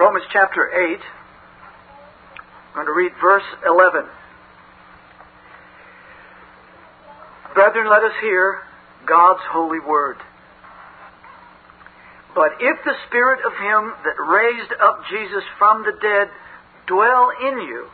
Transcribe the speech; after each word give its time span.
Romans 0.00 0.24
chapter 0.32 0.64
8. 0.64 0.96
I'm 0.96 2.74
going 2.74 2.86
to 2.86 2.96
read 2.96 3.12
verse 3.20 3.44
11. 3.68 4.08
Brethren, 7.52 7.90
let 7.90 8.02
us 8.02 8.16
hear 8.22 8.62
God's 9.04 9.44
holy 9.52 9.78
word. 9.78 10.16
But 12.34 12.52
if 12.60 12.78
the 12.82 12.96
Spirit 13.08 13.40
of 13.44 13.52
Him 13.52 13.92
that 14.08 14.16
raised 14.24 14.72
up 14.80 15.04
Jesus 15.10 15.44
from 15.58 15.84
the 15.84 15.92
dead 16.00 16.28
dwell 16.86 17.28
in 17.36 17.60
you, 17.60 17.84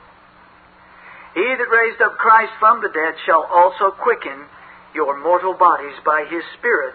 He 1.34 1.57
that 1.59 1.75
raised 1.75 2.00
up 2.02 2.18
Christ 2.18 2.52
from 2.61 2.82
the 2.82 2.88
dead 2.95 3.14
shall 3.27 3.43
also 3.50 3.91
quicken 3.91 4.46
your 4.95 5.20
mortal 5.25 5.54
bodies 5.54 5.98
by 6.04 6.25
His 6.30 6.45
Spirit 6.57 6.95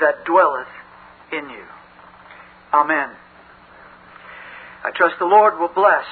that 0.00 0.24
dwelleth 0.24 0.72
in 1.32 1.50
you. 1.50 1.64
Amen. 2.72 3.10
I 4.86 4.92
trust 4.94 5.18
the 5.18 5.26
Lord 5.26 5.58
will 5.58 5.74
bless 5.74 6.06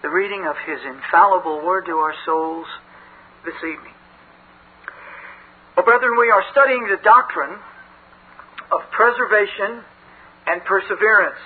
the 0.00 0.08
reading 0.08 0.46
of 0.48 0.56
His 0.64 0.80
infallible 0.88 1.60
word 1.60 1.84
to 1.84 1.92
our 2.00 2.14
souls 2.24 2.64
this 3.44 3.60
evening. 3.60 3.92
Well, 5.76 5.84
brethren, 5.84 6.16
we 6.18 6.30
are 6.30 6.42
studying 6.50 6.88
the 6.88 6.96
doctrine 7.04 7.60
of 8.72 8.80
preservation 8.90 9.84
and 10.46 10.64
perseverance. 10.64 11.36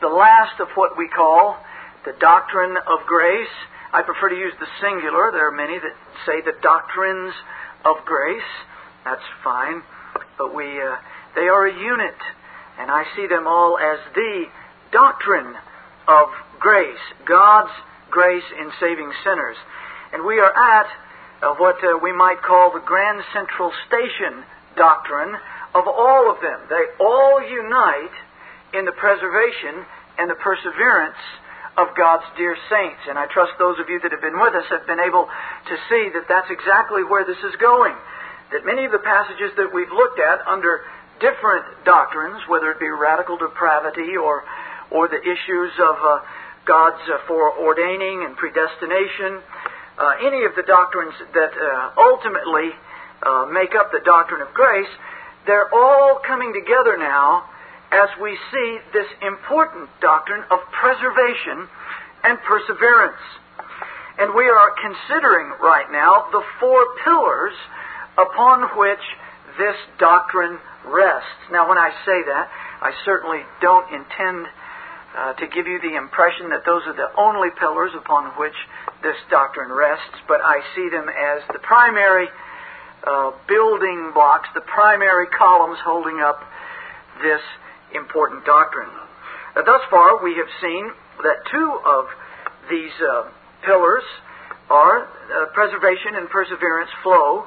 The 0.00 0.14
last 0.14 0.60
of 0.60 0.68
what 0.76 0.96
we 0.96 1.08
call 1.08 1.58
the 2.04 2.14
doctrine 2.20 2.76
of 2.76 3.04
grace. 3.06 3.50
I 3.92 4.02
prefer 4.02 4.28
to 4.28 4.38
use 4.38 4.54
the 4.60 4.70
singular. 4.80 5.32
There 5.32 5.48
are 5.48 5.56
many 5.58 5.76
that 5.76 5.96
say 6.24 6.38
the 6.46 6.54
doctrines 6.62 7.34
of 7.84 7.96
grace. 8.06 8.52
That's 9.04 9.26
fine. 9.42 9.82
But 10.38 10.54
we, 10.54 10.80
uh, 10.80 11.02
they 11.34 11.50
are 11.50 11.66
a 11.66 11.74
unit. 11.74 12.18
And 12.78 12.92
I 12.92 13.02
see 13.16 13.26
them 13.26 13.48
all 13.48 13.76
as 13.76 13.98
the 14.14 14.46
doctrine 14.94 15.58
of 16.06 16.30
grace. 16.62 17.02
God's 17.26 17.74
grace 18.14 18.46
in 18.54 18.70
saving 18.78 19.10
sinners. 19.26 19.58
And 20.14 20.24
we 20.24 20.38
are 20.38 20.54
at 20.54 20.86
uh, 21.42 21.58
what 21.58 21.82
uh, 21.82 21.98
we 21.98 22.14
might 22.14 22.38
call 22.46 22.70
the 22.70 22.86
Grand 22.86 23.18
Central 23.34 23.74
Station 23.90 24.46
doctrine 24.78 25.34
of 25.74 25.90
all 25.90 26.30
of 26.30 26.38
them. 26.38 26.62
They 26.70 26.86
all 27.02 27.42
unite 27.42 28.14
in 28.72 28.86
the 28.86 28.94
preservation 28.94 29.82
and 30.16 30.30
the 30.30 30.38
perseverance 30.38 31.18
of 31.76 31.90
God's 31.98 32.24
dear 32.38 32.54
saints. 32.70 33.02
And 33.10 33.18
I 33.18 33.26
trust 33.26 33.58
those 33.58 33.82
of 33.82 33.90
you 33.90 33.98
that 33.98 34.14
have 34.14 34.22
been 34.22 34.38
with 34.38 34.54
us 34.54 34.62
have 34.70 34.86
been 34.86 35.02
able 35.02 35.26
to 35.26 35.74
see 35.90 36.14
that 36.14 36.30
that's 36.30 36.50
exactly 36.50 37.02
where 37.02 37.26
this 37.26 37.42
is 37.42 37.58
going. 37.58 37.98
That 38.54 38.62
many 38.62 38.86
of 38.86 38.92
the 38.94 39.02
passages 39.02 39.50
that 39.58 39.74
we've 39.74 39.90
looked 39.90 40.22
at 40.22 40.46
under 40.46 40.86
different 41.18 41.66
doctrines, 41.84 42.46
whether 42.46 42.70
it 42.70 42.78
be 42.78 42.90
radical 42.90 43.36
depravity 43.36 44.14
or, 44.14 44.46
or 44.94 45.10
the 45.10 45.18
issues 45.18 45.72
of 45.82 45.96
uh, 45.98 46.22
God's 46.64 47.02
uh, 47.10 47.18
foreordaining 47.26 48.24
and 48.24 48.38
predestination, 48.38 49.42
uh, 49.98 50.24
any 50.24 50.46
of 50.46 50.54
the 50.54 50.62
doctrines 50.62 51.14
that 51.34 51.52
uh, 51.52 51.90
ultimately 51.98 52.70
uh, 53.22 53.46
make 53.50 53.74
up 53.74 53.90
the 53.90 54.00
doctrine 54.06 54.40
of 54.40 54.54
grace, 54.54 54.90
they're 55.46 55.68
all 55.74 56.20
coming 56.26 56.54
together 56.54 56.96
now 56.96 57.44
as 57.92 58.08
we 58.22 58.38
see 58.50 58.78
this 58.92 59.06
important 59.22 59.90
doctrine 60.00 60.42
of 60.50 60.58
preservation 60.72 61.68
and 62.24 62.38
perseverance. 62.46 63.22
And 64.18 64.34
we 64.34 64.46
are 64.46 64.70
considering 64.78 65.58
right 65.60 65.90
now 65.90 66.26
the 66.30 66.42
four 66.60 66.86
pillars 67.04 67.54
upon 68.16 68.78
which 68.78 69.02
this 69.58 69.76
doctrine 69.98 70.58
rests. 70.86 71.50
Now, 71.50 71.68
when 71.68 71.78
I 71.78 71.90
say 72.06 72.18
that, 72.30 72.46
I 72.82 72.92
certainly 73.04 73.40
don't 73.60 73.86
intend 73.92 74.46
uh, 75.14 75.32
to 75.34 75.46
give 75.46 75.66
you 75.66 75.78
the 75.80 75.96
impression 75.96 76.50
that 76.50 76.66
those 76.66 76.82
are 76.86 76.96
the 76.96 77.10
only 77.16 77.48
pillars 77.58 77.92
upon 77.94 78.34
which 78.34 78.56
this 79.02 79.16
doctrine 79.30 79.70
rests, 79.70 80.18
but 80.26 80.40
I 80.42 80.60
see 80.74 80.88
them 80.90 81.06
as 81.08 81.42
the 81.52 81.60
primary 81.62 82.26
uh, 83.06 83.30
building 83.46 84.10
blocks, 84.12 84.48
the 84.54 84.66
primary 84.66 85.26
columns 85.28 85.78
holding 85.84 86.20
up 86.20 86.40
this 87.22 87.40
important 87.94 88.44
doctrine. 88.44 88.90
Uh, 89.54 89.62
thus 89.62 89.82
far, 89.90 90.22
we 90.22 90.34
have 90.34 90.50
seen 90.60 90.90
that 91.22 91.46
two 91.50 91.70
of 91.86 92.04
these 92.70 92.92
uh, 92.98 93.30
pillars 93.64 94.02
are 94.70 95.04
uh, 95.04 95.46
preservation 95.52 96.16
and 96.16 96.28
perseverance 96.28 96.90
flow 97.02 97.46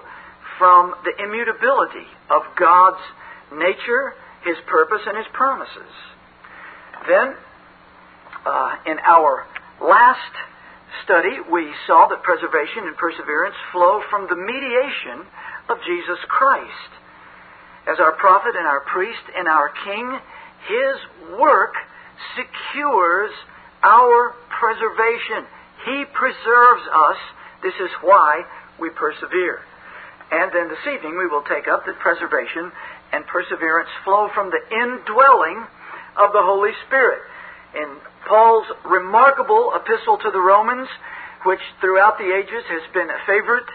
from 0.57 0.95
the 1.03 1.13
immutability 1.23 2.07
of 2.29 2.43
God's 2.57 3.01
nature, 3.51 4.13
His 4.45 4.57
purpose, 4.67 5.01
and 5.05 5.17
His 5.17 5.27
promises. 5.33 5.93
Then, 7.07 7.35
uh, 8.47 8.75
in 8.87 8.97
our 9.03 9.45
last 9.83 10.31
study, 11.03 11.43
we 11.51 11.67
saw 11.85 12.07
that 12.07 12.23
preservation 12.23 12.87
and 12.87 12.95
perseverance 12.95 13.55
flow 13.71 14.01
from 14.09 14.27
the 14.31 14.39
mediation 14.39 15.27
of 15.69 15.77
Jesus 15.83 16.19
Christ. 16.31 16.91
As 17.87 17.99
our 17.99 18.15
prophet 18.15 18.55
and 18.55 18.67
our 18.67 18.81
priest 18.87 19.23
and 19.35 19.47
our 19.47 19.71
king, 19.83 20.05
his 20.67 20.95
work 21.39 21.75
secures 22.35 23.31
our 23.83 24.35
preservation. 24.47 25.47
He 25.85 26.03
preserves 26.11 26.85
us. 26.87 27.19
This 27.63 27.75
is 27.79 27.91
why 28.01 28.43
we 28.79 28.89
persevere. 28.91 29.59
And 30.31 30.51
then 30.51 30.67
this 30.67 30.83
evening 30.83 31.15
we 31.15 31.27
will 31.27 31.43
take 31.47 31.67
up 31.67 31.85
that 31.85 31.99
preservation 31.99 32.71
and 33.13 33.25
perseverance 33.27 33.89
flow 34.03 34.27
from 34.35 34.51
the 34.51 34.59
indwelling 34.59 35.63
of 36.19 36.33
the 36.35 36.43
Holy 36.43 36.71
Spirit. 36.87 37.23
In 37.75 37.97
Paul's 38.27 38.67
remarkable 38.85 39.73
epistle 39.75 40.17
to 40.17 40.31
the 40.31 40.39
Romans, 40.39 40.87
which 41.45 41.61
throughout 41.81 42.17
the 42.17 42.31
ages 42.31 42.63
has 42.67 42.83
been 42.93 43.09
a 43.09 43.19
favorite 43.27 43.67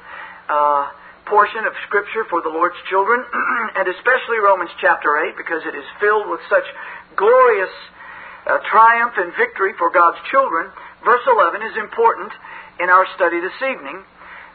uh, 0.48 0.88
portion 1.26 1.64
of 1.64 1.72
Scripture 1.86 2.24
for 2.28 2.42
the 2.42 2.48
Lord's 2.48 2.76
children, 2.88 3.24
and 3.76 3.88
especially 3.88 4.38
Romans 4.42 4.70
chapter 4.80 5.16
8, 5.16 5.36
because 5.36 5.62
it 5.64 5.74
is 5.74 5.84
filled 6.00 6.28
with 6.28 6.40
such 6.48 6.64
glorious 7.16 7.72
uh, 8.46 8.58
triumph 8.70 9.14
and 9.16 9.32
victory 9.36 9.72
for 9.78 9.90
God's 9.90 10.18
children. 10.30 10.68
Verse 11.04 11.24
11 11.28 11.62
is 11.62 11.76
important 11.76 12.32
in 12.80 12.88
our 12.88 13.06
study 13.14 13.40
this 13.40 13.56
evening 13.62 14.04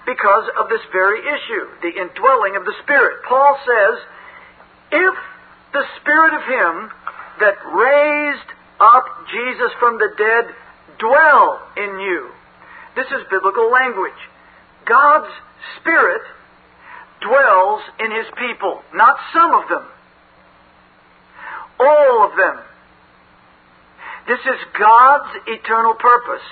because 0.06 0.48
of 0.58 0.70
this 0.70 0.82
very 0.92 1.20
issue, 1.20 1.66
the 1.84 1.94
indwelling 1.94 2.56
of 2.56 2.64
the 2.64 2.74
Spirit. 2.84 3.22
Paul 3.28 3.60
says, 3.66 3.96
If 4.92 5.16
the 5.74 5.86
Spirit 6.00 6.34
of 6.34 6.44
Him 6.48 6.74
that 7.40 7.58
raised 7.70 8.50
up 8.80 9.06
Jesus 9.32 9.72
from 9.80 9.98
the 9.98 10.10
dead 10.18 10.56
dwell 11.00 11.62
in 11.78 12.00
you. 12.00 12.30
This 12.96 13.08
is 13.08 13.28
biblical 13.30 13.72
language. 13.72 14.18
God's 14.86 15.32
Spirit 15.80 16.22
dwells 17.22 17.82
in 18.00 18.12
His 18.12 18.28
people, 18.38 18.82
not 18.94 19.18
some 19.34 19.54
of 19.54 19.70
them, 19.70 19.86
all 21.80 22.30
of 22.30 22.38
them. 22.38 22.58
This 24.28 24.40
is 24.40 24.60
God's 24.78 25.30
eternal 25.48 25.94
purpose. 25.94 26.46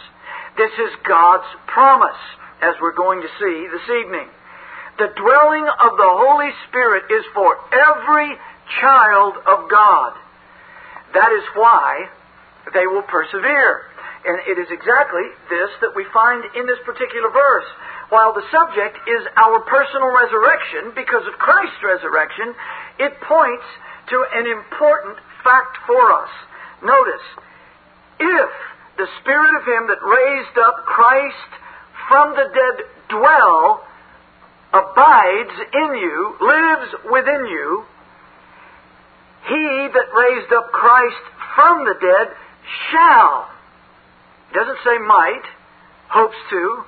This 0.58 0.72
is 0.72 0.96
God's 1.08 1.48
promise, 1.68 2.22
as 2.62 2.76
we're 2.82 2.96
going 2.96 3.22
to 3.22 3.28
see 3.40 3.68
this 3.68 3.90
evening. 4.00 4.28
The 4.98 5.12
dwelling 5.18 5.68
of 5.68 5.92
the 5.98 6.12
Holy 6.16 6.52
Spirit 6.70 7.04
is 7.12 7.26
for 7.34 7.58
every 7.74 8.32
child 8.80 9.36
of 9.46 9.70
God. 9.70 10.14
That 11.14 11.32
is 11.32 11.44
why 11.54 12.10
they 12.74 12.88
will 12.88 13.04
persevere. 13.04 13.92
And 14.26 14.42
it 14.50 14.58
is 14.58 14.68
exactly 14.74 15.28
this 15.50 15.70
that 15.82 15.94
we 15.96 16.06
find 16.10 16.42
in 16.58 16.66
this 16.66 16.82
particular 16.82 17.30
verse. 17.30 17.70
While 18.10 18.34
the 18.34 18.46
subject 18.50 18.98
is 19.06 19.22
our 19.38 19.60
personal 19.70 20.10
resurrection, 20.10 20.94
because 20.98 21.26
of 21.30 21.38
Christ's 21.38 21.82
resurrection, 21.86 22.54
it 22.98 23.14
points 23.22 23.66
to 24.10 24.18
an 24.34 24.46
important 24.50 25.18
fact 25.44 25.78
for 25.86 26.14
us. 26.14 26.30
Notice, 26.82 27.26
if 28.20 28.50
the 28.98 29.10
Spirit 29.22 29.54
of 29.62 29.64
Him 29.66 29.88
that 29.94 30.02
raised 30.02 30.58
up 30.58 30.86
Christ 30.86 31.52
from 32.10 32.34
the 32.34 32.50
dead 32.50 32.86
dwell, 33.10 33.86
abides 34.74 35.56
in 35.74 35.90
you, 36.02 36.36
lives 36.42 36.90
within 37.12 37.46
you, 37.46 37.86
He 39.48 39.88
that 39.94 40.10
raised 40.14 40.52
up 40.54 40.72
Christ 40.72 41.24
from 41.56 41.86
the 41.86 41.96
dead 42.02 42.28
shall. 42.92 43.48
He 44.50 44.56
doesn't 44.56 44.80
say 44.84 44.98
might, 44.98 45.46
hopes 46.10 46.38
to, 46.50 46.84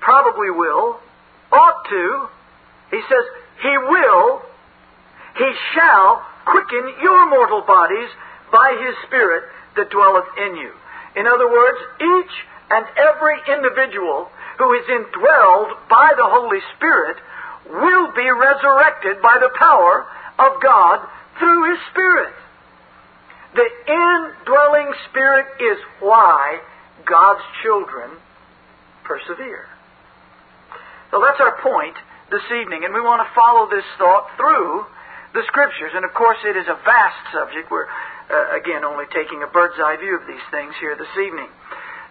probably 0.00 0.50
will, 0.50 0.98
ought 1.52 1.84
to. 1.88 2.28
He 2.90 3.00
says, 3.08 3.24
He 3.62 3.74
will, 3.78 4.42
He 5.38 5.50
shall 5.74 6.22
quicken 6.46 6.94
your 7.02 7.30
mortal 7.30 7.62
bodies 7.62 8.10
by 8.50 8.76
His 8.84 8.94
Spirit 9.06 9.44
that 9.76 9.90
dwelleth 9.90 10.28
in 10.38 10.56
you. 10.56 10.72
In 11.16 11.26
other 11.26 11.46
words, 11.50 11.78
each 12.00 12.34
and 12.70 12.86
every 12.98 13.38
individual 13.54 14.28
who 14.58 14.72
is 14.74 14.86
indwelled 14.86 15.70
by 15.88 16.12
the 16.16 16.26
Holy 16.26 16.60
Spirit 16.76 17.18
will 17.70 18.12
be 18.12 18.28
resurrected 18.30 19.22
by 19.22 19.38
the 19.40 19.50
power 19.58 20.06
of 20.38 20.62
God 20.62 21.06
through 21.38 21.70
His 21.70 21.80
Spirit. 21.90 22.34
The 23.54 23.68
indwelling 23.86 24.92
Spirit 25.10 25.46
is 25.60 25.78
why 26.00 26.58
God's 27.06 27.44
children 27.62 28.10
persevere. 29.04 29.66
So 31.10 31.22
that's 31.22 31.38
our 31.38 31.62
point 31.62 31.94
this 32.30 32.42
evening, 32.50 32.84
and 32.84 32.92
we 32.92 33.00
want 33.00 33.22
to 33.22 33.30
follow 33.34 33.70
this 33.70 33.86
thought 33.98 34.26
through 34.36 34.86
the 35.34 35.42
Scriptures. 35.46 35.92
And 35.94 36.04
of 36.04 36.14
course, 36.14 36.38
it 36.42 36.56
is 36.56 36.66
a 36.66 36.74
vast 36.82 37.22
subject. 37.30 37.70
We're, 37.70 37.86
uh, 37.86 38.58
again, 38.58 38.82
only 38.82 39.06
taking 39.14 39.42
a 39.42 39.46
bird's 39.46 39.78
eye 39.78 39.96
view 40.00 40.18
of 40.18 40.26
these 40.26 40.42
things 40.50 40.74
here 40.80 40.96
this 40.98 41.14
evening. 41.14 41.46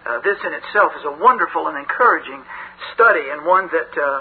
Uh, 0.06 0.20
this 0.20 0.40
in 0.44 0.52
itself 0.52 0.92
is 0.96 1.04
a 1.04 1.16
wonderful 1.20 1.68
and 1.68 1.76
encouraging 1.76 2.40
study, 2.94 3.28
and 3.28 3.44
one 3.44 3.68
that 3.72 3.92
uh, 3.96 4.20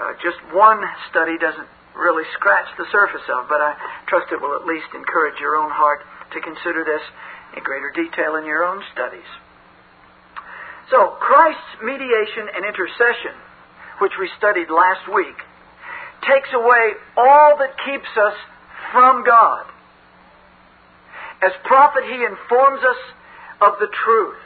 uh 0.00 0.12
just 0.20 0.36
one 0.52 0.80
study 1.10 1.36
doesn't 1.36 1.68
really 1.96 2.24
scratch 2.34 2.66
the 2.76 2.86
surface 2.90 3.24
of, 3.38 3.48
but 3.48 3.60
I 3.60 3.74
trust 4.06 4.32
it 4.32 4.40
will 4.40 4.54
at 4.54 4.66
least 4.66 4.90
encourage 4.94 5.38
your 5.40 5.56
own 5.56 5.70
heart 5.70 6.02
to 6.32 6.40
consider 6.40 6.84
this 6.84 7.02
in 7.56 7.62
greater 7.62 7.90
detail 7.94 8.36
in 8.36 8.44
your 8.44 8.64
own 8.64 8.82
studies. 8.92 9.28
So, 10.90 11.16
Christ's 11.20 11.80
mediation 11.82 12.50
and 12.54 12.66
intercession, 12.66 13.34
which 14.02 14.12
we 14.18 14.28
studied 14.36 14.68
last 14.68 15.08
week, 15.08 15.38
takes 16.28 16.50
away 16.52 16.92
all 17.16 17.56
that 17.58 17.78
keeps 17.84 18.10
us 18.20 18.36
from 18.92 19.24
God. 19.24 19.64
As 21.42 21.52
prophet, 21.64 22.04
he 22.04 22.24
informs 22.24 22.82
us 22.84 23.00
of 23.60 23.78
the 23.80 23.88
truth 24.04 24.40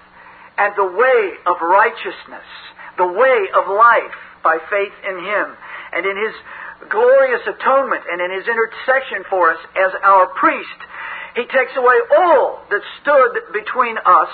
and 0.59 0.75
the 0.77 0.85
way 0.85 1.23
of 1.47 1.57
righteousness, 1.63 2.49
the 2.97 3.07
way 3.07 3.39
of 3.55 3.69
life 3.69 4.19
by 4.43 4.59
faith 4.71 4.95
in 5.07 5.19
him 5.25 5.47
and 5.93 6.07
in 6.07 6.17
his 6.17 6.35
glorious 6.87 7.43
atonement 7.43 8.03
and 8.07 8.23
in 8.23 8.31
his 8.31 8.47
intercession 8.47 9.27
for 9.29 9.51
us 9.51 9.61
as 9.75 9.93
our 10.03 10.27
priest. 10.39 10.81
He 11.35 11.45
takes 11.51 11.75
away 11.77 11.99
all 12.19 12.63
that 12.71 12.83
stood 13.03 13.33
between 13.53 13.99
us 13.99 14.33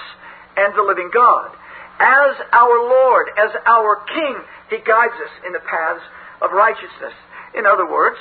and 0.56 0.74
the 0.76 0.82
living 0.82 1.10
God. 1.12 1.50
As 1.98 2.34
our 2.52 2.76
Lord, 2.80 3.28
as 3.38 3.50
our 3.66 4.02
King, 4.12 4.36
He 4.70 4.78
guides 4.82 5.14
us 5.14 5.34
in 5.46 5.52
the 5.52 5.62
paths 5.62 6.02
of 6.42 6.50
righteousness. 6.50 7.14
In 7.54 7.66
other 7.66 7.86
words, 7.86 8.18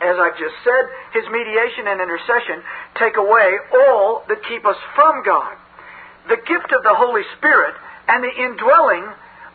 as 0.00 0.16
I've 0.18 0.38
just 0.38 0.54
said, 0.62 0.84
His 1.14 1.26
mediation 1.30 1.86
and 1.86 2.00
intercession 2.00 2.62
take 2.98 3.16
away 3.16 3.58
all 3.74 4.24
that 4.28 4.42
keep 4.46 4.66
us 4.66 4.78
from 4.94 5.22
God. 5.24 5.54
The 6.28 6.42
gift 6.42 6.70
of 6.74 6.82
the 6.82 6.94
Holy 6.94 7.22
Spirit 7.38 7.74
and 8.08 8.22
the 8.22 8.34
indwelling 8.34 9.06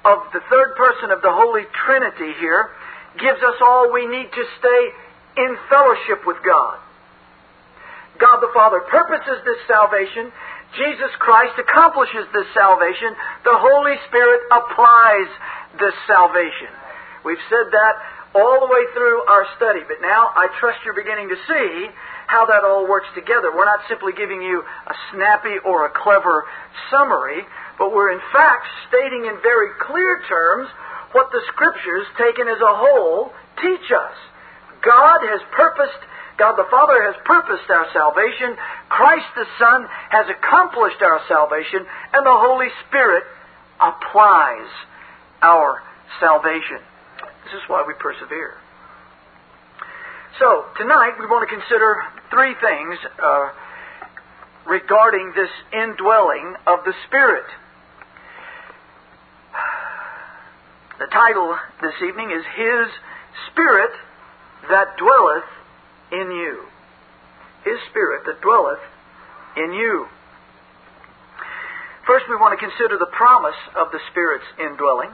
of 0.06 0.20
the 0.32 0.44
third 0.50 0.76
person 0.76 1.12
of 1.12 1.22
the 1.22 1.32
Holy 1.32 1.64
Trinity 1.86 2.34
here 2.40 2.72
gives 3.20 3.42
us 3.42 3.58
all 3.62 3.92
we 3.92 4.06
need 4.08 4.30
to 4.32 4.44
stay 4.60 4.82
in 5.38 5.58
fellowship 5.70 6.26
with 6.26 6.38
God. 6.46 6.80
God 8.20 8.40
the 8.42 8.52
Father 8.54 8.80
purposes 8.90 9.42
this 9.46 9.58
salvation 9.68 10.32
Jesus 10.78 11.14
Christ 11.22 11.54
accomplishes 11.62 12.26
this 12.34 12.50
salvation. 12.54 13.14
The 13.46 13.54
Holy 13.54 13.94
Spirit 14.10 14.42
applies 14.50 15.30
this 15.78 15.94
salvation. 16.10 16.72
We've 17.22 17.42
said 17.50 17.70
that 17.70 17.94
all 18.34 18.66
the 18.66 18.66
way 18.66 18.84
through 18.98 19.22
our 19.30 19.46
study, 19.56 19.86
but 19.86 20.02
now 20.02 20.34
I 20.34 20.50
trust 20.60 20.82
you're 20.82 20.98
beginning 20.98 21.30
to 21.30 21.38
see 21.46 21.94
how 22.26 22.50
that 22.50 22.66
all 22.66 22.90
works 22.90 23.08
together. 23.14 23.54
We're 23.54 23.70
not 23.70 23.86
simply 23.86 24.18
giving 24.18 24.42
you 24.42 24.66
a 24.66 24.96
snappy 25.14 25.62
or 25.62 25.86
a 25.86 25.94
clever 25.94 26.46
summary, 26.90 27.46
but 27.78 27.94
we're 27.94 28.10
in 28.10 28.24
fact 28.34 28.66
stating 28.90 29.30
in 29.30 29.38
very 29.46 29.70
clear 29.86 30.26
terms 30.26 30.70
what 31.14 31.32
the 31.32 31.42
Scriptures, 31.54 32.06
taken 32.18 32.48
as 32.48 32.60
a 32.60 32.76
whole, 32.76 33.32
teach 33.62 33.88
us. 33.90 34.18
God 34.84 35.24
has 35.24 35.42
purposed 35.56 36.04
God 36.38 36.58
the 36.58 36.66
Father 36.70 36.98
has 37.06 37.16
purposed 37.26 37.70
our 37.70 37.86
salvation, 37.94 38.58
Christ 38.90 39.28
the 39.36 39.46
Son 39.60 39.86
has 40.10 40.26
accomplished 40.30 41.02
our 41.02 41.22
salvation, 41.28 41.86
and 41.86 42.26
the 42.26 42.38
Holy 42.42 42.70
Spirit 42.88 43.24
applies 43.80 44.70
our 45.42 45.84
salvation. 46.20 46.82
This 47.46 47.54
is 47.54 47.64
why 47.68 47.84
we 47.86 47.94
persevere. 48.00 48.58
So, 50.40 50.66
tonight 50.78 51.14
we 51.20 51.28
want 51.28 51.48
to 51.48 51.56
consider 51.56 52.02
three 52.32 52.56
things 52.58 52.98
uh, 53.22 53.50
regarding 54.66 55.34
this 55.36 55.52
indwelling 55.72 56.56
of 56.66 56.80
the 56.86 56.94
Spirit. 57.06 57.46
The 61.04 61.12
title 61.12 61.60
this 61.82 62.00
evening 62.08 62.32
is 62.32 62.46
His 62.56 62.88
Spirit 63.52 63.92
that 64.70 64.96
dwelleth 64.96 65.44
in 66.14 66.32
you, 66.32 66.64
His 67.66 67.76
Spirit 67.92 68.24
that 68.26 68.40
dwelleth 68.40 68.80
in 69.58 69.74
you. 69.74 70.08
First, 72.08 72.24
we 72.30 72.38
want 72.38 72.58
to 72.58 72.66
consider 72.66 72.98
the 72.98 73.12
promise 73.12 73.60
of 73.76 73.92
the 73.92 74.00
Spirit's 74.12 74.46
indwelling. 74.58 75.10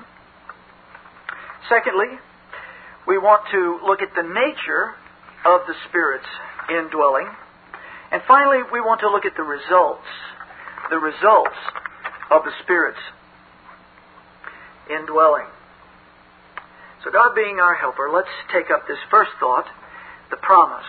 Secondly, 1.68 2.20
we 3.08 3.18
want 3.18 3.50
to 3.50 3.80
look 3.84 4.04
at 4.04 4.14
the 4.14 4.22
nature 4.22 4.94
of 5.44 5.66
the 5.66 5.74
Spirit's 5.90 6.30
indwelling. 6.70 7.26
And 8.12 8.22
finally, 8.28 8.62
we 8.72 8.80
want 8.80 9.00
to 9.02 9.10
look 9.10 9.26
at 9.26 9.36
the 9.36 9.42
results, 9.42 10.06
the 10.92 11.00
results 11.00 11.58
of 12.30 12.44
the 12.46 12.54
Spirit's 12.62 13.02
indwelling. 14.88 15.48
So, 17.04 17.12
God 17.12 17.34
being 17.34 17.60
our 17.60 17.76
helper, 17.76 18.10
let's 18.12 18.32
take 18.52 18.70
up 18.72 18.88
this 18.88 19.00
first 19.10 19.32
thought 19.40 19.66
the 20.30 20.38
promise 20.38 20.88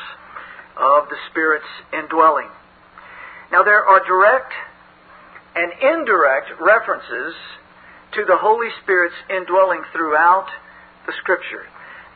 of 0.76 1.08
the 1.08 1.16
Spirit's 1.30 1.70
indwelling. 1.92 2.48
Now, 3.52 3.62
there 3.62 3.84
are 3.84 4.04
direct 4.04 4.52
and 5.54 5.72
indirect 5.82 6.60
references 6.60 7.34
to 8.14 8.24
the 8.26 8.36
Holy 8.36 8.68
Spirit's 8.82 9.14
indwelling 9.30 9.82
throughout 9.92 10.48
the 11.06 11.12
Scripture. 11.22 11.66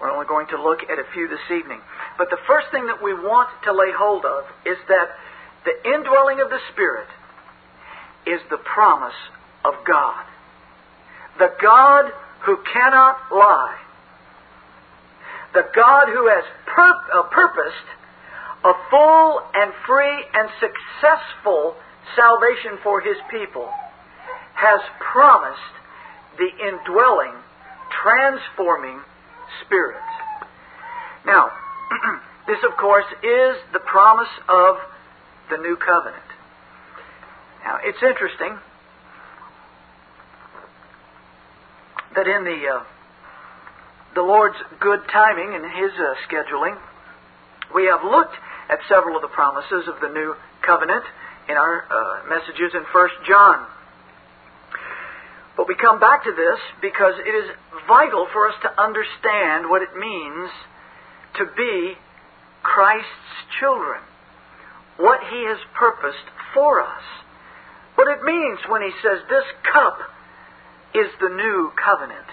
We're 0.00 0.11
only 0.11 0.26
going 0.26 0.49
to 0.49 0.61
look 0.61 0.82
at 0.91 0.99
a 0.99 1.06
few 1.14 1.29
this 1.29 1.46
evening. 1.50 1.81
But 2.19 2.31
the 2.31 2.38
first 2.46 2.69
thing 2.73 2.87
that 2.87 3.02
we 3.02 3.14
want 3.14 3.49
to 3.64 3.73
lay 3.73 3.94
hold 3.94 4.25
of 4.25 4.44
is 4.67 4.79
that 4.88 5.08
the 5.64 5.94
indwelling 5.94 6.41
of 6.41 6.50
the 6.50 6.61
Spirit 6.73 7.08
is 8.26 8.41
the 8.50 8.58
promise 8.58 9.17
of 9.64 9.75
God. 9.87 10.25
The 11.38 11.52
God 11.62 12.11
who 12.43 12.58
cannot 12.73 13.17
lie 13.32 13.79
the 15.55 15.65
God 15.75 16.09
who 16.09 16.27
has 16.29 16.45
pur- 16.67 17.06
uh, 17.15 17.23
purposed 17.31 17.89
a 18.65 18.73
full 18.91 19.41
and 19.55 19.73
free 19.87 20.25
and 20.35 20.49
successful 20.59 21.77
salvation 22.17 22.79
for 22.82 23.01
his 23.01 23.17
people 23.31 23.69
has 24.55 24.81
promised 25.13 25.75
the 26.39 26.51
indwelling, 26.67 27.34
transforming 28.03 29.01
Spirit. 29.65 30.03
Now, 31.27 31.51
this, 32.46 32.58
of 32.69 32.77
course, 32.77 33.06
is 33.23 33.56
the 33.73 33.81
promise 33.81 34.32
of 34.49 34.77
the 35.51 35.58
new 35.58 35.77
covenant. 35.77 36.25
Now, 37.65 37.79
it's 37.82 38.03
interesting 38.03 38.58
that 42.17 42.27
in 42.27 42.44
the 42.44 42.58
uh, 42.69 42.84
the 44.15 44.23
Lord's 44.23 44.56
good 44.81 45.01
timing 45.13 45.55
and 45.55 45.65
His 45.65 45.93
uh, 45.99 46.15
scheduling, 46.29 46.79
we 47.75 47.87
have 47.87 48.05
looked 48.05 48.35
at 48.71 48.79
several 48.89 49.17
of 49.17 49.23
the 49.23 49.29
promises 49.29 49.89
of 49.89 50.01
the 50.01 50.09
new 50.09 50.35
covenant 50.63 51.05
in 51.49 51.56
our 51.56 51.85
uh, 51.85 52.29
messages 52.29 52.73
in 52.75 52.83
1 52.83 53.09
John. 53.29 53.67
But 55.56 55.69
we 55.69 55.75
come 55.77 56.01
back 56.01 56.25
to 56.25 56.33
this 56.33 56.59
because 56.81 57.15
it 57.19 57.35
is 57.35 57.51
vital 57.87 58.27
for 58.33 58.49
us 58.49 58.55
to 58.63 58.71
understand 58.81 59.69
what 59.69 59.83
it 59.83 59.94
means 59.99 60.51
to 61.39 61.44
be 61.56 61.94
Christ's 62.63 63.37
children, 63.61 64.01
what 64.97 65.21
He 65.31 65.44
has 65.47 65.59
purposed 65.75 66.27
for 66.55 66.81
us, 66.81 67.03
what 67.94 68.09
it 68.09 68.23
means 68.25 68.59
when 68.69 68.83
He 68.83 68.91
says, 69.03 69.19
This 69.29 69.44
cup 69.73 69.99
is 70.94 71.11
the 71.21 71.29
new 71.29 71.73
covenant 71.75 72.31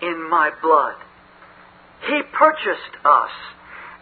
in 0.00 0.28
my 0.28 0.50
blood. 0.62 0.96
He 2.06 2.22
purchased 2.32 2.94
us. 3.04 3.30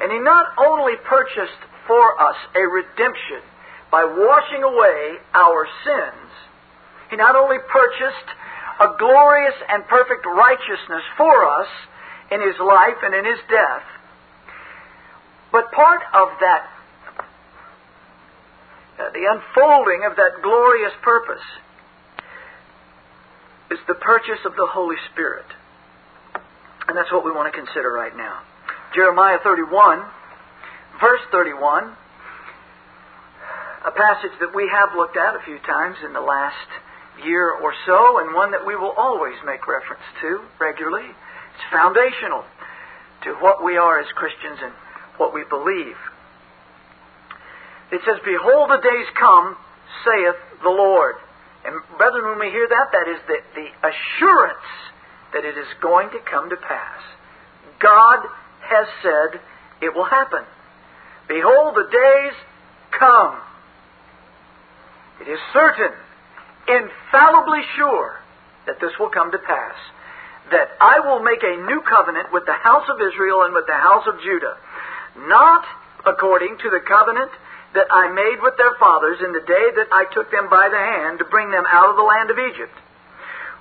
And 0.00 0.12
He 0.12 0.18
not 0.18 0.52
only 0.58 0.94
purchased 1.04 1.60
for 1.86 2.20
us 2.20 2.36
a 2.54 2.60
redemption 2.60 3.40
by 3.90 4.04
washing 4.04 4.62
away 4.62 5.16
our 5.32 5.66
sins, 5.84 6.30
He 7.10 7.16
not 7.16 7.36
only 7.36 7.58
purchased 7.58 8.28
a 8.80 8.88
glorious 8.98 9.54
and 9.68 9.86
perfect 9.86 10.26
righteousness 10.26 11.02
for 11.16 11.46
us 11.60 11.68
in 12.30 12.40
His 12.40 12.58
life 12.58 12.98
and 13.02 13.14
in 13.14 13.24
His 13.24 13.38
death, 13.48 13.86
but 15.52 15.70
part 15.70 16.02
of 16.12 16.28
that, 16.40 16.68
uh, 18.98 19.10
the 19.14 19.26
unfolding 19.30 20.02
of 20.04 20.16
that 20.16 20.42
glorious 20.42 20.92
purpose, 21.02 21.44
is 23.70 23.78
the 23.86 23.94
purchase 23.94 24.44
of 24.44 24.56
the 24.56 24.66
Holy 24.66 24.96
Spirit. 25.12 25.46
And 26.88 26.96
that's 26.96 27.10
what 27.12 27.24
we 27.24 27.32
want 27.32 27.52
to 27.52 27.56
consider 27.56 27.90
right 27.92 28.14
now. 28.16 28.40
Jeremiah 28.94 29.38
31, 29.42 30.04
verse 31.00 31.24
31, 31.32 31.96
a 33.84 33.90
passage 33.90 34.32
that 34.40 34.54
we 34.54 34.68
have 34.68 34.96
looked 34.96 35.16
at 35.16 35.34
a 35.36 35.42
few 35.44 35.58
times 35.60 35.96
in 36.04 36.12
the 36.12 36.20
last 36.20 36.68
year 37.24 37.52
or 37.52 37.72
so, 37.86 38.18
and 38.18 38.34
one 38.34 38.50
that 38.52 38.66
we 38.66 38.76
will 38.76 38.94
always 38.96 39.34
make 39.44 39.66
reference 39.66 40.02
to 40.20 40.40
regularly. 40.60 41.08
It's 41.08 41.66
foundational 41.70 42.44
to 43.24 43.34
what 43.40 43.64
we 43.64 43.76
are 43.76 44.00
as 44.00 44.06
Christians 44.14 44.58
and 44.62 44.72
what 45.16 45.32
we 45.32 45.44
believe. 45.48 45.96
It 47.92 48.00
says, 48.04 48.18
Behold, 48.24 48.70
the 48.70 48.82
days 48.82 49.08
come, 49.18 49.56
saith 50.04 50.38
the 50.62 50.70
Lord. 50.70 51.16
And 51.64 51.80
brethren, 51.96 52.24
when 52.24 52.40
we 52.40 52.50
hear 52.50 52.68
that, 52.68 52.86
that 52.92 53.06
is 53.08 53.20
the, 53.26 53.38
the 53.54 53.68
assurance 53.88 54.68
that 55.34 55.44
it 55.44 55.58
is 55.58 55.66
going 55.82 56.08
to 56.10 56.20
come 56.30 56.48
to 56.48 56.56
pass. 56.56 57.02
God 57.82 58.24
has 58.62 58.86
said 59.02 59.40
it 59.82 59.94
will 59.94 60.06
happen. 60.06 60.46
Behold, 61.28 61.74
the 61.74 61.90
days 61.90 62.34
come. 62.98 63.36
It 65.20 65.28
is 65.28 65.38
certain, 65.52 65.92
infallibly 66.68 67.60
sure, 67.76 68.20
that 68.66 68.80
this 68.80 68.92
will 68.98 69.10
come 69.10 69.32
to 69.32 69.38
pass. 69.38 69.76
That 70.50 70.68
I 70.80 71.00
will 71.00 71.20
make 71.20 71.42
a 71.42 71.66
new 71.66 71.82
covenant 71.82 72.32
with 72.32 72.46
the 72.46 72.54
house 72.54 72.86
of 72.88 73.00
Israel 73.00 73.42
and 73.42 73.54
with 73.54 73.66
the 73.66 73.76
house 73.76 74.06
of 74.06 74.20
Judah, 74.22 74.56
not 75.28 75.64
according 76.06 76.58
to 76.62 76.70
the 76.70 76.80
covenant 76.86 77.30
that 77.74 77.90
I 77.90 78.12
made 78.12 78.38
with 78.40 78.56
their 78.56 78.76
fathers 78.78 79.18
in 79.18 79.32
the 79.32 79.42
day 79.42 79.66
that 79.82 79.90
I 79.90 80.06
took 80.14 80.30
them 80.30 80.48
by 80.48 80.68
the 80.70 80.78
hand 80.78 81.18
to 81.18 81.24
bring 81.26 81.50
them 81.50 81.64
out 81.66 81.90
of 81.90 81.96
the 81.96 82.06
land 82.06 82.30
of 82.30 82.38
Egypt, 82.38 82.76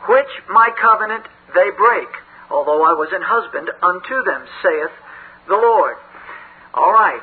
which 0.08 0.30
my 0.50 0.70
covenant 0.80 1.26
they 1.54 1.70
break, 1.78 2.10
although 2.50 2.84
I 2.84 2.94
was 2.94 3.10
an 3.14 3.22
husband 3.22 3.70
unto 3.82 4.24
them, 4.24 4.46
saith 4.62 4.92
the 5.48 5.56
Lord. 5.56 5.98
All 6.74 6.92
right. 6.92 7.22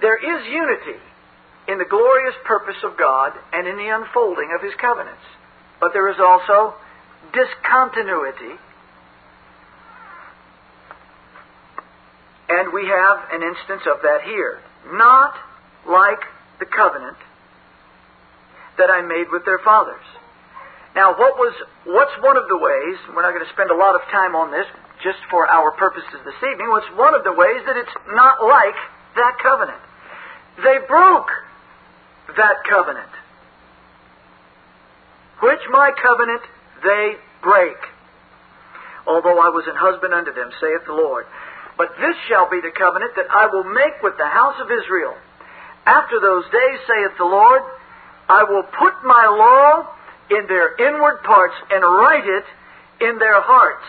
There 0.00 0.16
is 0.16 0.46
unity 0.46 1.00
in 1.68 1.78
the 1.78 1.84
glorious 1.84 2.34
purpose 2.44 2.76
of 2.84 2.96
God 2.96 3.32
and 3.52 3.66
in 3.66 3.76
the 3.76 3.88
unfolding 3.88 4.50
of 4.54 4.62
His 4.62 4.74
covenants. 4.80 5.24
But 5.80 5.92
there 5.92 6.08
is 6.10 6.18
also 6.20 6.74
discontinuity. 7.32 8.60
And 12.48 12.72
we 12.72 12.86
have 12.86 13.18
an 13.32 13.42
instance 13.42 13.82
of 13.90 14.02
that 14.02 14.22
here. 14.24 14.60
Not 14.92 15.34
like 15.88 16.20
the 16.60 16.66
covenant 16.66 17.16
that 18.78 18.90
I 18.90 19.02
made 19.02 19.30
with 19.32 19.44
their 19.44 19.58
fathers. 19.58 20.04
Now, 20.94 21.10
what 21.18 21.34
was 21.34 21.52
what's 21.84 22.14
one 22.22 22.38
of 22.38 22.46
the 22.46 22.56
ways? 22.56 22.96
We're 23.10 23.26
not 23.26 23.34
going 23.34 23.44
to 23.44 23.52
spend 23.52 23.70
a 23.70 23.76
lot 23.76 23.98
of 23.98 24.02
time 24.14 24.38
on 24.38 24.54
this, 24.54 24.66
just 25.02 25.18
for 25.30 25.46
our 25.46 25.74
purposes 25.74 26.22
this 26.22 26.38
evening. 26.38 26.70
What's 26.70 26.90
one 26.94 27.14
of 27.14 27.26
the 27.26 27.34
ways 27.34 27.66
that 27.66 27.76
it's 27.76 27.96
not 28.14 28.38
like 28.46 28.78
that 29.18 29.34
covenant? 29.42 29.82
They 30.62 30.78
broke 30.86 31.30
that 32.38 32.62
covenant. 32.70 33.10
Which 35.42 35.60
my 35.70 35.90
covenant 35.98 36.42
they 36.86 37.18
break. 37.42 37.76
Although 39.06 39.42
I 39.42 39.50
was 39.50 39.66
an 39.66 39.76
husband 39.76 40.14
unto 40.14 40.32
them, 40.32 40.50
saith 40.62 40.86
the 40.86 40.94
Lord. 40.94 41.26
But 41.76 41.90
this 41.98 42.14
shall 42.30 42.48
be 42.48 42.62
the 42.62 42.70
covenant 42.70 43.18
that 43.18 43.26
I 43.28 43.50
will 43.50 43.66
make 43.66 43.98
with 44.00 44.14
the 44.16 44.30
house 44.30 44.54
of 44.62 44.70
Israel. 44.70 45.18
After 45.84 46.22
those 46.22 46.44
days, 46.54 46.78
saith 46.86 47.18
the 47.18 47.28
Lord, 47.28 47.60
I 48.28 48.44
will 48.44 48.62
put 48.62 48.94
my 49.04 49.26
law 49.26 49.93
in 50.30 50.46
their 50.46 50.74
inward 50.76 51.22
parts 51.22 51.54
and 51.70 51.82
write 51.82 52.26
it 52.26 52.44
in 53.04 53.18
their 53.18 53.40
hearts, 53.42 53.84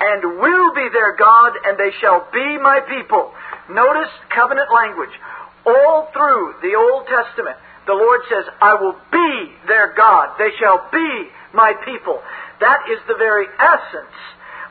and 0.00 0.40
will 0.40 0.74
be 0.74 0.88
their 0.92 1.16
God, 1.16 1.52
and 1.64 1.78
they 1.78 1.92
shall 2.00 2.26
be 2.32 2.58
my 2.58 2.80
people. 2.80 3.32
Notice 3.70 4.10
covenant 4.34 4.68
language. 4.74 5.14
All 5.64 6.10
through 6.12 6.54
the 6.60 6.74
Old 6.74 7.06
Testament, 7.06 7.56
the 7.86 7.94
Lord 7.94 8.20
says, 8.28 8.44
I 8.60 8.74
will 8.74 8.96
be 9.10 9.52
their 9.66 9.94
God. 9.94 10.34
They 10.38 10.50
shall 10.58 10.88
be 10.90 11.28
my 11.54 11.74
people. 11.84 12.20
That 12.60 12.82
is 12.90 12.98
the 13.06 13.14
very 13.14 13.46
essence 13.58 14.18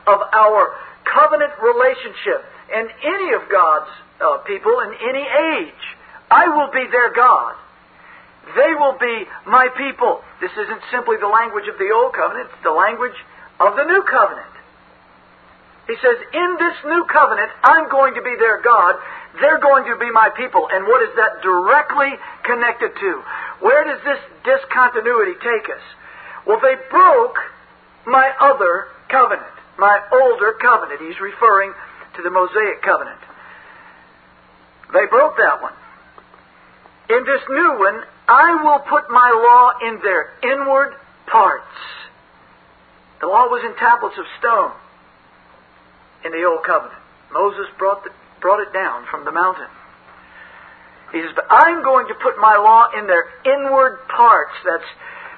of 0.06 0.20
our 0.32 0.74
covenant 1.04 1.52
relationship 1.60 2.44
and 2.72 2.88
any 3.04 3.32
of 3.34 3.48
God's 3.50 3.90
uh, 4.20 4.38
people 4.44 4.80
in 4.80 4.92
any 5.08 5.24
age. 5.24 5.82
I 6.30 6.48
will 6.48 6.70
be 6.72 6.88
their 6.90 7.12
God. 7.12 7.54
They 8.56 8.72
will 8.74 8.96
be 8.98 9.24
my 9.46 9.68
people. 9.76 10.20
This 10.42 10.50
isn't 10.58 10.82
simply 10.90 11.22
the 11.22 11.30
language 11.30 11.70
of 11.70 11.78
the 11.78 11.94
Old 11.94 12.18
Covenant, 12.18 12.50
it's 12.50 12.66
the 12.66 12.74
language 12.74 13.14
of 13.62 13.78
the 13.78 13.86
New 13.86 14.02
Covenant. 14.02 14.50
He 15.86 15.94
says, 16.02 16.18
In 16.34 16.50
this 16.58 16.78
new 16.82 17.06
covenant, 17.06 17.50
I'm 17.62 17.88
going 17.88 18.14
to 18.18 18.22
be 18.22 18.34
their 18.42 18.58
God, 18.58 18.98
they're 19.38 19.62
going 19.62 19.86
to 19.86 19.96
be 20.02 20.10
my 20.10 20.30
people. 20.34 20.66
And 20.66 20.86
what 20.90 20.98
is 21.06 21.14
that 21.14 21.46
directly 21.46 22.10
connected 22.42 22.90
to? 22.90 23.22
Where 23.62 23.86
does 23.86 24.02
this 24.02 24.18
discontinuity 24.42 25.38
take 25.38 25.70
us? 25.70 25.84
Well, 26.46 26.58
they 26.58 26.74
broke 26.90 27.38
my 28.06 28.34
other 28.42 28.90
covenant, 29.08 29.54
my 29.78 29.94
older 30.10 30.58
covenant. 30.58 31.00
He's 31.06 31.20
referring 31.22 31.72
to 32.16 32.22
the 32.22 32.30
Mosaic 32.30 32.82
covenant. 32.82 33.22
They 34.92 35.06
broke 35.06 35.38
that 35.38 35.62
one. 35.62 35.74
In 37.10 37.24
this 37.24 37.42
new 37.48 37.78
one, 37.78 38.02
I 38.32 38.64
will 38.64 38.80
put 38.88 39.12
my 39.12 39.28
law 39.28 39.76
in 39.84 40.00
their 40.00 40.32
inward 40.40 40.96
parts. 41.28 41.76
The 43.20 43.28
law 43.28 43.44
was 43.52 43.60
in 43.60 43.76
tablets 43.76 44.16
of 44.16 44.24
stone 44.40 44.72
in 46.24 46.32
the 46.32 46.48
Old 46.48 46.64
Covenant. 46.64 46.96
Moses 47.28 47.68
brought 47.76 48.02
the 48.04 48.10
brought 48.40 48.64
it 48.64 48.72
down 48.72 49.04
from 49.12 49.28
the 49.28 49.32
mountain. 49.32 49.68
He 51.12 51.20
says, 51.20 51.30
But 51.36 51.44
I'm 51.52 51.84
going 51.84 52.08
to 52.08 52.16
put 52.24 52.40
my 52.40 52.56
law 52.56 52.88
in 52.96 53.06
their 53.06 53.28
inward 53.44 54.00
parts. 54.08 54.56
That's 54.64 54.88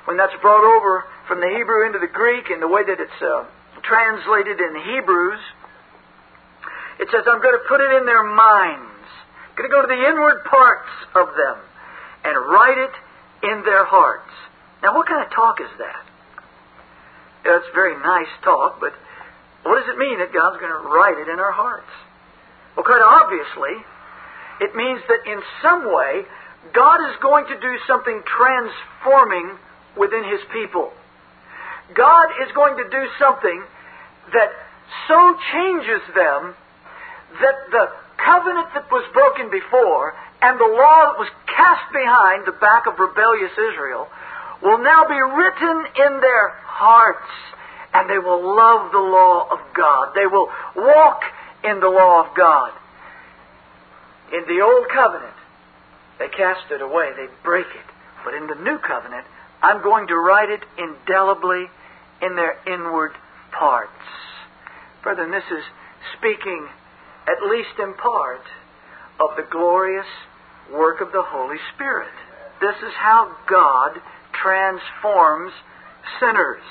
when 0.07 0.17
that's 0.17 0.39
brought 0.41 0.63
over 0.63 1.05
from 1.27 1.43
the 1.43 1.51
Hebrew 1.51 1.87
into 1.87 1.99
the 1.99 2.09
Greek 2.09 2.47
in 2.49 2.61
the 2.61 2.71
way 2.71 2.87
that 2.87 2.97
it's 3.03 3.21
uh, 3.21 3.45
translated 3.83 4.63
in 4.63 4.73
Hebrews. 4.95 5.43
It 7.03 7.11
says, 7.11 7.27
I'm 7.27 7.43
going 7.43 7.59
to 7.59 7.67
put 7.69 7.83
it 7.83 7.91
in 7.99 8.07
their 8.07 8.23
minds. 8.23 9.03
I'm 9.51 9.55
going 9.59 9.69
to 9.69 9.75
go 9.75 9.83
to 9.83 9.91
the 9.91 9.99
inward 9.99 10.47
parts 10.47 10.95
of 11.19 11.35
them 11.35 11.59
and 12.25 12.35
write 12.37 12.79
it 12.79 12.95
in 13.47 13.63
their 13.65 13.85
hearts. 13.85 14.31
Now, 14.83 14.95
what 14.95 15.07
kind 15.07 15.25
of 15.25 15.31
talk 15.33 15.61
is 15.61 15.71
that? 15.79 16.03
It's 17.45 17.69
very 17.75 17.97
nice 18.01 18.33
talk, 18.43 18.81
but 18.81 18.93
what 19.65 19.81
does 19.81 19.89
it 19.93 19.99
mean 19.99 20.19
that 20.19 20.33
God's 20.33 20.61
going 20.61 20.73
to 20.73 20.89
write 20.89 21.19
it 21.21 21.29
in 21.29 21.39
our 21.39 21.53
hearts? 21.53 21.93
Well, 22.77 22.85
quite 22.85 23.05
obviously, 23.05 23.77
it 24.61 24.75
means 24.75 25.01
that 25.09 25.25
in 25.31 25.41
some 25.63 25.93
way, 25.93 26.25
God 26.73 27.05
is 27.11 27.17
going 27.21 27.47
to 27.47 27.61
do 27.61 27.77
something 27.87 28.23
transforming 28.25 29.57
within 29.97 30.25
His 30.25 30.41
people. 30.53 30.93
God 31.95 32.29
is 32.45 32.51
going 32.55 32.77
to 32.81 32.89
do 32.89 33.05
something 33.21 33.63
that 34.33 34.51
so 35.09 35.37
changes 35.53 36.01
them 36.17 36.55
that 37.41 37.57
the 37.71 37.87
covenant 38.17 38.69
that 38.75 38.89
was 38.91 39.05
broken 39.13 39.51
before 39.51 40.15
and 40.45 40.61
the 40.61 40.69
law 40.77 41.09
that 41.09 41.17
was 41.17 41.33
cast 41.49 41.89
behind 41.89 42.45
the 42.45 42.53
back 42.61 42.85
of 42.85 43.01
rebellious 43.01 43.57
Israel 43.57 44.13
will 44.61 44.77
now 44.77 45.09
be 45.09 45.17
written 45.17 45.77
in 45.97 46.21
their 46.21 46.53
hearts 46.69 47.33
and 47.95 48.11
they 48.11 48.19
will 48.19 48.45
love 48.45 48.93
the 48.93 49.01
law 49.01 49.49
of 49.49 49.61
God. 49.73 50.13
They 50.13 50.27
will 50.29 50.53
walk 50.77 51.23
in 51.65 51.81
the 51.81 51.89
law 51.89 52.29
of 52.29 52.37
God. 52.37 52.73
In 54.37 54.45
the 54.45 54.61
old 54.61 54.85
covenant, 54.93 55.33
they 56.19 56.29
cast 56.29 56.69
it 56.71 56.83
away, 56.83 57.17
they 57.17 57.33
break 57.43 57.67
it. 57.67 57.89
But 58.25 58.35
in 58.35 58.47
the 58.47 58.61
new 58.61 58.77
covenant, 58.85 59.25
I'm 59.63 59.83
going 59.83 60.09
to 60.09 60.17
write 60.17 60.51
it 60.51 60.61
indelibly 60.77 61.73
in 62.21 62.37
their 62.37 62.61
inward 62.69 63.13
parts. 63.51 64.05
Brethren, 65.03 65.31
this 65.31 65.49
is 65.51 65.65
speaking, 66.19 66.69
at 67.29 67.49
least 67.49 67.79
in 67.79 67.95
part, 67.95 68.45
of 69.21 69.37
the 69.37 69.47
glorious 69.51 70.07
work 70.73 71.01
of 71.01 71.13
the 71.13 71.23
Holy 71.23 71.59
Spirit. 71.75 72.13
This 72.61 72.77
is 72.77 72.93
how 72.95 73.35
God 73.49 74.01
transforms 74.33 75.53
sinners. 76.21 76.63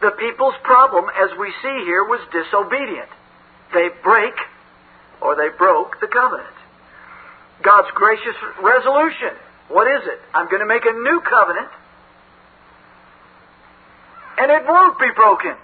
The 0.00 0.10
people's 0.18 0.54
problem, 0.62 1.06
as 1.14 1.30
we 1.38 1.52
see 1.62 1.84
here, 1.84 2.04
was 2.04 2.20
disobedient. 2.32 3.08
They 3.72 3.88
break 4.02 4.34
or 5.20 5.36
they 5.36 5.48
broke 5.56 6.00
the 6.00 6.08
covenant. 6.08 6.54
God's 7.62 7.88
gracious 7.94 8.34
resolution. 8.60 9.30
What 9.68 9.86
is 9.86 10.02
it? 10.06 10.20
I'm 10.34 10.48
going 10.50 10.60
to 10.60 10.66
make 10.66 10.84
a 10.84 10.92
new 10.92 11.20
covenant, 11.20 11.68
and 14.38 14.50
it 14.50 14.66
won't 14.66 14.98
be 14.98 15.08
broken. 15.14 15.54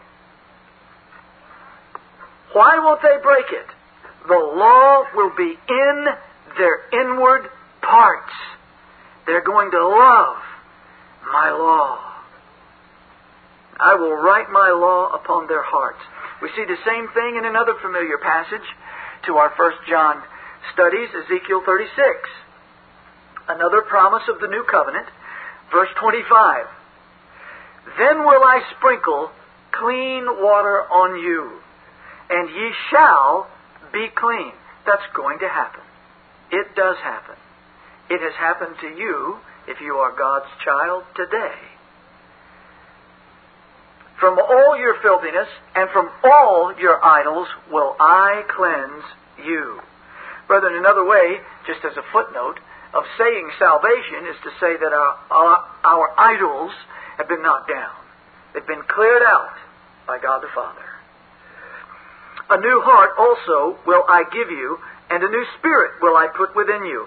Why 2.52 2.78
won't 2.78 3.02
they 3.02 3.18
break 3.22 3.46
it? 3.50 3.66
The 4.28 4.34
law 4.34 5.04
will 5.14 5.32
be 5.36 5.58
in 5.68 6.06
their 6.58 6.90
inward 6.92 7.48
parts. 7.80 8.32
They're 9.26 9.44
going 9.44 9.70
to 9.70 9.86
love 9.86 10.36
my 11.32 11.50
law. 11.50 11.98
I 13.80 13.94
will 13.94 14.16
write 14.16 14.50
my 14.50 14.70
law 14.70 15.14
upon 15.14 15.46
their 15.46 15.62
hearts. 15.62 16.00
We 16.42 16.50
see 16.56 16.64
the 16.64 16.78
same 16.84 17.08
thing 17.14 17.36
in 17.38 17.44
another 17.44 17.74
familiar 17.80 18.18
passage 18.18 18.66
to 19.26 19.36
our 19.36 19.52
First 19.56 19.78
John 19.88 20.22
studies, 20.72 21.08
Ezekiel 21.14 21.62
36. 21.64 22.02
another 23.48 23.82
promise 23.82 24.22
of 24.28 24.40
the 24.40 24.48
new 24.48 24.64
covenant. 24.70 25.06
Verse 25.72 25.88
25. 26.00 26.66
Then 27.98 28.18
will 28.24 28.44
I 28.44 28.60
sprinkle 28.76 29.30
clean 29.72 30.24
water 30.26 30.82
on 30.90 31.20
you, 31.22 31.60
and 32.30 32.48
ye 32.48 32.72
shall 32.90 33.48
be 33.92 34.08
clean. 34.14 34.52
That's 34.86 35.06
going 35.14 35.38
to 35.40 35.48
happen. 35.48 35.80
It 36.50 36.74
does 36.74 36.96
happen. 37.02 37.36
It 38.10 38.20
has 38.20 38.34
happened 38.38 38.76
to 38.80 38.88
you 38.88 39.38
if 39.66 39.80
you 39.80 39.94
are 39.96 40.16
God's 40.16 40.48
child 40.64 41.04
today. 41.14 41.56
From 44.18 44.38
all 44.38 44.76
your 44.78 44.96
filthiness 45.00 45.48
and 45.76 45.88
from 45.90 46.10
all 46.24 46.74
your 46.80 47.04
idols 47.04 47.48
will 47.70 47.94
I 48.00 48.42
cleanse 48.48 49.04
you. 49.44 49.80
Brethren, 50.48 50.74
another 50.76 51.06
way, 51.06 51.38
just 51.66 51.84
as 51.84 51.96
a 51.96 52.02
footnote, 52.12 52.58
of 52.94 53.04
saying 53.18 53.50
salvation 53.58 54.26
is 54.26 54.36
to 54.42 54.50
say 54.58 54.76
that 54.80 54.92
our, 54.92 55.18
our, 55.30 55.64
our 55.84 56.14
idols 56.18 56.72
have 57.18 57.28
been 57.28 57.42
knocked 57.42 57.68
down. 57.68 57.94
They've 58.54 58.66
been 58.66 58.82
cleared 58.88 59.22
out 59.22 59.54
by 60.06 60.18
God 60.18 60.42
the 60.42 60.48
Father. 60.54 60.88
A 62.50 62.58
new 62.58 62.80
heart 62.82 63.10
also 63.18 63.78
will 63.86 64.04
I 64.08 64.24
give 64.32 64.50
you, 64.50 64.78
and 65.10 65.22
a 65.22 65.28
new 65.28 65.46
spirit 65.58 66.00
will 66.02 66.16
I 66.16 66.28
put 66.36 66.54
within 66.54 66.84
you. 66.84 67.06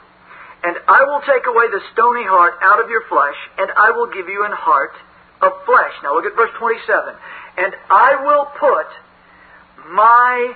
And 0.63 0.77
I 0.87 1.03
will 1.05 1.21
take 1.21 1.45
away 1.47 1.67
the 1.71 1.81
stony 1.93 2.23
heart 2.23 2.53
out 2.61 2.79
of 2.83 2.89
your 2.89 3.01
flesh, 3.09 3.37
and 3.57 3.71
I 3.77 3.91
will 3.91 4.07
give 4.13 4.29
you 4.29 4.45
an 4.45 4.51
heart 4.53 4.93
of 5.41 5.53
flesh. 5.65 5.93
Now 6.03 6.13
look 6.13 6.25
at 6.25 6.35
verse 6.35 6.53
27. 6.57 7.15
And 7.57 7.73
I 7.89 8.23
will 8.23 8.45
put 8.59 8.87
my 9.89 10.53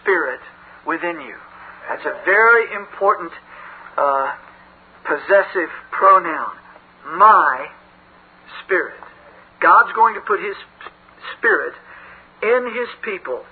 spirit 0.00 0.40
within 0.86 1.20
you. 1.20 1.36
That's 1.88 2.04
a 2.04 2.20
very 2.24 2.74
important 2.74 3.32
uh, 3.96 4.34
possessive 5.04 5.70
pronoun. 5.90 6.52
My 7.16 7.68
spirit. 8.64 9.00
God's 9.60 9.92
going 9.94 10.14
to 10.14 10.20
put 10.20 10.40
His 10.40 10.56
spirit 11.38 11.72
in 12.42 12.66
His 12.74 12.88
people. 13.02 13.44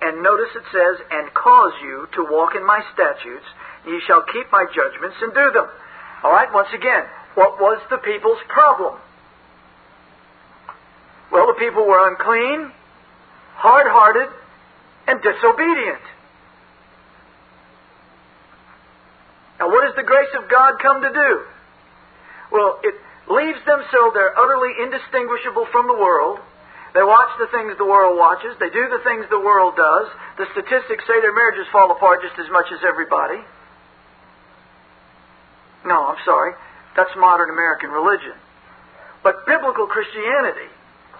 And 0.00 0.22
notice 0.22 0.54
it 0.54 0.62
says, 0.72 1.06
and 1.10 1.34
cause 1.34 1.72
you 1.82 2.06
to 2.14 2.26
walk 2.30 2.54
in 2.54 2.64
my 2.64 2.80
statutes, 2.94 3.46
ye 3.86 4.00
shall 4.06 4.22
keep 4.22 4.50
my 4.52 4.64
judgments 4.74 5.16
and 5.20 5.34
do 5.34 5.50
them. 5.52 5.66
All 6.22 6.32
right, 6.32 6.52
once 6.52 6.68
again, 6.72 7.04
what 7.34 7.60
was 7.60 7.80
the 7.90 7.98
people's 7.98 8.38
problem? 8.48 8.94
Well, 11.32 11.46
the 11.46 11.58
people 11.58 11.86
were 11.86 12.08
unclean, 12.08 12.72
hard 13.54 13.86
hearted, 13.90 14.28
and 15.06 15.20
disobedient. 15.22 16.02
Now, 19.58 19.68
what 19.68 19.84
does 19.84 19.96
the 19.96 20.04
grace 20.04 20.30
of 20.38 20.48
God 20.48 20.78
come 20.80 21.02
to 21.02 21.12
do? 21.12 21.42
Well, 22.52 22.78
it 22.82 22.94
leaves 23.28 23.58
them 23.66 23.82
so 23.90 24.10
they're 24.14 24.38
utterly 24.38 24.70
indistinguishable 24.82 25.66
from 25.72 25.86
the 25.86 25.94
world. 25.94 26.38
They 26.98 27.06
watch 27.06 27.30
the 27.38 27.46
things 27.54 27.78
the 27.78 27.86
world 27.86 28.18
watches. 28.18 28.58
They 28.58 28.74
do 28.74 28.90
the 28.90 28.98
things 29.06 29.22
the 29.30 29.38
world 29.38 29.78
does. 29.78 30.10
The 30.34 30.50
statistics 30.50 31.06
say 31.06 31.22
their 31.22 31.32
marriages 31.32 31.70
fall 31.70 31.94
apart 31.94 32.26
just 32.26 32.34
as 32.42 32.50
much 32.50 32.66
as 32.74 32.82
everybody. 32.82 33.38
No, 35.86 36.10
I'm 36.10 36.18
sorry. 36.24 36.58
That's 36.96 37.14
modern 37.14 37.50
American 37.50 37.90
religion. 37.94 38.34
But 39.22 39.46
biblical 39.46 39.86
Christianity 39.86 40.66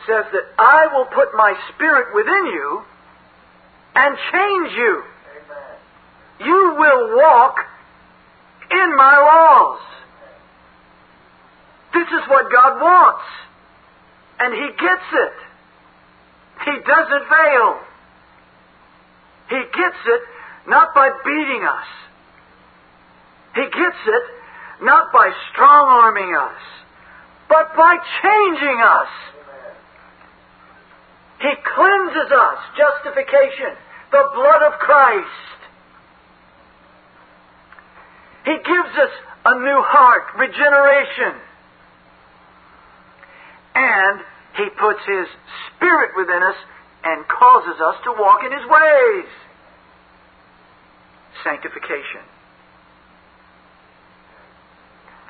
says 0.03 0.27
that 0.35 0.51
I 0.59 0.91
will 0.99 1.07
put 1.15 1.31
my 1.39 1.55
spirit 1.71 2.11
within 2.11 2.47
you 2.51 2.83
and 3.95 4.19
change 4.35 4.75
you. 4.75 5.03
Amen. 5.07 5.79
You 6.43 6.75
will 6.75 7.17
walk 7.23 7.55
in 8.73 8.97
my 8.97 9.15
laws. 9.15 9.81
This 11.95 12.09
is 12.09 12.27
what 12.27 12.51
God 12.51 12.83
wants. 12.83 13.23
And 14.41 14.53
He 14.53 14.75
gets 14.75 15.07
it. 15.13 15.48
He 16.65 16.73
doesn't 16.87 17.25
fail. 17.29 17.81
He 19.51 19.61
gets 19.73 20.01
it 20.07 20.23
not 20.69 20.95
by 20.95 21.11
beating 21.25 21.65
us. 21.65 21.87
He 23.55 23.63
gets 23.63 24.03
it 24.07 24.23
not 24.83 25.13
by 25.13 25.31
strong 25.53 25.89
arming 25.89 26.35
us, 26.35 26.61
but 27.49 27.75
by 27.77 27.97
changing 28.23 28.81
us. 28.83 29.09
He 31.41 31.53
cleanses 31.75 32.33
us, 32.33 32.59
justification, 32.77 33.77
the 34.11 34.25
blood 34.35 34.63
of 34.63 34.79
Christ. 34.81 35.59
He 38.45 38.57
gives 38.57 38.95
us 38.99 39.11
a 39.45 39.59
new 39.61 39.83
heart, 39.83 40.25
regeneration. 40.37 41.41
And 43.75 44.21
He 44.57 44.67
puts 44.81 45.01
His 45.07 45.27
Spirit 45.77 46.11
within 46.17 46.43
us 46.43 46.57
and 47.05 47.27
causes 47.29 47.81
us 47.81 47.97
to 48.05 48.13
walk 48.19 48.41
in 48.45 48.53
His 48.53 48.67
ways. 48.69 49.29
Sanctification. 51.45 52.25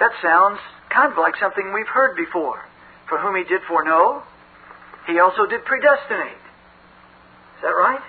That 0.01 0.13
sounds 0.23 0.59
kind 0.89 1.13
of 1.13 1.19
like 1.19 1.35
something 1.41 1.73
we've 1.75 1.89
heard 1.89 2.17
before. 2.17 2.65
For 3.09 3.19
whom 3.19 3.37
He 3.37 3.45
did 3.45 3.61
foreknow, 3.69 4.23
He 5.07 5.19
also 5.19 5.47
did 5.47 5.65
predestinate. 5.65 6.41
Is 7.59 7.63
that 7.63 7.77
right? 7.77 8.05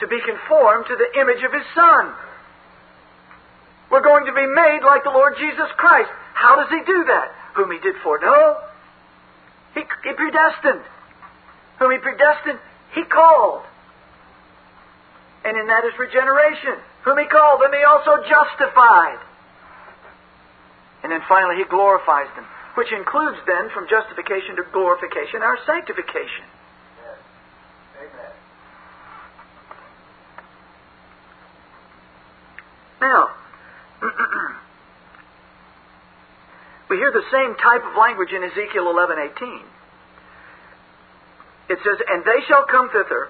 To 0.00 0.06
be 0.06 0.18
conformed 0.20 0.86
to 0.88 0.96
the 0.96 1.20
image 1.20 1.44
of 1.44 1.52
His 1.52 1.64
Son. 1.74 2.12
We're 3.90 4.02
going 4.02 4.26
to 4.26 4.32
be 4.32 4.46
made 4.46 4.80
like 4.84 5.04
the 5.04 5.10
Lord 5.10 5.34
Jesus 5.38 5.70
Christ. 5.76 6.10
How 6.34 6.56
does 6.56 6.68
He 6.70 6.80
do 6.84 7.04
that? 7.08 7.32
Whom 7.54 7.70
He 7.70 7.78
did 7.78 7.94
foreknow, 8.02 8.69
He, 9.74 9.80
he 9.80 10.12
predestined. 10.12 10.84
Whom 11.78 11.92
He 11.92 11.98
predestined, 11.98 12.58
He 12.94 13.04
called. 13.04 13.62
And 15.44 15.56
in 15.56 15.66
that 15.66 15.84
is 15.84 15.98
regeneration. 15.98 16.76
Whom 17.04 17.18
He 17.18 17.26
called, 17.26 17.62
them 17.62 17.72
He 17.72 17.84
also 17.84 18.22
justified. 18.28 19.18
And 21.02 21.12
then 21.12 21.22
finally, 21.28 21.56
He 21.56 21.64
glorifies 21.64 22.28
them, 22.36 22.44
which 22.74 22.92
includes 22.92 23.38
then, 23.46 23.70
from 23.70 23.88
justification 23.88 24.56
to 24.56 24.64
glorification, 24.72 25.42
our 25.42 25.58
sanctification. 25.64 26.44
Amen. 27.96 28.32
Now, 33.00 33.30
we 36.90 36.96
hear 36.96 37.12
the 37.12 37.24
same 37.30 37.54
type 37.54 37.86
of 37.86 37.96
language 37.96 38.32
in 38.32 38.42
Ezekiel 38.42 38.90
11:18. 38.90 39.64
It 41.68 41.78
says, 41.84 42.02
"And 42.08 42.24
they 42.24 42.42
shall 42.42 42.64
come 42.64 42.90
thither, 42.90 43.28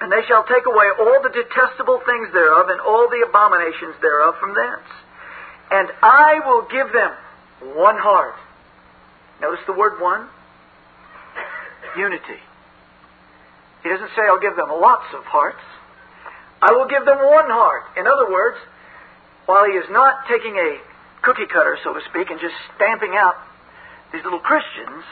and 0.00 0.10
they 0.10 0.24
shall 0.24 0.44
take 0.44 0.64
away 0.64 0.90
all 0.90 1.20
the 1.20 1.28
detestable 1.28 2.00
things 2.00 2.32
thereof 2.32 2.70
and 2.70 2.80
all 2.80 3.06
the 3.08 3.20
abominations 3.20 3.96
thereof 4.00 4.38
from 4.38 4.54
thence. 4.54 4.88
And 5.70 5.92
I 6.02 6.40
will 6.46 6.62
give 6.62 6.90
them 6.90 7.12
one 7.60 7.98
heart." 7.98 8.34
Notice 9.40 9.64
the 9.66 9.72
word 9.72 10.00
one. 10.00 10.28
Unity. 11.96 12.42
He 13.82 13.88
doesn't 13.90 14.10
say, 14.16 14.22
I'll 14.26 14.38
give 14.38 14.56
them 14.56 14.70
lots 14.70 15.12
of 15.12 15.24
hearts. 15.26 15.60
I 16.62 16.72
will 16.72 16.86
give 16.86 17.04
them 17.04 17.18
one 17.18 17.50
heart. 17.50 17.84
In 17.96 18.06
other 18.06 18.30
words, 18.30 18.58
while 19.44 19.64
he 19.66 19.72
is 19.72 19.88
not 19.90 20.26
taking 20.26 20.56
a 20.56 20.80
cookie 21.24 21.48
cutter, 21.48 21.78
so 21.82 21.94
to 21.94 22.00
speak, 22.10 22.30
and 22.30 22.38
just 22.40 22.54
stamping 22.76 23.16
out 23.16 23.34
these 24.12 24.22
little 24.22 24.40
Christians, 24.40 25.04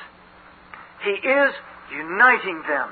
he 1.04 1.10
is 1.10 1.52
uniting 1.90 2.62
them. 2.68 2.88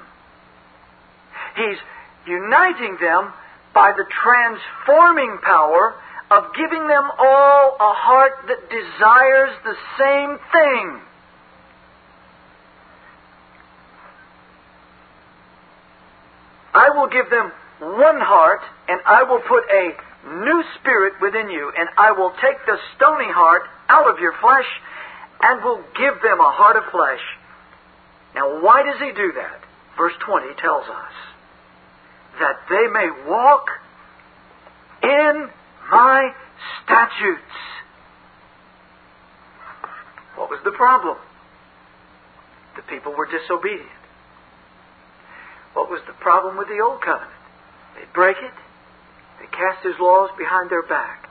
He's 1.56 1.78
uniting 2.26 2.96
them 3.00 3.33
by 3.74 3.92
the 3.92 4.04
transforming 4.09 5.38
power 5.42 5.94
of 6.30 6.44
giving 6.54 6.87
them 6.87 7.11
all 7.18 7.76
a 7.78 7.92
heart 7.94 8.33
that 8.48 8.70
desires 8.70 9.50
the 9.64 9.76
same 9.98 10.38
thing. 10.52 11.00
I 16.72 16.90
will 16.90 17.09
give 17.09 17.28
them 17.30 17.52
one 17.80 18.20
heart, 18.20 18.61
and 18.88 19.00
I 19.06 19.24
will 19.24 19.40
put 19.40 19.64
a 19.70 19.92
new 20.26 20.62
spirit 20.78 21.14
within 21.20 21.50
you, 21.50 21.72
and 21.76 21.88
I 21.96 22.12
will 22.12 22.30
take 22.40 22.64
the 22.66 22.76
stony 22.96 23.30
heart 23.30 23.62
out 23.88 24.09
of 24.09 24.18
your 24.18 24.35
flesh 24.40 24.66
and 25.42 25.64
will 25.64 25.83
give 25.96 26.20
them 26.22 26.40
a 26.40 26.50
heart 26.52 26.76
of 26.76 26.85
flesh. 26.90 27.20
Now, 28.35 28.62
why 28.62 28.83
does 28.83 29.00
he 29.00 29.12
do 29.12 29.33
that? 29.37 29.61
Verse 29.96 30.14
20 30.24 30.54
tells 30.61 30.85
us 30.85 31.12
that 32.38 32.56
they 32.68 32.87
may 32.92 33.09
walk 33.28 33.66
in 35.02 35.48
my 35.90 36.33
statutes. 36.85 37.40
What 40.37 40.50
was 40.50 40.61
the 40.64 40.70
problem? 40.72 41.16
The 42.76 42.83
people 42.83 43.12
were 43.12 43.26
disobedient. 43.26 43.88
What 45.74 45.90
was 45.90 46.00
the 46.06 46.12
problem 46.14 46.56
with 46.56 46.68
the 46.68 46.80
old 46.80 47.00
covenant? 47.00 47.30
They'd 47.96 48.12
break 48.12 48.37
it, 48.38 48.54
they 49.40 49.46
cast 49.46 49.83
his 49.83 49.98
laws 49.98 50.31
behind 50.38 50.70
their 50.70 50.87
back. 50.87 51.29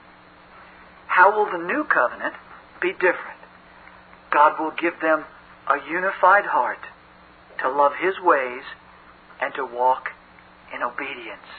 how 1.07 1.35
will 1.35 1.49
the 1.51 1.63
new 1.63 1.83
covenant 1.85 2.33
be 2.81 2.91
different? 2.93 3.39
God 4.31 4.59
will 4.59 4.71
give 4.71 4.99
them 5.01 5.25
a 5.67 5.77
unified 5.89 6.45
heart 6.45 6.79
to 7.61 7.69
love 7.69 7.93
His 7.99 8.13
ways 8.21 8.63
and 9.41 9.53
to 9.55 9.65
walk 9.65 10.09
in 10.73 10.81
obedience. 10.83 11.49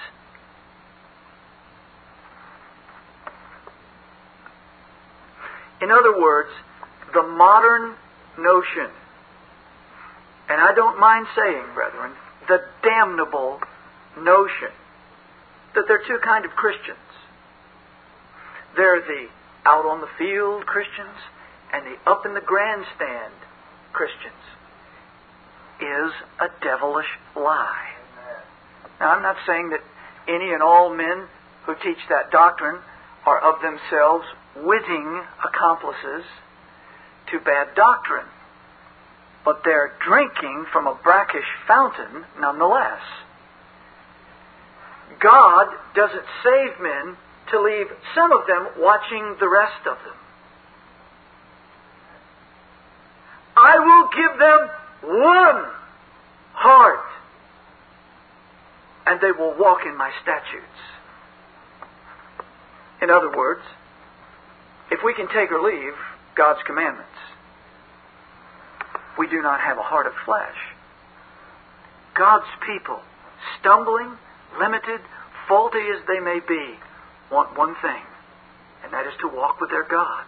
In 5.83 5.91
other 5.91 6.21
words, 6.21 6.51
the 7.15 7.23
modern 7.23 7.95
notion, 8.39 8.91
and 10.49 10.61
I 10.61 10.75
don't 10.75 11.01
mind 11.01 11.27
saying, 11.35 11.65
brethren, 11.75 12.13
the 12.49 12.61
damnable 12.83 13.61
notion 14.19 14.71
that 15.75 15.85
there 15.87 16.01
are 16.01 16.07
two 16.07 16.19
kind 16.25 16.45
of 16.45 16.53
Christians. 16.53 16.99
There 18.77 18.97
are 18.97 19.01
the 19.01 19.29
out 19.65 19.87
on 19.87 20.01
the 20.01 20.09
field 20.19 20.67
Christians 20.67 21.17
and 21.73 21.87
the 21.87 22.11
up 22.11 22.27
in 22.27 22.35
the 22.35 22.41
grandstand 22.41 23.35
Christians 23.93 24.35
is 25.81 26.13
a 26.41 26.49
devilish 26.63 27.09
lie. 27.37 27.89
Now, 29.01 29.13
I'm 29.13 29.23
not 29.23 29.37
saying 29.47 29.71
that 29.71 29.81
any 30.29 30.53
and 30.53 30.63
all 30.63 30.95
men 30.95 31.27
who 31.65 31.75
teach 31.83 31.99
that 32.09 32.31
doctrine 32.31 32.79
are 33.25 33.41
of 33.41 33.61
themselves 33.63 34.25
witting 34.57 35.23
accomplices 35.45 36.25
to 37.31 37.39
bad 37.41 37.75
doctrine, 37.75 38.27
but 39.45 39.63
they're 39.65 39.93
drinking 40.05 40.67
from 40.73 40.87
a 40.87 40.99
brackish 41.03 41.49
fountain 41.67 42.25
nonetheless. 42.39 43.01
God 45.21 45.67
doesn't 45.95 46.25
save 46.43 46.81
men 46.81 47.17
to 47.51 47.61
leave 47.61 47.87
some 48.15 48.33
of 48.33 48.47
them 48.47 48.69
watching 48.79 49.37
the 49.39 49.49
rest 49.49 49.87
of 49.87 49.97
them. 50.05 50.15
I 53.57 53.79
will 53.79 54.09
give 54.17 54.39
them 54.39 54.71
one 55.03 55.65
heart, 56.55 57.07
and 59.07 59.21
they 59.21 59.33
will 59.33 59.55
walk 59.59 59.81
in 59.85 59.97
my 59.97 60.11
statutes. 60.23 60.65
In 63.03 63.11
other 63.11 63.31
words, 63.37 63.63
if 64.91 65.01
we 65.05 65.15
can 65.15 65.27
take 65.29 65.51
or 65.53 65.63
leave 65.63 65.95
God's 66.35 66.61
commandments, 66.67 67.09
we 69.19 69.29
do 69.29 69.43
not 69.43 69.61
have 69.61 69.79
a 69.79 69.83
heart 69.83 70.07
of 70.07 70.13
flesh. 70.25 70.57
God's 72.15 72.49
people, 72.67 73.01
stumbling, 73.59 74.17
limited, 74.59 75.01
faulty 75.49 75.85
as 75.95 76.03
they 76.07 76.21
may 76.21 76.41
be, 76.47 76.75
want 77.31 77.57
one 77.57 77.75
thing, 77.83 78.03
and 78.85 78.93
that 78.93 79.07
is 79.07 79.15
to 79.21 79.29
walk 79.29 79.61
with 79.61 79.71
their 79.71 79.85
God. 79.85 80.25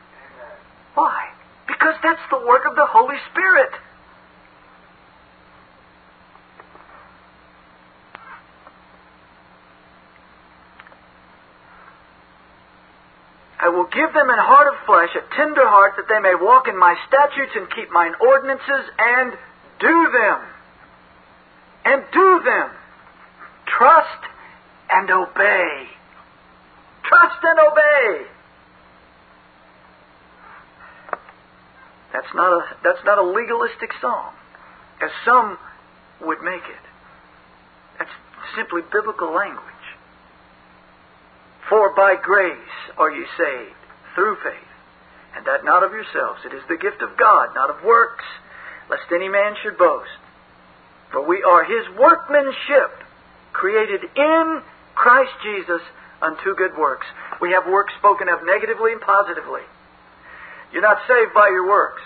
Why? 0.95 1.31
Because 1.67 1.95
that's 2.03 2.23
the 2.31 2.39
work 2.47 2.65
of 2.67 2.77
the 2.77 2.87
Holy 2.87 3.17
Spirit. 3.33 3.71
I 13.63 13.69
will 13.69 13.87
give 13.87 14.13
them 14.13 14.29
an 14.29 14.43
heart 14.43 14.67
of 14.67 14.75
flesh, 14.87 15.15
a 15.15 15.23
tender 15.37 15.63
heart, 15.63 15.95
that 15.97 16.11
they 16.11 16.19
may 16.19 16.35
walk 16.35 16.67
in 16.67 16.77
my 16.77 16.97
statutes 17.07 17.53
and 17.55 17.71
keep 17.71 17.93
mine 17.93 18.13
ordinances 18.21 18.91
and 18.99 19.33
do 19.79 20.11
them. 20.11 20.39
And 21.85 22.03
do 22.13 22.43
them. 22.45 22.71
Trust 23.79 24.23
and 24.91 25.11
obey. 25.11 25.87
Trust 27.05 27.39
and 27.43 27.59
obey. 27.59 28.27
That's 32.13 32.35
not 32.35 32.53
a, 32.53 32.61
that's 32.85 33.05
not 33.05 33.19
a 33.19 33.23
legalistic 33.23 33.91
song, 34.01 34.33
as 35.03 35.11
some 35.25 35.59
would 36.21 36.43
make 36.43 36.63
it. 36.63 36.85
That's 37.99 38.11
simply 38.55 38.83
biblical 38.93 39.33
language. 39.35 39.65
For 41.69 41.95
by 41.97 42.17
grace 42.23 42.77
are 42.99 43.11
ye 43.11 43.25
saved, 43.39 43.81
through 44.15 44.37
faith, 44.45 44.71
and 45.35 45.47
that 45.47 45.65
not 45.65 45.83
of 45.83 45.93
yourselves. 45.93 46.41
It 46.45 46.53
is 46.53 46.63
the 46.69 46.77
gift 46.77 47.01
of 47.01 47.17
God, 47.17 47.55
not 47.55 47.71
of 47.71 47.83
works, 47.83 48.25
lest 48.91 49.11
any 49.11 49.29
man 49.29 49.55
should 49.63 49.79
boast. 49.79 50.11
For 51.13 51.27
we 51.27 51.43
are 51.43 51.65
his 51.65 51.99
workmanship, 51.99 53.02
created 53.53 54.03
in 54.17 54.63
Christ 54.95 55.33
Jesus 55.43 55.81
unto 56.21 56.55
good 56.55 56.77
works. 56.77 57.07
We 57.41 57.53
have 57.53 57.67
works 57.67 57.93
spoken 57.99 58.29
of 58.29 58.41
negatively 58.45 58.93
and 58.93 59.01
positively. 59.01 59.63
You're 60.73 60.83
not 60.83 60.99
saved 61.07 61.35
by 61.35 61.49
your 61.49 61.69
works, 61.69 62.03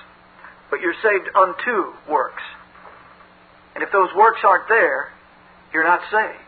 but 0.71 0.81
you're 0.81 0.97
saved 1.03 1.29
unto 1.35 1.93
works. 2.09 2.43
And 3.75 3.85
if 3.85 3.93
those 3.93 4.09
works 4.17 4.41
aren't 4.43 4.69
there, 4.69 5.13
you're 5.73 5.85
not 5.85 6.01
saved. 6.11 6.43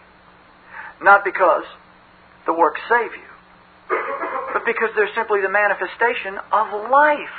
Not 1.02 1.24
because 1.24 1.64
the 2.46 2.52
works 2.52 2.80
save 2.88 3.12
you, 3.12 3.98
but 4.52 4.64
because 4.64 4.88
they're 4.96 5.14
simply 5.14 5.42
the 5.42 5.50
manifestation 5.50 6.38
of 6.50 6.90
life. 6.90 7.38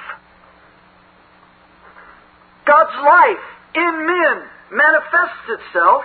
God's 2.65 2.95
life 3.04 3.45
in 3.76 4.06
men 4.06 4.38
manifests 4.72 5.50
itself 5.50 6.04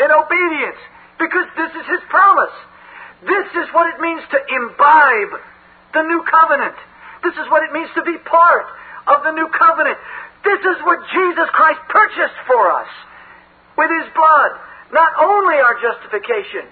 in 0.00 0.08
obedience 0.10 0.80
because 1.18 1.48
this 1.56 1.72
is 1.72 1.86
His 1.86 2.02
promise. 2.08 2.54
This 3.24 3.48
is 3.56 3.66
what 3.72 3.88
it 3.94 3.98
means 4.00 4.22
to 4.30 4.38
imbibe 4.38 5.32
the 5.94 6.02
new 6.04 6.22
covenant. 6.28 6.76
This 7.24 7.34
is 7.34 7.48
what 7.50 7.64
it 7.64 7.72
means 7.72 7.88
to 7.96 8.02
be 8.04 8.16
part 8.28 8.66
of 9.08 9.24
the 9.24 9.32
new 9.32 9.48
covenant. 9.48 9.98
This 10.44 10.60
is 10.60 10.78
what 10.84 11.00
Jesus 11.10 11.48
Christ 11.52 11.80
purchased 11.88 12.38
for 12.46 12.70
us 12.70 12.90
with 13.76 13.90
His 13.90 14.12
blood. 14.14 14.52
Not 14.92 15.12
only 15.18 15.56
our 15.56 15.74
justification, 15.80 16.68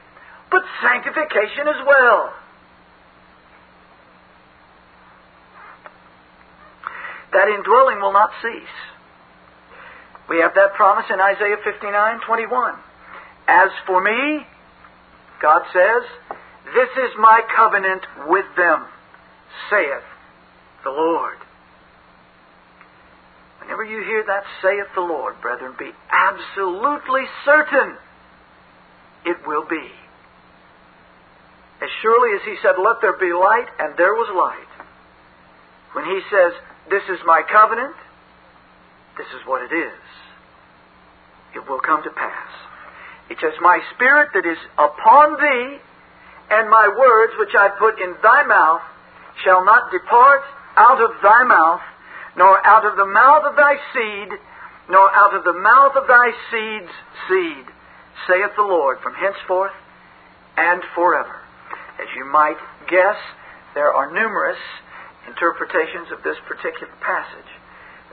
but 0.50 0.62
sanctification 0.82 1.66
as 1.66 1.80
well. 1.86 2.32
That 7.32 7.48
indwelling 7.48 7.98
will 8.00 8.12
not 8.12 8.30
cease. 8.40 8.76
We 10.28 10.38
have 10.38 10.54
that 10.54 10.74
promise 10.74 11.06
in 11.10 11.18
Isaiah 11.20 11.58
59 11.64 12.20
21. 12.24 12.74
As 13.46 13.70
for 13.86 14.02
me, 14.02 14.46
God 15.40 15.62
says, 15.72 16.02
This 16.74 16.88
is 17.04 17.10
my 17.18 17.40
covenant 17.56 18.02
with 18.26 18.46
them, 18.56 18.86
saith 19.70 20.04
the 20.82 20.90
Lord. 20.90 21.36
Whenever 23.60 23.84
you 23.84 24.02
hear 24.04 24.24
that 24.26 24.44
saith 24.62 24.94
the 24.94 25.00
Lord, 25.00 25.40
brethren, 25.40 25.74
be 25.78 25.90
absolutely 26.10 27.24
certain 27.44 27.96
it 29.24 29.36
will 29.46 29.66
be. 29.66 29.90
As 31.82 31.88
surely 32.02 32.36
as 32.36 32.42
he 32.44 32.56
said, 32.62 32.76
Let 32.78 33.00
there 33.00 33.18
be 33.18 33.32
light, 33.32 33.68
and 33.78 33.96
there 33.96 34.14
was 34.14 34.28
light. 34.32 34.72
When 35.92 36.04
he 36.04 36.20
says, 36.30 36.52
This 36.90 37.02
is 37.08 37.20
my 37.26 37.42
covenant, 37.50 37.96
this 39.16 39.26
is 39.28 39.46
what 39.46 39.62
it 39.62 39.74
is. 39.74 40.00
It 41.54 41.68
will 41.68 41.80
come 41.80 42.02
to 42.02 42.10
pass. 42.10 42.48
It 43.30 43.38
says, 43.40 43.52
My 43.60 43.80
spirit 43.94 44.30
that 44.34 44.44
is 44.44 44.58
upon 44.76 45.40
thee, 45.40 45.78
and 46.50 46.68
my 46.68 46.88
words 46.88 47.32
which 47.38 47.54
I 47.56 47.70
put 47.78 48.00
in 48.00 48.14
thy 48.22 48.44
mouth, 48.44 48.82
shall 49.42 49.64
not 49.64 49.90
depart 49.90 50.42
out 50.76 51.00
of 51.00 51.10
thy 51.22 51.44
mouth, 51.44 51.80
nor 52.36 52.64
out 52.66 52.84
of 52.84 52.96
the 52.96 53.06
mouth 53.06 53.44
of 53.44 53.56
thy 53.56 53.76
seed, 53.92 54.38
nor 54.90 55.10
out 55.14 55.34
of 55.34 55.44
the 55.44 55.54
mouth 55.54 55.96
of 55.96 56.06
thy 56.06 56.30
seed's 56.50 56.92
seed, 57.28 57.64
saith 58.28 58.52
the 58.56 58.62
Lord, 58.62 58.98
from 59.02 59.14
henceforth 59.14 59.72
and 60.56 60.82
forever. 60.94 61.40
As 61.98 62.08
you 62.16 62.24
might 62.26 62.58
guess, 62.90 63.16
there 63.74 63.92
are 63.92 64.12
numerous 64.12 64.58
interpretations 65.26 66.12
of 66.12 66.22
this 66.22 66.36
particular 66.46 66.92
passage. 67.00 67.50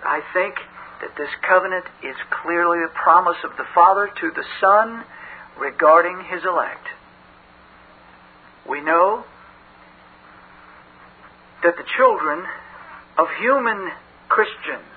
I 0.03 0.21
think 0.33 0.55
that 1.01 1.15
this 1.17 1.29
covenant 1.47 1.85
is 2.03 2.15
clearly 2.29 2.79
a 2.83 2.89
promise 2.89 3.37
of 3.43 3.57
the 3.57 3.65
Father 3.73 4.09
to 4.21 4.31
the 4.31 4.43
Son 4.59 5.03
regarding 5.59 6.23
His 6.29 6.43
elect. 6.45 6.87
We 8.69 8.81
know 8.81 9.25
that 11.63 11.75
the 11.77 11.83
children 11.97 12.43
of 13.17 13.27
human 13.39 13.91
Christians 14.29 14.95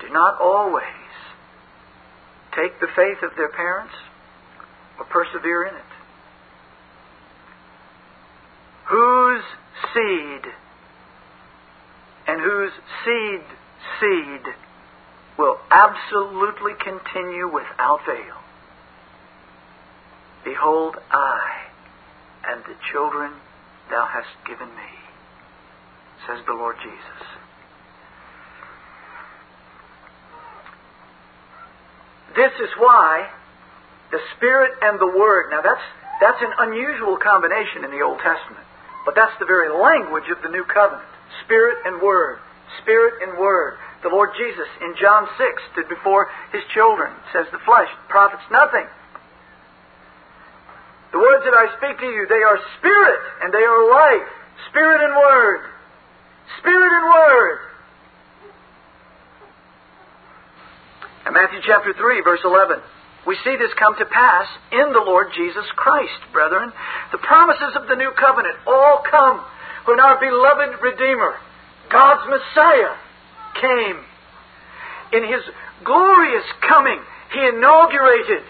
do 0.00 0.08
not 0.10 0.40
always 0.40 0.84
take 2.54 2.80
the 2.80 2.88
faith 2.96 3.22
of 3.22 3.36
their 3.36 3.50
parents 3.50 3.94
or 4.98 5.04
persevere 5.04 5.66
in 5.66 5.74
it 5.74 5.96
whose 8.86 9.42
seed 9.92 10.42
and 12.28 12.40
whose 12.40 12.72
seed 13.04 13.42
seed 14.00 14.54
will 15.38 15.58
absolutely 15.70 16.72
continue 16.82 17.52
without 17.52 18.00
fail. 18.06 18.40
Behold, 20.44 20.96
I 21.10 21.66
and 22.48 22.62
the 22.64 22.76
children 22.92 23.32
thou 23.90 24.06
hast 24.06 24.30
given 24.46 24.68
me. 24.68 24.92
says 26.26 26.38
the 26.46 26.54
Lord 26.54 26.76
Jesus. 26.82 27.20
This 32.34 32.52
is 32.60 32.70
why 32.78 33.30
the 34.10 34.20
Spirit 34.36 34.72
and 34.82 35.00
the 35.00 35.06
Word, 35.06 35.50
now 35.50 35.62
that's, 35.62 35.82
that's 36.20 36.40
an 36.40 36.52
unusual 36.58 37.16
combination 37.16 37.84
in 37.84 37.90
the 37.90 38.02
Old 38.02 38.18
Testament, 38.18 38.64
but 39.04 39.14
that's 39.14 39.34
the 39.38 39.46
very 39.46 39.70
language 39.70 40.28
of 40.30 40.42
the 40.42 40.48
New 40.48 40.64
Covenant. 40.64 41.08
Spirit 41.44 41.78
and 41.86 42.00
Word. 42.00 42.38
Spirit 42.82 43.22
and 43.22 43.38
Word. 43.38 43.78
The 44.02 44.08
Lord 44.12 44.30
Jesus 44.36 44.68
in 44.82 44.94
John 45.00 45.26
6 45.38 45.62
stood 45.72 45.88
before 45.88 46.28
His 46.52 46.62
children, 46.74 47.12
says 47.32 47.46
the 47.52 47.62
flesh 47.64 47.88
profits 48.08 48.44
nothing. 48.50 48.86
The 51.12 51.18
words 51.18 51.44
that 51.44 51.56
I 51.56 51.72
speak 51.78 51.98
to 52.00 52.10
you, 52.12 52.26
they 52.28 52.44
are 52.44 52.58
spirit 52.78 53.20
and 53.42 53.54
they 53.54 53.64
are 53.64 53.90
life. 53.90 54.28
Spirit 54.68 55.00
and 55.00 55.16
Word. 55.16 55.60
Spirit 56.60 56.92
and 56.92 57.06
Word. 57.08 57.58
In 61.26 61.32
Matthew 61.32 61.60
chapter 61.66 61.92
3, 61.92 62.20
verse 62.22 62.40
11, 62.44 62.78
we 63.26 63.36
see 63.42 63.56
this 63.56 63.72
come 63.74 63.96
to 63.98 64.06
pass 64.06 64.46
in 64.70 64.92
the 64.92 65.02
Lord 65.02 65.32
Jesus 65.34 65.66
Christ, 65.74 66.20
brethren. 66.32 66.72
The 67.10 67.18
promises 67.18 67.74
of 67.74 67.88
the 67.88 67.96
new 67.96 68.12
covenant 68.14 68.54
all 68.66 69.02
come 69.10 69.42
when 69.86 69.98
our 69.98 70.20
beloved 70.20 70.82
Redeemer, 70.82 71.34
God's 71.90 72.28
Messiah, 72.30 72.94
came. 73.60 73.98
In 75.12 75.22
his 75.24 75.42
glorious 75.84 76.44
coming, 76.68 77.00
he 77.32 77.40
inaugurated 77.40 78.42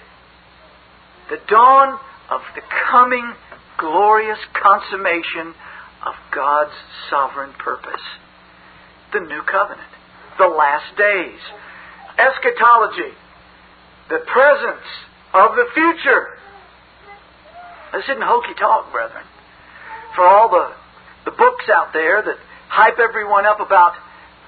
the 1.31 1.39
dawn 1.49 1.99
of 2.31 2.41
the 2.55 2.63
coming 2.91 3.33
glorious 3.79 4.39
consummation 4.55 5.55
of 6.07 6.15
God's 6.35 6.73
sovereign 7.11 7.53
purpose. 7.59 8.01
The 9.13 9.21
new 9.21 9.43
covenant, 9.43 9.89
the 10.39 10.49
last 10.49 10.97
days 10.97 11.41
eschatology, 12.17 13.13
the 14.09 14.25
presence 14.25 14.89
of 15.35 15.57
the 15.57 15.67
future. 15.75 16.39
This 17.93 18.05
isn't 18.05 18.23
hokey 18.23 18.55
talk, 18.59 18.91
brethren. 18.93 19.25
For 20.15 20.25
all 20.25 20.49
the, 20.49 21.31
the 21.31 21.37
books 21.37 21.69
out 21.69 21.93
there 21.93 22.23
that 22.23 22.37
hype 22.69 22.99
everyone 22.99 23.45
up 23.45 23.61
about 23.61 23.93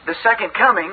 the 0.09 0.17
second 0.25 0.57
coming, 0.57 0.91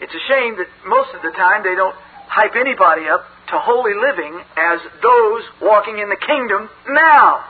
it's 0.00 0.14
a 0.14 0.22
shame 0.30 0.54
that 0.56 0.70
most 0.86 1.10
of 1.14 1.22
the 1.22 1.34
time 1.34 1.66
they 1.66 1.74
don't 1.74 1.94
hype 2.30 2.54
anybody 2.54 3.10
up 3.10 3.26
to 3.50 3.58
holy 3.58 3.94
living 3.98 4.38
as 4.56 4.78
those 5.02 5.42
walking 5.60 5.98
in 5.98 6.08
the 6.08 6.16
kingdom 6.22 6.70
now. 6.88 7.44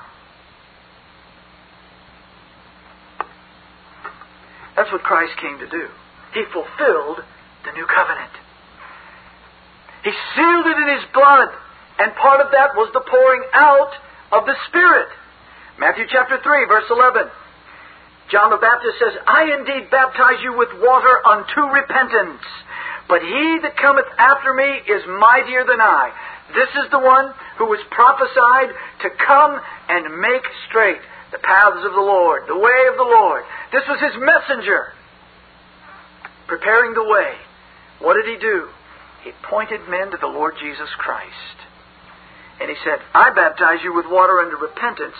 That's 4.76 4.90
what 4.90 5.02
Christ 5.02 5.36
came 5.38 5.58
to 5.60 5.68
do. 5.68 5.86
He 6.32 6.42
fulfilled 6.50 7.22
the 7.64 7.72
new 7.72 7.86
covenant. 7.86 8.34
He 10.02 10.10
sealed 10.34 10.66
it 10.66 10.76
in 10.76 10.88
His 10.98 11.06
blood. 11.14 11.48
And 12.00 12.12
part 12.16 12.40
of 12.40 12.50
that 12.50 12.74
was 12.74 12.90
the 12.92 13.00
pouring 13.06 13.44
out 13.54 13.92
of 14.32 14.46
the 14.46 14.56
Spirit. 14.66 15.08
Matthew 15.78 16.04
chapter 16.10 16.42
3, 16.42 16.64
verse 16.66 16.90
11. 16.90 17.30
John 18.30 18.50
the 18.50 18.56
Baptist 18.56 18.98
says, 18.98 19.14
I 19.26 19.52
indeed 19.58 19.90
baptize 19.90 20.40
you 20.42 20.56
with 20.56 20.70
water 20.80 21.26
unto 21.26 21.60
repentance, 21.72 22.42
but 23.08 23.20
he 23.20 23.58
that 23.62 23.76
cometh 23.76 24.08
after 24.16 24.54
me 24.54 24.64
is 24.64 25.04
mightier 25.06 25.64
than 25.64 25.80
I. 25.80 26.12
This 26.54 26.70
is 26.84 26.90
the 26.90 27.00
one 27.00 27.34
who 27.58 27.66
was 27.66 27.80
prophesied 27.90 28.72
to 29.02 29.10
come 29.26 29.60
and 29.88 30.20
make 30.20 30.44
straight 30.68 31.00
the 31.32 31.38
paths 31.38 31.84
of 31.84 31.92
the 31.92 32.00
Lord, 32.00 32.44
the 32.48 32.58
way 32.58 32.80
of 32.90 32.96
the 32.96 33.10
Lord. 33.10 33.44
This 33.72 33.84
was 33.88 34.00
his 34.00 34.16
messenger, 34.16 34.92
preparing 36.46 36.94
the 36.94 37.04
way. 37.04 37.34
What 38.00 38.14
did 38.14 38.26
he 38.26 38.40
do? 38.40 38.68
He 39.24 39.32
pointed 39.42 39.88
men 39.88 40.10
to 40.12 40.18
the 40.20 40.28
Lord 40.28 40.54
Jesus 40.60 40.88
Christ. 40.96 41.56
And 42.60 42.70
he 42.70 42.76
said, 42.84 43.00
I 43.12 43.34
baptize 43.34 43.82
you 43.82 43.92
with 43.92 44.06
water 44.06 44.40
unto 44.40 44.56
repentance, 44.56 45.16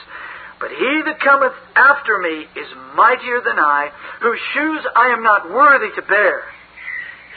but 0.61 0.71
he 0.71 1.03
that 1.07 1.21
cometh 1.21 1.53
after 1.75 2.19
me 2.19 2.47
is 2.61 2.69
mightier 2.95 3.40
than 3.45 3.59
I, 3.59 3.90
whose 4.21 4.38
shoes 4.55 4.87
I 4.95 5.09
am 5.09 5.23
not 5.23 5.51
worthy 5.51 5.95
to 5.95 6.03
bear. 6.03 6.43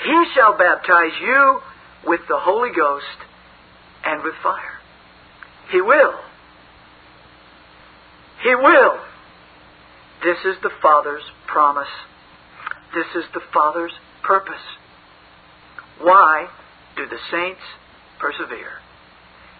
He 0.03 0.25
shall 0.35 0.57
baptize 0.57 1.19
you 1.21 1.59
with 2.05 2.21
the 2.29 2.37
Holy 2.37 2.69
Ghost 2.75 3.05
and 4.05 4.23
with 4.23 4.35
fire. 4.43 4.79
He 5.71 5.81
will. 5.81 6.13
He 8.43 8.55
will. 8.55 8.99
This 10.23 10.37
is 10.45 10.61
the 10.61 10.71
Father's 10.81 11.23
promise. 11.47 11.91
This 12.93 13.07
is 13.15 13.25
the 13.33 13.41
Father's 13.53 13.93
purpose. 14.23 14.55
Why 15.99 16.47
do 16.95 17.07
the 17.07 17.19
saints 17.31 17.61
persevere? 18.19 18.79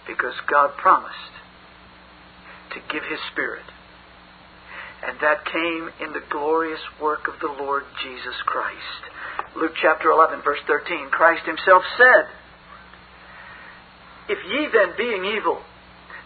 Because 0.08 0.36
God 0.50 0.78
promised 0.78 1.37
to 2.78 2.94
give 2.94 3.04
His 3.10 3.20
Spirit. 3.34 3.66
And 5.06 5.18
that 5.22 5.46
came 5.46 5.90
in 6.06 6.14
the 6.14 6.26
glorious 6.30 6.82
work 7.02 7.28
of 7.28 7.40
the 7.42 7.54
Lord 7.64 7.84
Jesus 8.04 8.38
Christ. 8.46 9.02
Luke 9.56 9.74
chapter 9.82 10.10
11, 10.10 10.42
verse 10.42 10.62
13, 10.68 11.10
Christ 11.10 11.46
Himself 11.46 11.84
said, 11.98 12.26
If 14.30 14.40
ye 14.46 14.68
then, 14.74 14.94
being 14.98 15.26
evil, 15.26 15.62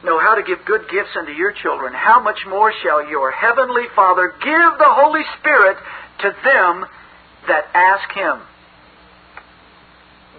know 0.03 0.19
how 0.19 0.35
to 0.35 0.43
give 0.43 0.65
good 0.65 0.89
gifts 0.91 1.15
unto 1.15 1.31
your 1.31 1.53
children, 1.63 1.93
how 1.93 2.21
much 2.21 2.39
more 2.47 2.71
shall 2.83 3.07
your 3.07 3.31
heavenly 3.31 3.87
Father 3.95 4.33
give 4.39 4.71
the 4.79 4.91
Holy 4.91 5.23
Spirit 5.39 5.77
to 6.23 6.29
them 6.43 6.85
that 7.47 7.65
ask 7.73 8.11
Him? 8.15 8.47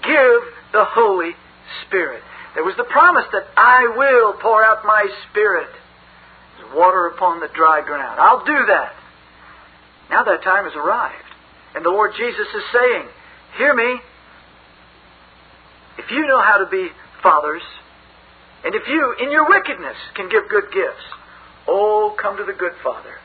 give 0.03 0.43
the 0.73 0.85
Holy 0.85 1.33
Spirit. 1.87 2.23
There 2.55 2.65
was 2.65 2.77
the 2.77 2.85
promise 2.85 3.25
that 3.33 3.47
I 3.57 3.95
will 3.97 4.35
pour 4.43 4.65
out 4.65 4.85
my 4.85 5.07
Spirit 5.31 5.71
water 6.75 7.07
upon 7.09 7.41
the 7.41 7.49
dry 7.55 7.83
ground. 7.85 8.19
I'll 8.21 8.45
do 8.45 8.67
that. 8.69 8.93
Now 10.11 10.25
that 10.25 10.43
time 10.43 10.65
has 10.65 10.75
arrived. 10.75 11.25
And 11.75 11.85
the 11.85 11.91
Lord 11.91 12.13
Jesus 12.17 12.47
is 12.55 12.63
saying, 12.73 13.07
Hear 13.57 13.75
me. 13.75 14.01
If 15.99 16.11
you 16.11 16.27
know 16.27 16.41
how 16.41 16.59
to 16.59 16.67
be 16.71 16.89
fathers, 17.23 17.63
and 18.65 18.75
if 18.75 18.83
you, 18.89 19.15
in 19.21 19.31
your 19.31 19.49
wickedness, 19.49 19.97
can 20.15 20.29
give 20.29 20.49
good 20.49 20.73
gifts, 20.73 21.05
oh, 21.69 22.17
come 22.21 22.37
to 22.39 22.45
the 22.45 22.53
good 22.53 22.73
Father 22.83 23.17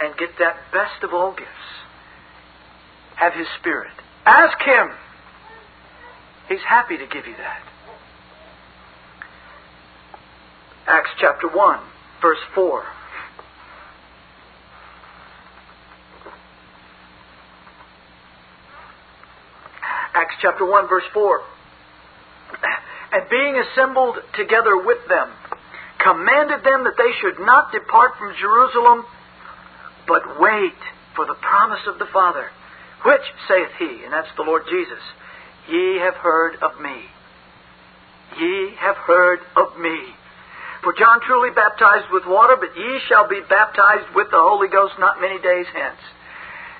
and 0.00 0.16
get 0.16 0.30
that 0.38 0.56
best 0.72 1.02
of 1.02 1.14
all 1.14 1.32
gifts. 1.32 1.48
Have 3.16 3.32
His 3.32 3.46
Spirit. 3.60 3.92
Ask 4.26 4.58
Him 4.60 4.90
He's 6.48 6.62
happy 6.68 6.96
to 6.96 7.06
give 7.06 7.26
you 7.26 7.34
that. 7.36 7.62
Acts 10.86 11.10
chapter 11.18 11.48
1, 11.48 11.80
verse 12.24 12.40
4. 12.54 12.82
Acts 20.14 20.34
chapter 20.40 20.64
1, 20.64 20.88
verse 20.88 21.04
4. 21.12 21.42
And 23.12 23.28
being 23.28 23.60
assembled 23.60 24.16
together 24.38 24.74
with 24.74 25.06
them, 25.06 25.28
commanded 26.02 26.64
them 26.64 26.84
that 26.84 26.96
they 26.96 27.12
should 27.20 27.44
not 27.44 27.70
depart 27.72 28.12
from 28.18 28.32
Jerusalem, 28.40 29.04
but 30.08 30.40
wait 30.40 30.80
for 31.14 31.26
the 31.26 31.36
promise 31.42 31.84
of 31.86 31.98
the 31.98 32.08
Father, 32.10 32.48
which, 33.04 33.26
saith 33.48 33.76
he, 33.78 34.02
and 34.02 34.12
that's 34.14 34.32
the 34.38 34.44
Lord 34.44 34.62
Jesus, 34.70 35.02
Ye 35.68 35.98
have 35.98 36.14
heard 36.14 36.56
of 36.62 36.80
me. 36.80 37.04
Ye 38.40 38.74
have 38.80 38.96
heard 38.96 39.40
of 39.56 39.78
me. 39.78 40.23
For 40.84 40.92
John 40.92 41.24
truly 41.24 41.48
baptized 41.50 42.12
with 42.12 42.28
water, 42.28 42.60
but 42.60 42.76
ye 42.76 43.00
shall 43.08 43.26
be 43.26 43.40
baptized 43.48 44.12
with 44.14 44.28
the 44.28 44.36
Holy 44.36 44.68
Ghost 44.68 44.94
not 45.00 45.16
many 45.18 45.40
days 45.40 45.64
hence. 45.72 45.96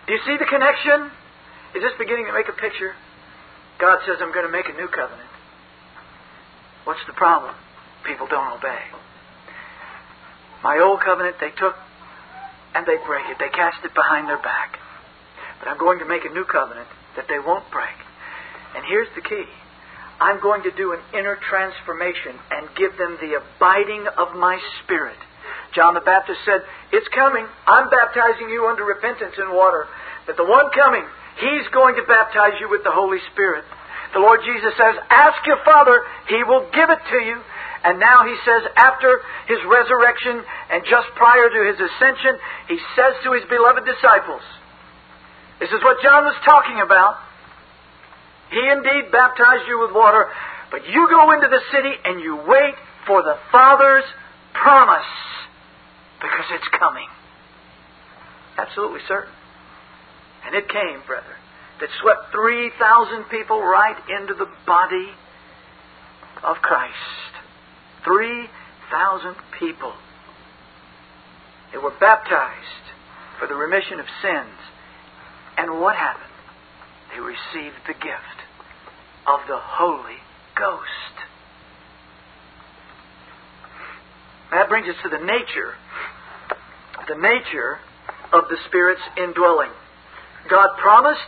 Do 0.07 0.13
you 0.13 0.21
see 0.29 0.37
the 0.37 0.45
connection? 0.45 1.09
Is 1.73 1.81
this 1.81 1.97
beginning 1.99 2.29
to 2.29 2.37
make 2.37 2.47
a 2.47 2.53
picture? 2.53 2.93
God 3.81 4.05
says, 4.05 4.21
I'm 4.21 4.31
going 4.31 4.45
to 4.45 4.53
make 4.53 4.69
a 4.69 4.77
new 4.77 4.89
covenant. 4.93 5.33
What's 6.85 7.01
the 7.09 7.17
problem? 7.17 7.57
People 8.05 8.29
don't 8.29 8.61
obey. 8.61 8.85
My 10.63 10.79
old 10.85 11.01
covenant 11.01 11.37
they 11.41 11.51
took 11.57 11.75
and 12.77 12.85
they 12.85 13.01
break 13.09 13.25
it. 13.33 13.41
They 13.41 13.49
cast 13.49 13.81
it 13.85 13.95
behind 13.97 14.29
their 14.29 14.41
back. 14.45 14.79
But 15.61 15.69
I'm 15.69 15.79
going 15.79 15.99
to 16.01 16.05
make 16.05 16.29
a 16.29 16.33
new 16.33 16.45
covenant 16.45 16.89
that 17.17 17.25
they 17.29 17.41
won't 17.41 17.65
break. 17.73 17.97
And 18.77 18.85
here's 18.85 19.09
the 19.17 19.23
key 19.23 19.49
I'm 20.21 20.41
going 20.41 20.63
to 20.63 20.73
do 20.73 20.93
an 20.93 21.01
inner 21.13 21.39
transformation 21.49 22.39
and 22.51 22.69
give 22.77 22.97
them 22.99 23.19
the 23.21 23.41
abiding 23.41 24.07
of 24.17 24.37
my 24.37 24.59
Spirit. 24.83 25.19
John 25.75 25.95
the 25.95 26.07
Baptist 26.07 26.41
said, 26.47 26.63
It's 26.93 27.09
coming. 27.09 27.47
I'm 27.67 27.91
baptizing 27.91 28.49
you 28.49 28.67
under 28.67 28.85
repentance 28.85 29.35
in 29.39 29.55
water. 29.55 29.87
But 30.27 30.37
the 30.37 30.47
one 30.47 30.71
coming, 30.75 31.05
He's 31.41 31.67
going 31.75 31.97
to 31.97 32.07
baptize 32.07 32.61
you 32.61 32.71
with 32.71 32.85
the 32.85 32.95
Holy 32.95 33.19
Spirit. 33.33 33.65
The 34.15 34.23
Lord 34.23 34.41
Jesus 34.47 34.71
says, 34.79 34.95
Ask 35.11 35.43
your 35.47 35.59
Father, 35.65 36.03
He 36.29 36.43
will 36.47 36.71
give 36.71 36.89
it 36.91 37.03
to 37.11 37.19
you. 37.19 37.43
And 37.85 38.01
now 38.01 38.25
he 38.25 38.35
says, 38.49 38.65
after 38.81 39.21
his 39.45 39.61
resurrection 39.69 40.41
and 40.73 40.81
just 40.89 41.05
prior 41.21 41.53
to 41.53 41.61
his 41.69 41.77
ascension, 41.77 42.41
he 42.67 42.81
says 42.97 43.13
to 43.29 43.37
his 43.37 43.45
beloved 43.45 43.85
disciples, 43.85 44.41
This 45.61 45.69
is 45.69 45.85
what 45.85 46.01
John 46.01 46.25
was 46.25 46.35
talking 46.49 46.81
about. 46.81 47.21
He 48.55 48.71
indeed 48.71 49.11
baptized 49.11 49.67
you 49.67 49.81
with 49.81 49.91
water, 49.91 50.31
but 50.71 50.87
you 50.87 51.09
go 51.11 51.33
into 51.33 51.49
the 51.49 51.59
city 51.73 51.91
and 52.05 52.21
you 52.21 52.37
wait 52.47 52.75
for 53.05 53.21
the 53.21 53.35
Father's 53.51 54.05
promise 54.53 55.11
because 56.23 56.47
it's 56.55 56.69
coming. 56.79 57.09
Absolutely 58.57 59.01
certain. 59.09 59.35
And 60.47 60.55
it 60.55 60.69
came, 60.69 61.03
brother, 61.05 61.35
that 61.81 61.89
swept 62.01 62.31
3,000 62.31 63.25
people 63.25 63.61
right 63.61 63.97
into 64.21 64.35
the 64.35 64.47
body 64.65 65.11
of 66.45 66.57
Christ. 66.63 67.35
3,000 68.05 69.35
people. 69.59 69.95
They 71.73 71.79
were 71.79 71.95
baptized 71.99 72.87
for 73.41 73.49
the 73.49 73.55
remission 73.55 73.99
of 73.99 74.07
sins. 74.23 74.59
And 75.59 75.81
what 75.81 75.97
happened? 75.97 76.31
They 77.13 77.19
received 77.19 77.83
the 77.89 77.95
gift 77.95 78.44
of 79.27 79.41
the 79.49 79.59
Holy 79.59 80.19
Ghost. 80.55 81.15
That 84.51 84.69
brings 84.69 84.89
us 84.89 84.97
to 85.03 85.09
the 85.09 85.25
nature, 85.25 85.75
the 87.09 87.17
nature 87.17 87.79
of 88.33 88.49
the 88.49 88.57
Spirit's 88.69 89.03
indwelling. 89.17 89.71
God 90.49 90.77
promised. 90.81 91.21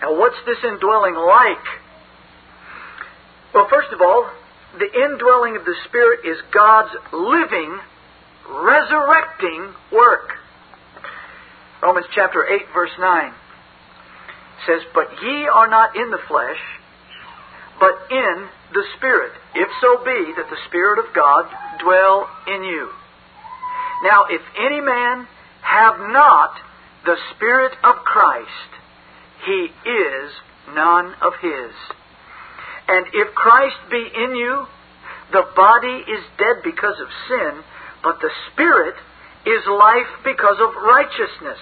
Now, 0.00 0.16
what's 0.16 0.36
this 0.46 0.58
indwelling 0.64 1.14
like? 1.14 1.66
Well, 3.52 3.66
first 3.68 3.92
of 3.92 4.00
all, 4.00 4.30
the 4.78 4.86
indwelling 4.86 5.56
of 5.56 5.64
the 5.64 5.74
Spirit 5.88 6.20
is 6.24 6.38
God's 6.52 6.94
living, 7.12 7.78
resurrecting 8.48 9.74
work. 9.92 10.30
Romans 11.82 12.06
chapter 12.14 12.46
8, 12.46 12.62
verse 12.72 12.92
9 12.98 13.32
says, 14.66 14.82
But 14.94 15.08
ye 15.22 15.48
are 15.48 15.68
not 15.68 15.96
in 15.96 16.10
the 16.10 16.22
flesh, 16.28 16.60
but 17.80 17.94
in 18.10 18.48
the 18.72 18.84
Spirit, 18.96 19.32
if 19.54 19.68
so 19.80 19.98
be 20.04 20.34
that 20.36 20.50
the 20.50 20.62
Spirit 20.68 20.98
of 20.98 21.14
God 21.14 21.46
dwell 21.80 22.28
in 22.46 22.64
you. 22.64 22.90
Now, 24.02 24.24
if 24.30 24.42
any 24.58 24.80
man 24.80 25.26
have 25.62 25.98
not 25.98 26.54
the 27.04 27.16
Spirit 27.34 27.72
of 27.84 27.96
Christ, 28.04 28.70
he 29.44 29.68
is 29.88 30.32
none 30.74 31.14
of 31.22 31.32
his. 31.40 31.72
And 32.88 33.06
if 33.12 33.34
Christ 33.34 33.76
be 33.90 34.04
in 34.14 34.36
you, 34.36 34.66
the 35.32 35.44
body 35.54 36.04
is 36.08 36.24
dead 36.38 36.56
because 36.64 36.96
of 37.00 37.08
sin, 37.28 37.62
but 38.02 38.20
the 38.20 38.30
Spirit 38.52 38.94
is 39.46 39.66
life 39.66 40.08
because 40.24 40.56
of 40.60 40.74
righteousness. 40.82 41.58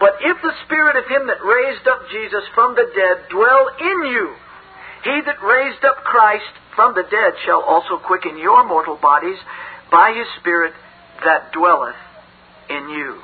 But 0.00 0.16
if 0.22 0.40
the 0.40 0.56
Spirit 0.64 0.96
of 0.96 1.04
Him 1.04 1.28
that 1.28 1.44
raised 1.44 1.86
up 1.86 2.08
Jesus 2.10 2.42
from 2.54 2.74
the 2.74 2.88
dead 2.96 3.28
dwell 3.28 3.68
in 3.78 3.98
you, 4.08 4.34
He 5.04 5.20
that 5.26 5.42
raised 5.44 5.84
up 5.84 6.02
Christ 6.02 6.50
from 6.74 6.94
the 6.94 7.04
dead 7.04 7.34
shall 7.44 7.60
also 7.60 7.98
quicken 7.98 8.38
your 8.38 8.66
mortal 8.66 8.96
bodies 8.96 9.38
by 9.92 10.14
His 10.16 10.26
Spirit 10.40 10.72
that 11.22 11.52
dwelleth 11.52 12.00
in 12.70 12.88
you. 12.88 13.20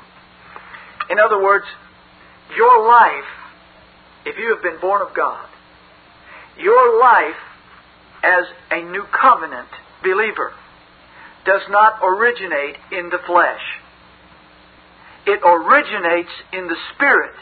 In 1.09 1.17
other 1.19 1.41
words, 1.41 1.65
your 2.55 2.87
life, 2.87 3.29
if 4.25 4.37
you 4.37 4.53
have 4.53 4.61
been 4.61 4.79
born 4.79 5.01
of 5.01 5.15
God, 5.15 5.49
your 6.59 6.99
life 6.99 7.41
as 8.23 8.45
a 8.71 8.83
new 8.83 9.03
covenant 9.11 9.69
believer 10.03 10.53
does 11.45 11.61
not 11.69 11.99
originate 12.03 12.75
in 12.91 13.09
the 13.09 13.19
flesh. 13.25 13.61
It 15.27 15.41
originates 15.43 16.31
in 16.53 16.67
the 16.67 16.77
Spirit. 16.95 17.35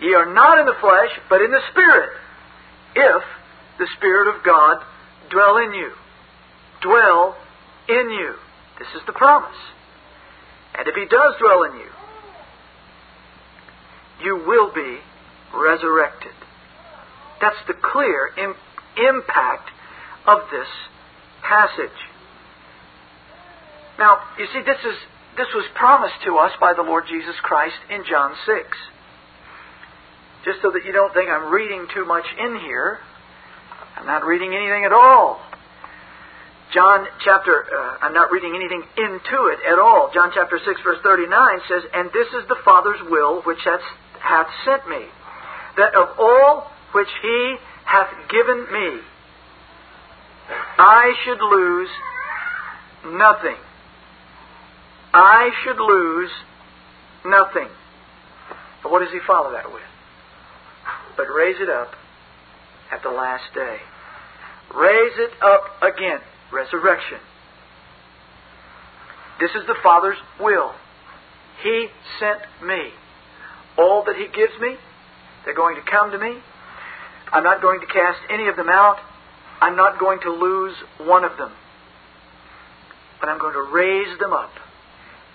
Ye 0.00 0.14
are 0.14 0.32
not 0.32 0.60
in 0.60 0.66
the 0.66 0.76
flesh, 0.80 1.10
but 1.30 1.40
in 1.40 1.50
the 1.50 1.62
Spirit, 1.72 2.10
if 2.94 3.22
the 3.78 3.88
Spirit 3.96 4.36
of 4.36 4.44
God 4.44 4.84
dwell 5.30 5.56
in 5.56 5.72
you. 5.72 5.90
Dwell 6.82 7.36
in 7.88 8.10
you. 8.10 8.34
This 8.78 8.88
is 8.94 9.02
the 9.06 9.12
promise. 9.12 9.56
And 10.78 10.86
if 10.86 10.94
He 10.94 11.06
does 11.06 11.34
dwell 11.40 11.64
in 11.64 11.72
you, 11.78 11.90
you 14.22 14.44
will 14.46 14.72
be 14.72 14.98
resurrected. 15.54 16.32
That's 17.40 17.56
the 17.66 17.74
clear 17.74 18.30
Im- 18.36 18.54
impact 18.96 19.70
of 20.26 20.40
this 20.50 20.68
passage. 21.42 21.98
Now, 23.98 24.18
you 24.38 24.46
see, 24.52 24.60
this 24.60 24.78
is 24.84 24.98
this 25.38 25.54
was 25.54 25.64
promised 25.74 26.18
to 26.26 26.36
us 26.36 26.50
by 26.60 26.74
the 26.74 26.82
Lord 26.82 27.04
Jesus 27.08 27.34
Christ 27.42 27.78
in 27.88 28.02
John 28.10 28.34
6. 28.44 28.58
Just 30.44 30.58
so 30.62 30.70
that 30.74 30.84
you 30.84 30.90
don't 30.90 31.14
think 31.14 31.30
I'm 31.30 31.52
reading 31.54 31.86
too 31.94 32.04
much 32.04 32.26
in 32.38 32.58
here, 32.58 32.98
I'm 33.96 34.06
not 34.06 34.26
reading 34.26 34.50
anything 34.52 34.84
at 34.84 34.92
all. 34.92 35.40
John 36.74 37.06
chapter, 37.24 37.64
uh, 37.70 37.96
I'm 38.02 38.12
not 38.12 38.30
reading 38.30 38.54
anything 38.54 38.82
into 38.98 39.46
it 39.46 39.60
at 39.62 39.78
all. 39.78 40.10
John 40.12 40.32
chapter 40.34 40.58
6, 40.58 40.80
verse 40.82 40.98
39 41.02 41.30
says, 41.68 41.82
And 41.94 42.10
this 42.12 42.28
is 42.34 42.46
the 42.48 42.58
Father's 42.64 43.00
will 43.08 43.40
which 43.42 43.62
hath, 43.64 43.80
hath 44.20 44.48
sent 44.66 44.88
me, 44.88 45.06
that 45.78 45.94
of 45.94 46.18
all 46.18 46.66
which 46.92 47.08
he 47.22 47.56
hath 47.86 48.10
given 48.28 48.66
me, 48.70 49.00
I 50.78 51.14
should 51.24 51.40
lose 51.40 51.88
nothing. 53.06 53.56
I 55.12 55.50
should 55.64 55.78
lose 55.78 56.30
nothing. 57.24 57.68
But 58.82 58.92
what 58.92 59.00
does 59.00 59.12
he 59.12 59.20
follow 59.26 59.52
that 59.52 59.72
with? 59.72 59.82
But 61.16 61.26
raise 61.34 61.56
it 61.60 61.68
up 61.68 61.92
at 62.92 63.02
the 63.02 63.10
last 63.10 63.44
day. 63.54 63.78
Raise 64.74 65.12
it 65.18 65.30
up 65.42 65.82
again. 65.82 66.20
Resurrection. 66.52 67.18
This 69.40 69.50
is 69.50 69.66
the 69.66 69.76
Father's 69.82 70.18
will. 70.40 70.72
He 71.62 71.88
sent 72.20 72.40
me. 72.62 72.90
All 73.76 74.04
that 74.04 74.16
He 74.16 74.26
gives 74.26 74.52
me, 74.60 74.76
they're 75.44 75.54
going 75.54 75.76
to 75.76 75.90
come 75.90 76.10
to 76.10 76.18
me. 76.18 76.38
I'm 77.32 77.44
not 77.44 77.62
going 77.62 77.80
to 77.80 77.86
cast 77.86 78.18
any 78.30 78.48
of 78.48 78.56
them 78.56 78.68
out. 78.68 78.98
I'm 79.60 79.76
not 79.76 79.98
going 79.98 80.20
to 80.20 80.30
lose 80.30 80.74
one 80.98 81.24
of 81.24 81.36
them. 81.36 81.52
But 83.20 83.28
I'm 83.28 83.38
going 83.38 83.54
to 83.54 83.72
raise 83.72 84.18
them 84.18 84.32
up 84.32 84.50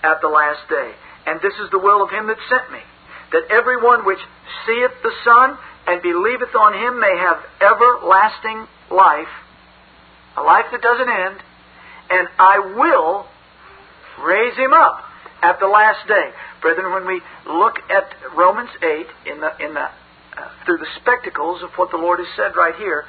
at 0.03 0.21
the 0.21 0.27
last 0.27 0.67
day. 0.69 0.91
And 1.25 1.39
this 1.41 1.53
is 1.63 1.71
the 1.71 1.79
will 1.79 2.03
of 2.03 2.09
him 2.11 2.27
that 2.27 2.37
sent 2.49 2.71
me, 2.71 2.83
that 3.31 3.47
every 3.49 3.81
one 3.81 4.05
which 4.05 4.19
seeth 4.67 4.91
the 5.01 5.15
Son 5.23 5.57
and 5.87 6.01
believeth 6.01 6.53
on 6.55 6.73
him 6.73 6.99
may 6.99 7.15
have 7.17 7.39
everlasting 7.63 8.67
life, 8.91 9.31
a 10.37 10.43
life 10.43 10.65
that 10.71 10.81
doesn't 10.81 11.09
end, 11.09 11.39
and 12.09 12.27
I 12.37 12.75
will 12.75 13.25
raise 14.21 14.55
him 14.55 14.73
up 14.73 15.03
at 15.41 15.59
the 15.59 15.67
last 15.67 16.07
day. 16.07 16.29
Brethren, 16.61 16.93
when 16.93 17.07
we 17.07 17.21
look 17.47 17.75
at 17.89 18.13
Romans 18.35 18.69
8 18.81 19.07
in 19.31 19.41
the, 19.41 19.51
in 19.59 19.73
the, 19.73 19.87
uh, 19.87 20.49
through 20.65 20.77
the 20.77 20.87
spectacles 21.01 21.63
of 21.63 21.71
what 21.75 21.91
the 21.91 21.97
Lord 21.97 22.19
has 22.19 22.27
said 22.35 22.55
right 22.55 22.75
here, 22.75 23.05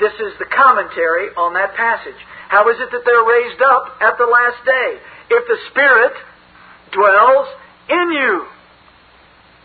this 0.00 0.16
is 0.16 0.32
the 0.40 0.48
commentary 0.48 1.28
on 1.36 1.54
that 1.54 1.76
passage. 1.76 2.18
How 2.48 2.68
is 2.72 2.76
it 2.80 2.90
that 2.90 3.04
they're 3.04 3.28
raised 3.28 3.60
up 3.60 4.00
at 4.00 4.16
the 4.16 4.26
last 4.26 4.64
day? 4.64 4.90
If 5.30 5.46
the 5.46 5.58
Spirit 5.70 6.12
dwells 6.90 7.46
in 7.88 8.06
you. 8.10 8.46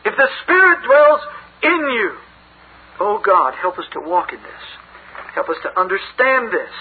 If 0.06 0.14
the 0.16 0.30
Spirit 0.44 0.84
dwells 0.86 1.22
in 1.64 1.80
you. 1.96 2.12
Oh 3.00 3.22
God, 3.26 3.56
help 3.56 3.80
us 3.80 3.86
to 3.94 4.00
walk 4.00 4.34
in 4.34 4.40
this. 4.44 4.66
Help 5.34 5.50
us 5.50 5.58
to 5.64 5.80
understand 5.80 6.52
this. 6.52 6.72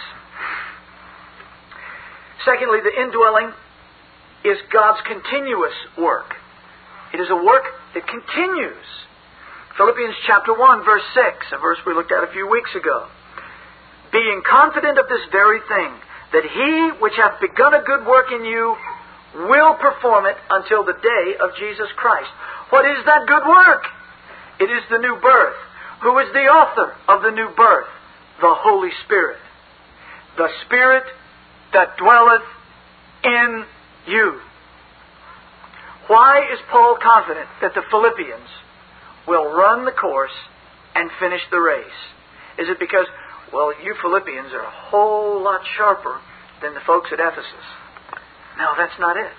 Secondly, 2.45 2.79
the 2.85 2.93
indwelling 3.01 3.51
is 4.45 4.59
God's 4.71 5.01
continuous 5.07 5.75
work. 5.97 6.35
It 7.15 7.21
is 7.21 7.31
a 7.31 7.37
work 7.37 7.65
that 7.95 8.05
continues. 8.07 8.87
Philippians 9.77 10.15
chapter 10.27 10.53
1, 10.53 10.85
verse 10.85 11.03
6, 11.15 11.47
a 11.53 11.59
verse 11.59 11.79
we 11.87 11.95
looked 11.95 12.13
at 12.13 12.23
a 12.23 12.31
few 12.33 12.49
weeks 12.49 12.71
ago. 12.77 13.09
Being 14.15 14.43
confident 14.47 14.97
of 14.97 15.11
this 15.11 15.27
very 15.35 15.59
thing, 15.67 15.91
that 16.31 16.47
he 16.47 17.03
which 17.03 17.19
hath 17.19 17.41
begun 17.43 17.75
a 17.75 17.83
good 17.83 18.07
work 18.07 18.31
in 18.31 18.45
you 18.47 18.77
will 19.51 19.75
perform 19.75 20.27
it 20.27 20.37
until 20.51 20.85
the 20.85 20.95
day 20.95 21.35
of 21.43 21.51
Jesus 21.59 21.91
Christ. 21.97 22.31
What 22.71 22.87
is 22.87 23.05
that 23.07 23.27
good 23.27 23.43
work? 23.43 23.83
It 24.61 24.71
is 24.71 24.83
the 24.89 24.99
new 24.99 25.19
birth. 25.21 25.59
Who 26.03 26.19
is 26.19 26.29
the 26.33 26.47
author 26.47 26.95
of 27.09 27.23
the 27.23 27.31
new 27.31 27.51
birth? 27.57 27.91
The 28.41 28.55
Holy 28.55 28.91
Spirit. 29.05 29.39
The 30.37 30.49
Spirit 30.67 31.05
that 31.73 31.97
dwelleth 31.99 32.47
in 33.25 33.65
you. 34.07 34.41
Why 36.07 36.53
is 36.53 36.59
Paul 36.71 36.99
confident 37.03 37.49
that 37.63 37.75
the 37.75 37.83
Philippians 37.91 38.49
will 39.27 39.51
run 39.51 39.85
the 39.85 39.93
course 39.93 40.37
and 40.95 41.11
finish 41.19 41.41
the 41.51 41.59
race? 41.59 41.99
Is 42.59 42.69
it 42.69 42.79
because 42.79 43.07
Well, 43.53 43.73
you 43.83 43.95
Philippians 44.01 44.53
are 44.53 44.65
a 44.65 44.71
whole 44.71 45.43
lot 45.43 45.61
sharper 45.77 46.21
than 46.63 46.75
the 46.75 46.81
folks 46.81 47.11
at 47.13 47.21
Ephesus. 47.21 47.67
No, 48.59 48.73
that's 48.77 48.99
not 48.99 49.17
it. 49.17 49.33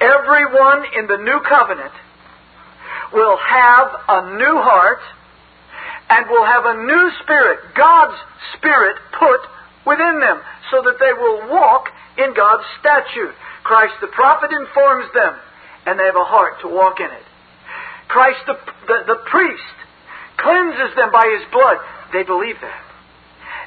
Everyone 0.00 0.84
in 0.98 1.06
the 1.06 1.18
new 1.18 1.40
covenant 1.48 1.92
will 3.12 3.36
have 3.36 3.88
a 4.08 4.36
new 4.36 4.56
heart 4.58 5.00
and 6.10 6.28
will 6.28 6.44
have 6.44 6.64
a 6.66 6.82
new 6.84 7.10
spirit, 7.22 7.60
God's 7.76 8.18
spirit, 8.56 8.96
put 9.18 9.40
within 9.86 10.20
them 10.20 10.40
so 10.70 10.82
that 10.82 10.98
they 10.98 11.12
will 11.12 11.48
walk 11.50 11.88
in 12.18 12.34
God's 12.34 12.64
statute. 12.80 13.34
Christ 13.62 13.94
the 14.00 14.08
prophet 14.08 14.50
informs 14.52 15.12
them, 15.14 15.34
and 15.86 15.98
they 15.98 16.04
have 16.04 16.16
a 16.16 16.24
heart 16.24 16.60
to 16.62 16.68
walk 16.68 17.00
in 17.00 17.06
it. 17.06 17.26
Christ 18.08 18.40
the, 18.46 18.54
the, 18.86 18.98
the 19.14 19.20
priest 19.30 19.76
cleanses 20.36 20.94
them 20.96 21.10
by 21.10 21.24
his 21.38 21.50
blood. 21.50 21.78
They 22.12 22.22
believe 22.22 22.56
that. 22.60 22.83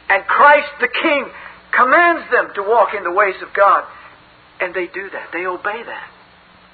And 0.10 0.24
Christ 0.26 0.72
the 0.80 0.88
king 0.88 1.26
commands 1.76 2.32
them 2.32 2.52
to 2.56 2.64
walk 2.64 2.90
in 2.96 3.04
the 3.04 3.12
ways 3.12 3.36
of 3.42 3.54
God. 3.54 3.84
And 4.60 4.74
they 4.74 4.88
do 4.88 5.10
that. 5.12 5.30
They 5.34 5.46
obey 5.46 5.84
that. 5.84 6.10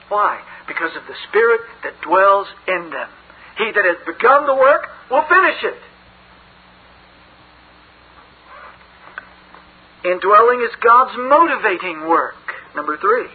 Why? 0.10 0.40
Because 0.68 0.96
of 0.96 1.04
the 1.08 1.18
Spirit 1.30 1.62
that 1.84 2.00
dwells 2.02 2.48
in 2.68 2.90
them. 2.92 3.10
He 3.58 3.72
that 3.72 3.86
has 3.86 3.98
begun 4.06 4.46
the 4.46 4.56
work 4.56 4.88
will 5.10 5.26
finish 5.28 5.60
it. 5.64 5.80
Indwelling 10.06 10.62
is 10.62 10.76
God's 10.84 11.16
motivating 11.18 12.08
work. 12.10 12.36
Number 12.76 12.98
three, 12.98 13.28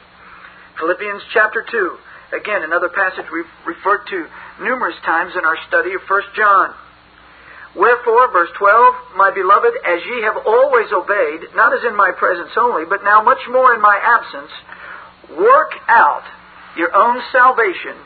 Philippians 0.78 1.22
chapter 1.32 1.64
2. 1.64 1.96
Again, 2.36 2.62
another 2.62 2.90
passage 2.90 3.24
we've 3.32 3.48
referred 3.64 4.04
to 4.10 4.26
numerous 4.60 4.96
times 5.04 5.32
in 5.32 5.44
our 5.46 5.56
study 5.66 5.94
of 5.94 6.02
1 6.06 6.22
John. 6.36 6.74
Wherefore, 7.76 8.32
verse 8.32 8.50
12, 8.58 8.94
my 9.16 9.30
beloved, 9.30 9.72
as 9.86 10.00
ye 10.04 10.22
have 10.22 10.36
always 10.46 10.88
obeyed, 10.92 11.54
not 11.54 11.72
as 11.72 11.84
in 11.84 11.96
my 11.96 12.12
presence 12.16 12.50
only, 12.56 12.84
but 12.88 13.04
now 13.04 13.22
much 13.22 13.40
more 13.50 13.74
in 13.74 13.80
my 13.80 13.98
absence, 14.02 14.50
work 15.38 15.72
out 15.86 16.24
your 16.76 16.94
own 16.96 17.20
salvation 17.30 17.96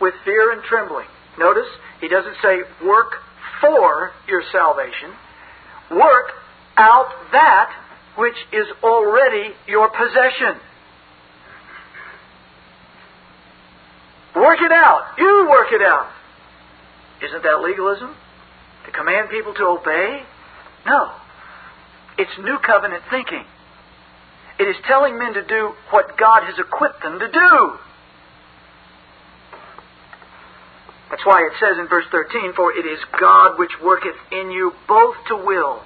with 0.00 0.14
fear 0.24 0.52
and 0.52 0.62
trembling. 0.64 1.06
Notice, 1.38 1.68
he 2.00 2.08
doesn't 2.08 2.36
say 2.42 2.62
work 2.84 3.14
for 3.60 4.12
your 4.28 4.42
salvation. 4.52 5.10
Work 5.90 6.32
out 6.76 7.08
that 7.32 7.70
which 8.16 8.36
is 8.52 8.66
already 8.82 9.54
your 9.66 9.88
possession. 9.88 10.60
Work 14.36 14.60
it 14.60 14.72
out. 14.72 15.14
You 15.18 15.48
work 15.50 15.72
it 15.72 15.82
out. 15.82 16.08
Isn't 17.22 17.42
that 17.42 17.60
legalism? 17.62 18.14
To 18.86 18.90
command 18.92 19.28
people 19.30 19.54
to 19.54 19.64
obey? 19.64 20.22
No. 20.86 21.12
It's 22.18 22.30
new 22.38 22.58
covenant 22.64 23.02
thinking. 23.10 23.44
It 24.58 24.64
is 24.64 24.76
telling 24.86 25.18
men 25.18 25.34
to 25.34 25.46
do 25.46 25.72
what 25.90 26.18
God 26.18 26.44
has 26.44 26.58
equipped 26.58 27.02
them 27.02 27.18
to 27.18 27.28
do. 27.28 27.78
That's 31.10 31.24
why 31.24 31.42
it 31.42 31.52
says 31.58 31.78
in 31.78 31.88
verse 31.88 32.06
13, 32.12 32.52
For 32.54 32.72
it 32.72 32.86
is 32.86 33.00
God 33.18 33.58
which 33.58 33.72
worketh 33.82 34.16
in 34.30 34.50
you 34.50 34.72
both 34.86 35.16
to 35.28 35.36
will 35.36 35.82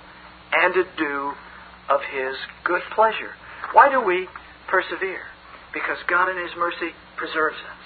and 0.52 0.74
to 0.74 0.84
do 0.98 1.32
of 1.88 2.00
His 2.12 2.36
good 2.64 2.82
pleasure. 2.94 3.32
Why 3.72 3.90
do 3.90 4.00
we 4.00 4.28
persevere? 4.68 5.24
Because 5.72 5.98
God 6.08 6.28
in 6.28 6.36
His 6.36 6.54
mercy 6.56 6.92
preserves 7.16 7.56
us. 7.56 7.84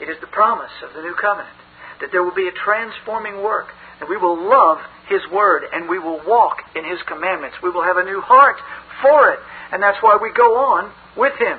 It 0.00 0.08
is 0.08 0.16
the 0.20 0.26
promise 0.26 0.72
of 0.82 0.94
the 0.94 1.02
new 1.02 1.14
covenant 1.14 1.56
that 2.00 2.12
there 2.12 2.22
will 2.22 2.34
be 2.34 2.48
a 2.48 2.52
transforming 2.52 3.42
work, 3.42 3.68
that 4.00 4.08
we 4.08 4.16
will 4.16 4.36
love 4.48 4.78
His 5.08 5.22
Word 5.32 5.64
and 5.72 5.88
we 5.88 5.98
will 5.98 6.20
walk 6.26 6.58
in 6.74 6.84
His 6.84 7.00
commandments. 7.06 7.56
We 7.62 7.70
will 7.70 7.84
have 7.84 7.96
a 7.96 8.04
new 8.04 8.20
heart 8.20 8.56
for 9.02 9.32
it, 9.32 9.38
and 9.72 9.82
that's 9.82 9.98
why 10.02 10.18
we 10.20 10.32
go 10.32 10.56
on 10.56 10.92
with 11.16 11.34
Him. 11.38 11.58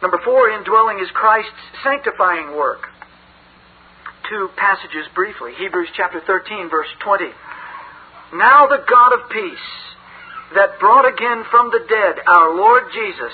Number 0.00 0.20
four, 0.24 0.50
indwelling 0.50 1.00
is 1.00 1.10
Christ's 1.12 1.50
sanctifying 1.82 2.56
work. 2.56 2.86
Two 4.30 4.48
passages 4.56 5.06
briefly. 5.14 5.52
Hebrews 5.58 5.88
chapter 5.96 6.20
13, 6.24 6.70
verse 6.70 6.88
20. 7.02 7.24
Now 8.34 8.68
the 8.68 8.84
God 8.88 9.12
of 9.14 9.30
peace, 9.30 9.68
that 10.54 10.78
brought 10.78 11.04
again 11.04 11.44
from 11.50 11.70
the 11.70 11.84
dead 11.88 12.24
our 12.26 12.54
Lord 12.54 12.84
Jesus, 12.92 13.32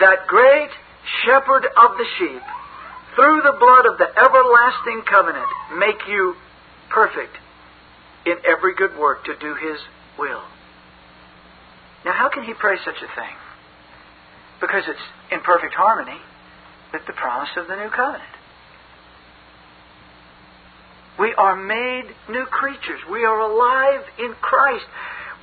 that 0.00 0.26
great 0.26 0.70
shepherd 1.24 1.66
of 1.66 1.96
the 1.98 2.06
sheep, 2.18 2.42
through 3.14 3.42
the 3.42 3.56
blood 3.58 3.86
of 3.86 3.98
the 3.98 4.08
everlasting 4.08 5.02
covenant, 5.08 5.46
make 5.78 6.06
you 6.08 6.34
perfect 6.90 7.36
in 8.26 8.36
every 8.44 8.74
good 8.74 8.96
work 8.98 9.24
to 9.24 9.34
do 9.38 9.54
His 9.54 9.78
will. 10.18 10.42
Now, 12.04 12.12
how 12.12 12.28
can 12.28 12.44
He 12.44 12.54
pray 12.54 12.76
such 12.84 12.96
a 12.96 13.10
thing? 13.14 13.36
Because 14.60 14.84
it's 14.86 15.06
in 15.32 15.40
perfect 15.40 15.74
harmony 15.74 16.18
with 16.92 17.02
the 17.06 17.12
promise 17.12 17.50
of 17.56 17.66
the 17.68 17.76
new 17.76 17.90
covenant. 17.90 18.34
We 21.18 21.34
are 21.36 21.56
made 21.56 22.04
new 22.30 22.46
creatures. 22.46 23.00
We 23.10 23.24
are 23.24 23.40
alive 23.40 24.04
in 24.18 24.34
Christ. 24.40 24.86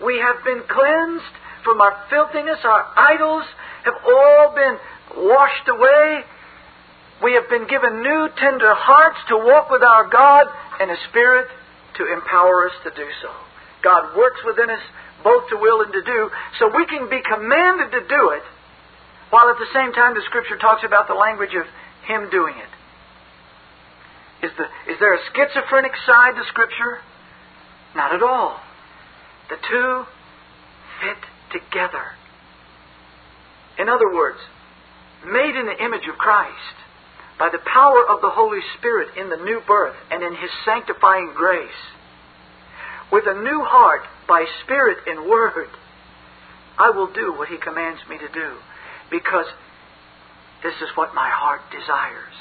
We 0.04 0.18
have 0.18 0.44
been 0.44 0.64
cleansed 0.68 1.36
from 1.64 1.82
our 1.82 2.06
filthiness. 2.10 2.58
Our 2.64 2.86
idols 2.98 3.46
have 3.86 3.94
all 4.06 4.54
been 4.56 4.78
washed 5.28 5.68
away. 5.70 6.24
We 7.24 7.34
have 7.34 7.50
been 7.50 7.68
given 7.68 8.02
new, 8.02 8.30
tender 8.38 8.74
hearts 8.76 9.18
to 9.30 9.38
walk 9.38 9.70
with 9.70 9.82
our 9.82 10.08
God 10.10 10.48
and 10.80 10.92
a 10.92 10.98
spirit 11.10 11.48
to 11.98 12.14
empower 12.14 12.70
us 12.70 12.76
to 12.84 12.92
do 12.92 13.08
so. 13.22 13.32
God 13.84 14.16
works 14.16 14.42
within 14.46 14.70
us 14.70 14.82
both 15.24 15.50
to 15.50 15.58
will 15.58 15.82
and 15.82 15.92
to 15.94 16.04
do, 16.04 16.30
so 16.60 16.70
we 16.76 16.86
can 16.86 17.10
be 17.10 17.22
commanded 17.26 17.92
to 17.92 18.02
do 18.08 18.30
it 18.38 18.44
while 19.30 19.50
at 19.50 19.58
the 19.58 19.68
same 19.74 19.92
time 19.94 20.14
the 20.14 20.22
Scripture 20.26 20.58
talks 20.58 20.84
about 20.86 21.08
the 21.08 21.16
language 21.16 21.56
of 21.58 21.66
Him 22.06 22.30
doing 22.30 22.54
it. 22.56 22.72
Is, 24.46 24.52
the, 24.58 24.66
is 24.94 25.00
there 25.00 25.16
a 25.16 25.20
schizophrenic 25.34 25.92
side 26.06 26.36
to 26.36 26.44
Scripture? 26.50 27.00
Not 27.96 28.14
at 28.14 28.22
all. 28.22 28.60
The 29.50 29.58
two 29.58 30.06
fit 31.02 31.18
together. 31.52 32.14
In 33.80 33.90
other 33.90 34.14
words, 34.14 34.38
made 35.26 35.56
in 35.56 35.66
the 35.66 35.84
image 35.84 36.08
of 36.08 36.18
Christ, 36.18 36.78
by 37.38 37.50
the 37.50 37.60
power 37.60 38.04
of 38.10 38.22
the 38.22 38.32
Holy 38.32 38.62
Spirit 38.78 39.16
in 39.18 39.30
the 39.30 39.38
new 39.38 39.62
birth 39.68 39.96
and 40.12 40.24
in 40.24 40.34
His 40.36 40.50
sanctifying 40.66 41.34
grace, 41.36 41.70
with 43.12 43.26
a 43.28 43.42
new 43.42 43.64
heart 43.64 44.02
by 44.28 44.46
Spirit 44.64 44.98
and 45.08 45.30
Word, 45.30 45.70
I 46.78 46.90
will 46.90 47.12
do 47.12 47.34
what 47.34 47.50
He 47.50 47.58
commands 47.58 48.02
me 48.10 48.18
to 48.18 48.28
do 48.28 48.58
because 49.10 49.46
this 50.64 50.76
is 50.76 50.90
what 50.96 51.14
my 51.14 51.30
heart 51.30 51.62
desires. 51.72 52.34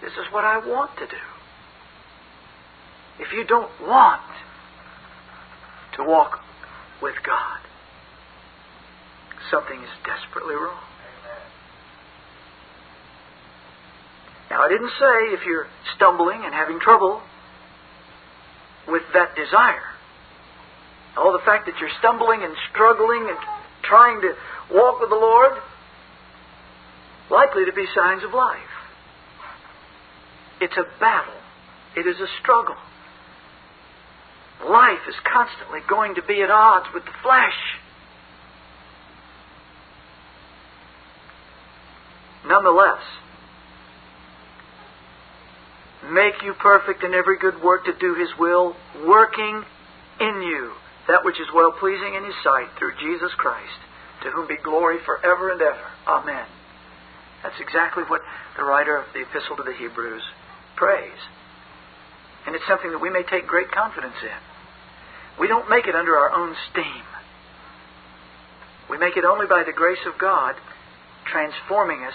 This 0.00 0.12
is 0.12 0.32
what 0.32 0.44
I 0.44 0.58
want 0.58 0.96
to 0.98 1.06
do. 1.06 1.24
If 3.18 3.32
you 3.32 3.44
don't 3.44 3.70
want 3.82 4.22
to 5.96 6.04
walk 6.04 6.38
with 7.02 7.16
God, 7.26 7.58
something 9.50 9.82
is 9.82 9.90
desperately 10.06 10.54
wrong. 10.54 10.84
Now, 14.50 14.62
I 14.62 14.68
didn't 14.68 14.92
say 14.98 15.34
if 15.34 15.44
you're 15.44 15.66
stumbling 15.96 16.42
and 16.44 16.54
having 16.54 16.80
trouble 16.80 17.20
with 18.86 19.02
that 19.12 19.36
desire. 19.36 19.84
All 21.16 21.32
the 21.32 21.44
fact 21.44 21.66
that 21.66 21.78
you're 21.80 21.92
stumbling 21.98 22.42
and 22.42 22.54
struggling 22.70 23.28
and 23.28 23.38
trying 23.82 24.20
to 24.22 24.34
walk 24.72 25.00
with 25.00 25.10
the 25.10 25.16
Lord, 25.16 25.52
likely 27.30 27.66
to 27.66 27.72
be 27.72 27.86
signs 27.94 28.24
of 28.24 28.32
life. 28.32 28.58
It's 30.60 30.76
a 30.76 30.84
battle. 30.98 31.34
It 31.96 32.06
is 32.06 32.16
a 32.20 32.26
struggle. 32.40 32.76
Life 34.68 35.06
is 35.08 35.14
constantly 35.30 35.80
going 35.88 36.14
to 36.16 36.22
be 36.22 36.42
at 36.42 36.50
odds 36.50 36.86
with 36.92 37.04
the 37.04 37.12
flesh. 37.22 37.58
Nonetheless, 42.46 43.02
make 46.10 46.42
you 46.42 46.54
perfect 46.54 47.02
in 47.04 47.14
every 47.14 47.38
good 47.38 47.62
work 47.62 47.84
to 47.84 47.92
do 47.98 48.14
His 48.14 48.30
will, 48.38 48.76
working 49.06 49.64
in 50.20 50.42
you 50.42 50.72
that 51.08 51.24
which 51.24 51.40
is 51.40 51.48
well 51.54 51.72
pleasing 51.72 52.14
in 52.14 52.24
His 52.24 52.34
sight 52.44 52.68
through 52.78 52.92
Jesus 53.00 53.32
Christ, 53.36 53.80
to 54.22 54.30
whom 54.30 54.46
be 54.46 54.56
glory 54.62 54.98
forever 55.04 55.50
and 55.50 55.60
ever. 55.60 55.88
Amen. 56.06 56.46
That's 57.42 57.58
exactly 57.60 58.04
what 58.04 58.20
the 58.56 58.64
writer 58.64 58.96
of 58.96 59.06
the 59.14 59.22
Epistle 59.22 59.56
to 59.56 59.62
the 59.62 59.72
Hebrews 59.72 60.22
prays. 60.76 61.18
And 62.46 62.54
it's 62.54 62.66
something 62.68 62.90
that 62.90 63.00
we 63.00 63.10
may 63.10 63.22
take 63.22 63.46
great 63.46 63.70
confidence 63.70 64.16
in. 64.22 64.40
We 65.40 65.48
don't 65.48 65.70
make 65.70 65.86
it 65.86 65.94
under 65.94 66.16
our 66.16 66.30
own 66.32 66.54
steam. 66.70 67.04
We 68.90 68.98
make 68.98 69.16
it 69.16 69.24
only 69.24 69.46
by 69.46 69.64
the 69.64 69.72
grace 69.72 70.04
of 70.06 70.18
God 70.18 70.56
transforming 71.26 72.04
us 72.04 72.14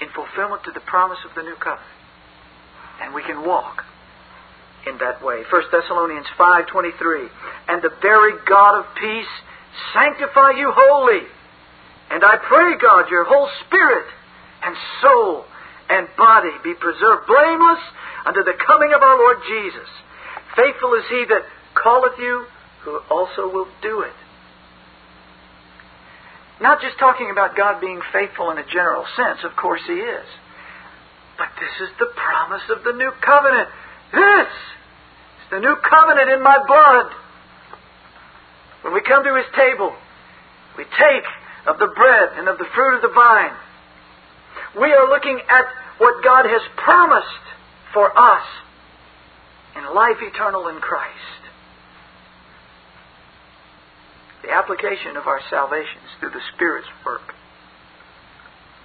in 0.00 0.08
fulfillment 0.14 0.62
to 0.64 0.72
the 0.72 0.80
promise 0.80 1.18
of 1.28 1.34
the 1.34 1.42
new 1.42 1.56
covenant. 1.56 1.97
And 3.00 3.14
we 3.14 3.22
can 3.22 3.44
walk 3.44 3.84
in 4.86 4.98
that 4.98 5.22
way. 5.22 5.44
1 5.50 5.70
Thessalonians 5.70 6.26
5:23, 6.36 7.30
"And 7.68 7.82
the 7.82 7.90
very 8.00 8.32
God 8.44 8.78
of 8.78 8.94
peace 8.94 9.28
sanctify 9.92 10.50
you 10.52 10.72
wholly. 10.72 11.26
And 12.10 12.24
I 12.24 12.36
pray 12.36 12.74
God 12.76 13.10
your 13.10 13.24
whole 13.24 13.48
spirit 13.60 14.06
and 14.62 14.76
soul 15.00 15.46
and 15.88 16.08
body 16.16 16.52
be 16.62 16.74
preserved 16.74 17.26
blameless 17.26 17.80
unto 18.24 18.42
the 18.42 18.54
coming 18.54 18.92
of 18.92 19.02
our 19.02 19.16
Lord 19.16 19.42
Jesus. 19.44 19.88
Faithful 20.56 20.94
is 20.94 21.06
he 21.06 21.24
that 21.24 21.44
calleth 21.74 22.18
you, 22.18 22.46
who 22.82 22.96
also 23.10 23.48
will 23.48 23.68
do 23.82 24.00
it." 24.00 24.14
Not 26.60 26.80
just 26.80 26.98
talking 26.98 27.30
about 27.30 27.54
God 27.54 27.80
being 27.80 28.00
faithful 28.12 28.50
in 28.50 28.58
a 28.58 28.64
general 28.64 29.06
sense, 29.14 29.44
of 29.44 29.54
course 29.54 29.82
He 29.86 30.00
is. 30.00 30.26
But 31.38 31.48
this 31.60 31.88
is 31.88 31.94
the 31.98 32.10
promise 32.14 32.62
of 32.70 32.84
the 32.84 32.92
new 32.92 33.12
covenant. 33.22 33.68
This 34.12 34.50
is 34.50 35.48
the 35.50 35.60
new 35.60 35.76
covenant 35.88 36.30
in 36.30 36.42
my 36.42 36.58
blood. 36.66 37.12
When 38.82 38.94
we 38.94 39.00
come 39.02 39.24
to 39.24 39.34
His 39.36 39.46
table, 39.54 39.94
we 40.76 40.84
take 40.84 41.26
of 41.66 41.78
the 41.78 41.90
bread 41.94 42.38
and 42.38 42.48
of 42.48 42.58
the 42.58 42.66
fruit 42.74 42.96
of 42.96 43.02
the 43.02 43.14
vine. 43.14 43.54
We 44.80 44.92
are 44.92 45.08
looking 45.08 45.38
at 45.48 45.64
what 45.98 46.22
God 46.24 46.46
has 46.46 46.62
promised 46.76 47.44
for 47.94 48.10
us 48.10 48.46
in 49.76 49.94
life 49.94 50.18
eternal 50.20 50.68
in 50.68 50.80
Christ. 50.80 51.38
the 54.48 54.54
application 54.54 55.16
of 55.16 55.26
our 55.26 55.40
salvation 55.50 56.00
is 56.08 56.12
through 56.20 56.30
the 56.30 56.40
Spirit's 56.54 56.88
work 57.04 57.34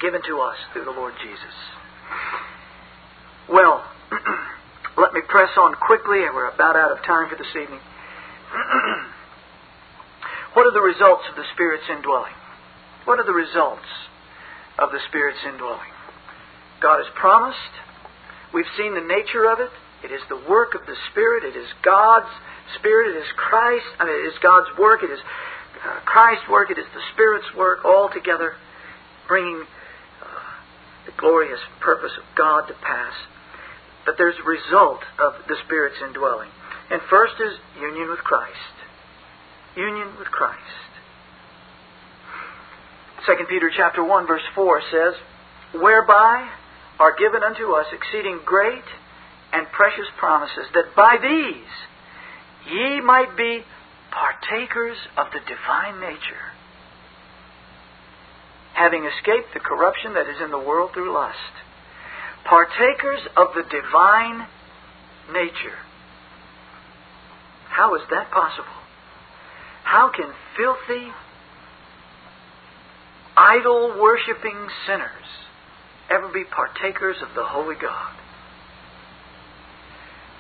given 0.01 0.21
to 0.27 0.41
us 0.41 0.57
through 0.73 0.83
the 0.83 0.91
Lord 0.91 1.13
Jesus. 1.23 1.55
Well, 3.49 3.83
let 4.97 5.13
me 5.13 5.21
press 5.27 5.49
on 5.57 5.75
quickly, 5.75 6.25
and 6.25 6.33
we're 6.35 6.49
about 6.49 6.75
out 6.75 6.91
of 6.91 7.03
time 7.05 7.29
for 7.29 7.35
this 7.35 7.49
evening. 7.55 7.79
what 10.53 10.65
are 10.65 10.73
the 10.73 10.81
results 10.81 11.23
of 11.29 11.35
the 11.35 11.45
Spirit's 11.53 11.83
indwelling? 11.89 12.33
What 13.05 13.19
are 13.19 13.25
the 13.25 13.33
results 13.33 13.87
of 14.79 14.91
the 14.91 14.99
Spirit's 15.09 15.39
indwelling? 15.45 15.91
God 16.81 16.97
has 16.97 17.07
promised. 17.15 17.57
We've 18.53 18.69
seen 18.77 18.93
the 18.93 19.01
nature 19.01 19.49
of 19.49 19.59
it. 19.59 19.71
It 20.03 20.11
is 20.11 20.21
the 20.29 20.41
work 20.49 20.75
of 20.75 20.85
the 20.85 20.95
Spirit. 21.11 21.43
It 21.43 21.55
is 21.55 21.67
God's 21.81 22.29
Spirit. 22.79 23.15
It 23.15 23.19
is 23.19 23.31
Christ. 23.35 23.85
I 23.99 24.05
mean, 24.05 24.15
it 24.15 24.27
is 24.27 24.39
God's 24.41 24.67
work. 24.77 25.03
It 25.03 25.11
is 25.11 25.19
uh, 25.83 25.99
Christ's 26.05 26.47
work, 26.47 26.71
it 26.71 26.77
is 26.77 26.87
the 26.93 27.03
Spirit's 27.13 27.47
work, 27.57 27.83
all 27.83 28.07
together 28.07 28.55
bringing 29.27 29.63
the 31.05 31.13
glorious 31.17 31.59
purpose 31.79 32.11
of 32.17 32.23
God 32.37 32.67
to 32.67 32.73
pass. 32.73 33.13
But 34.05 34.15
there's 34.17 34.35
a 34.39 34.47
result 34.47 35.01
of 35.19 35.33
the 35.47 35.55
Spirit's 35.65 36.01
indwelling. 36.05 36.49
And 36.91 37.01
first 37.09 37.33
is 37.39 37.53
union 37.79 38.09
with 38.09 38.19
Christ. 38.19 38.75
Union 39.75 40.15
with 40.19 40.27
Christ. 40.27 40.59
2 43.25 43.33
Peter 43.49 43.71
chapter 43.75 44.03
1 44.03 44.27
verse 44.27 44.43
4 44.53 44.81
says, 44.91 45.13
Whereby 45.81 46.49
are 46.99 47.15
given 47.15 47.41
unto 47.43 47.71
us 47.71 47.87
exceeding 47.93 48.39
great 48.45 48.83
and 49.53 49.67
precious 49.71 50.07
promises, 50.17 50.65
that 50.73 50.95
by 50.95 51.17
these 51.21 51.71
ye 52.69 53.01
might 53.01 53.35
be 53.37 53.63
partakers 54.11 54.97
of 55.17 55.27
the 55.33 55.39
divine 55.39 55.99
nature, 55.99 56.52
having 58.73 59.05
escaped 59.05 59.53
the 59.53 59.59
corruption 59.59 60.13
that 60.15 60.27
is 60.27 60.41
in 60.43 60.51
the 60.51 60.59
world 60.59 60.91
through 60.93 61.13
lust. 61.13 61.53
Partakers 62.45 63.21
of 63.37 63.47
the 63.55 63.63
divine 63.63 64.47
nature. 65.31 65.77
How 67.69 67.95
is 67.95 68.01
that 68.09 68.29
possible? 68.31 68.79
How 69.83 70.11
can 70.15 70.33
filthy, 70.57 71.07
idol 73.37 73.99
worshipping 74.01 74.67
sinners 74.87 75.27
ever 76.09 76.29
be 76.33 76.43
partakers 76.43 77.17
of 77.21 77.29
the 77.35 77.45
Holy 77.45 77.75
God? 77.75 78.15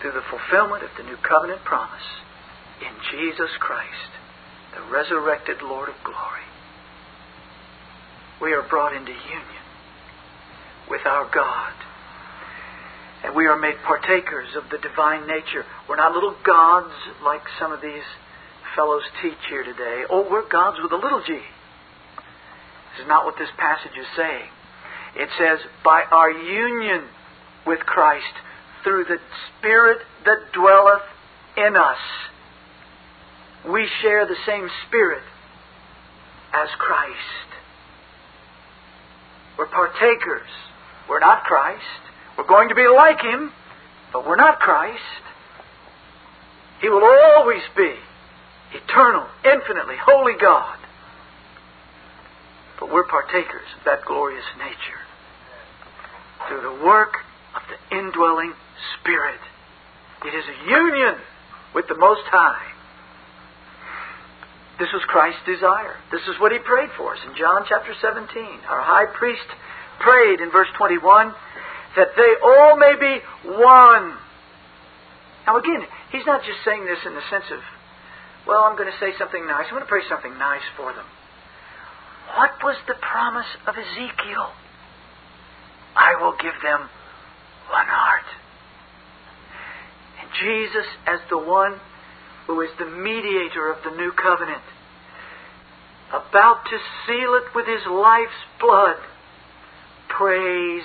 Through 0.01 0.13
the 0.13 0.25
fulfillment 0.29 0.83
of 0.83 0.89
the 0.97 1.03
new 1.03 1.17
covenant 1.17 1.63
promise 1.63 2.07
in 2.81 2.93
Jesus 3.11 3.51
Christ, 3.59 4.11
the 4.75 4.91
resurrected 4.91 5.61
Lord 5.61 5.89
of 5.89 5.95
glory. 6.03 6.43
We 8.43 8.51
are 8.53 8.67
brought 8.67 8.93
into 8.93 9.11
union 9.11 9.63
with 10.89 11.05
our 11.05 11.29
God. 11.33 11.73
And 13.23 13.35
we 13.35 13.45
are 13.47 13.57
made 13.57 13.75
partakers 13.87 14.49
of 14.57 14.69
the 14.69 14.77
divine 14.77 15.25
nature. 15.27 15.63
We're 15.87 15.95
not 15.95 16.13
little 16.13 16.35
gods 16.45 16.93
like 17.23 17.41
some 17.57 17.71
of 17.71 17.81
these 17.81 18.03
fellows 18.75 19.03
teach 19.21 19.39
here 19.49 19.63
today. 19.63 20.03
Oh, 20.09 20.27
we're 20.29 20.47
gods 20.49 20.77
with 20.83 20.91
a 20.91 20.97
little 20.97 21.23
g. 21.25 21.33
This 21.33 23.03
is 23.03 23.07
not 23.07 23.23
what 23.23 23.35
this 23.39 23.49
passage 23.57 23.95
is 23.97 24.07
saying. 24.17 24.49
It 25.15 25.29
says, 25.39 25.59
by 25.85 26.03
our 26.11 26.31
union 26.31 27.07
with 27.65 27.79
Christ 27.79 28.33
through 28.83 29.05
the 29.05 29.19
Spirit 29.57 29.99
that 30.25 30.51
dwelleth 30.53 31.07
in 31.55 31.77
us 31.77 31.97
we 33.69 33.87
share 34.01 34.25
the 34.25 34.35
same 34.45 34.67
Spirit 34.87 35.23
as 36.53 36.69
Christ. 36.77 37.52
We're 39.57 39.67
partakers. 39.67 40.49
We're 41.09 41.19
not 41.19 41.43
Christ. 41.43 41.83
We're 42.37 42.47
going 42.47 42.69
to 42.69 42.75
be 42.75 42.87
like 42.87 43.21
Him, 43.21 43.51
but 44.11 44.25
we're 44.27 44.35
not 44.35 44.59
Christ. 44.59 45.01
He 46.81 46.89
will 46.89 47.03
always 47.03 47.61
be 47.77 47.93
eternal, 48.73 49.25
infinitely 49.45 49.95
holy 50.03 50.33
God. 50.39 50.77
But 52.79 52.91
we're 52.91 53.07
partakers 53.07 53.67
of 53.77 53.85
that 53.85 54.03
glorious 54.05 54.43
nature 54.57 55.01
through 56.47 56.61
the 56.61 56.83
work 56.83 57.13
of 57.55 57.61
the 57.69 57.97
indwelling 57.97 58.53
Spirit. 58.99 59.39
It 60.25 60.35
is 60.35 60.43
a 60.43 60.69
union 60.69 61.15
with 61.73 61.87
the 61.87 61.95
Most 61.95 62.23
High. 62.25 62.72
This 64.83 64.91
was 64.91 65.07
Christ's 65.07 65.47
desire. 65.47 65.95
This 66.11 66.27
is 66.27 66.35
what 66.43 66.51
he 66.51 66.59
prayed 66.59 66.91
for 66.99 67.15
us 67.15 67.21
in 67.23 67.31
John 67.39 67.63
chapter 67.71 67.95
17. 67.95 68.27
Our 68.67 68.83
high 68.83 69.07
priest 69.15 69.47
prayed 70.03 70.43
in 70.43 70.51
verse 70.51 70.67
21 70.75 70.99
that 71.95 72.11
they 72.19 72.31
all 72.43 72.75
may 72.75 72.91
be 72.99 73.23
one. 73.63 74.11
Now, 75.47 75.55
again, 75.55 75.87
he's 76.11 76.27
not 76.27 76.43
just 76.43 76.67
saying 76.67 76.83
this 76.83 76.99
in 77.07 77.15
the 77.15 77.23
sense 77.31 77.47
of, 77.55 77.63
well, 78.43 78.67
I'm 78.67 78.75
going 78.75 78.91
to 78.91 78.99
say 78.99 79.15
something 79.15 79.47
nice. 79.47 79.71
I'm 79.71 79.79
going 79.79 79.87
to 79.87 79.93
pray 79.93 80.03
something 80.11 80.35
nice 80.35 80.67
for 80.75 80.91
them. 80.91 81.07
What 82.35 82.51
was 82.59 82.75
the 82.83 82.99
promise 82.99 83.47
of 83.63 83.79
Ezekiel? 83.79 84.51
I 85.95 86.19
will 86.19 86.35
give 86.43 86.59
them 86.59 86.91
one 87.71 87.87
heart. 87.87 88.27
And 90.19 90.27
Jesus, 90.43 90.87
as 91.07 91.23
the 91.31 91.39
one 91.39 91.79
who 92.51 92.59
is 92.59 92.69
the 92.75 92.91
mediator 92.91 93.71
of 93.71 93.79
the 93.87 93.95
new 93.95 94.11
covenant, 94.11 94.59
about 96.13 96.63
to 96.69 96.77
seal 97.05 97.35
it 97.35 97.55
with 97.55 97.65
his 97.65 97.85
life's 97.89 98.43
blood, 98.59 98.97
prays 100.09 100.83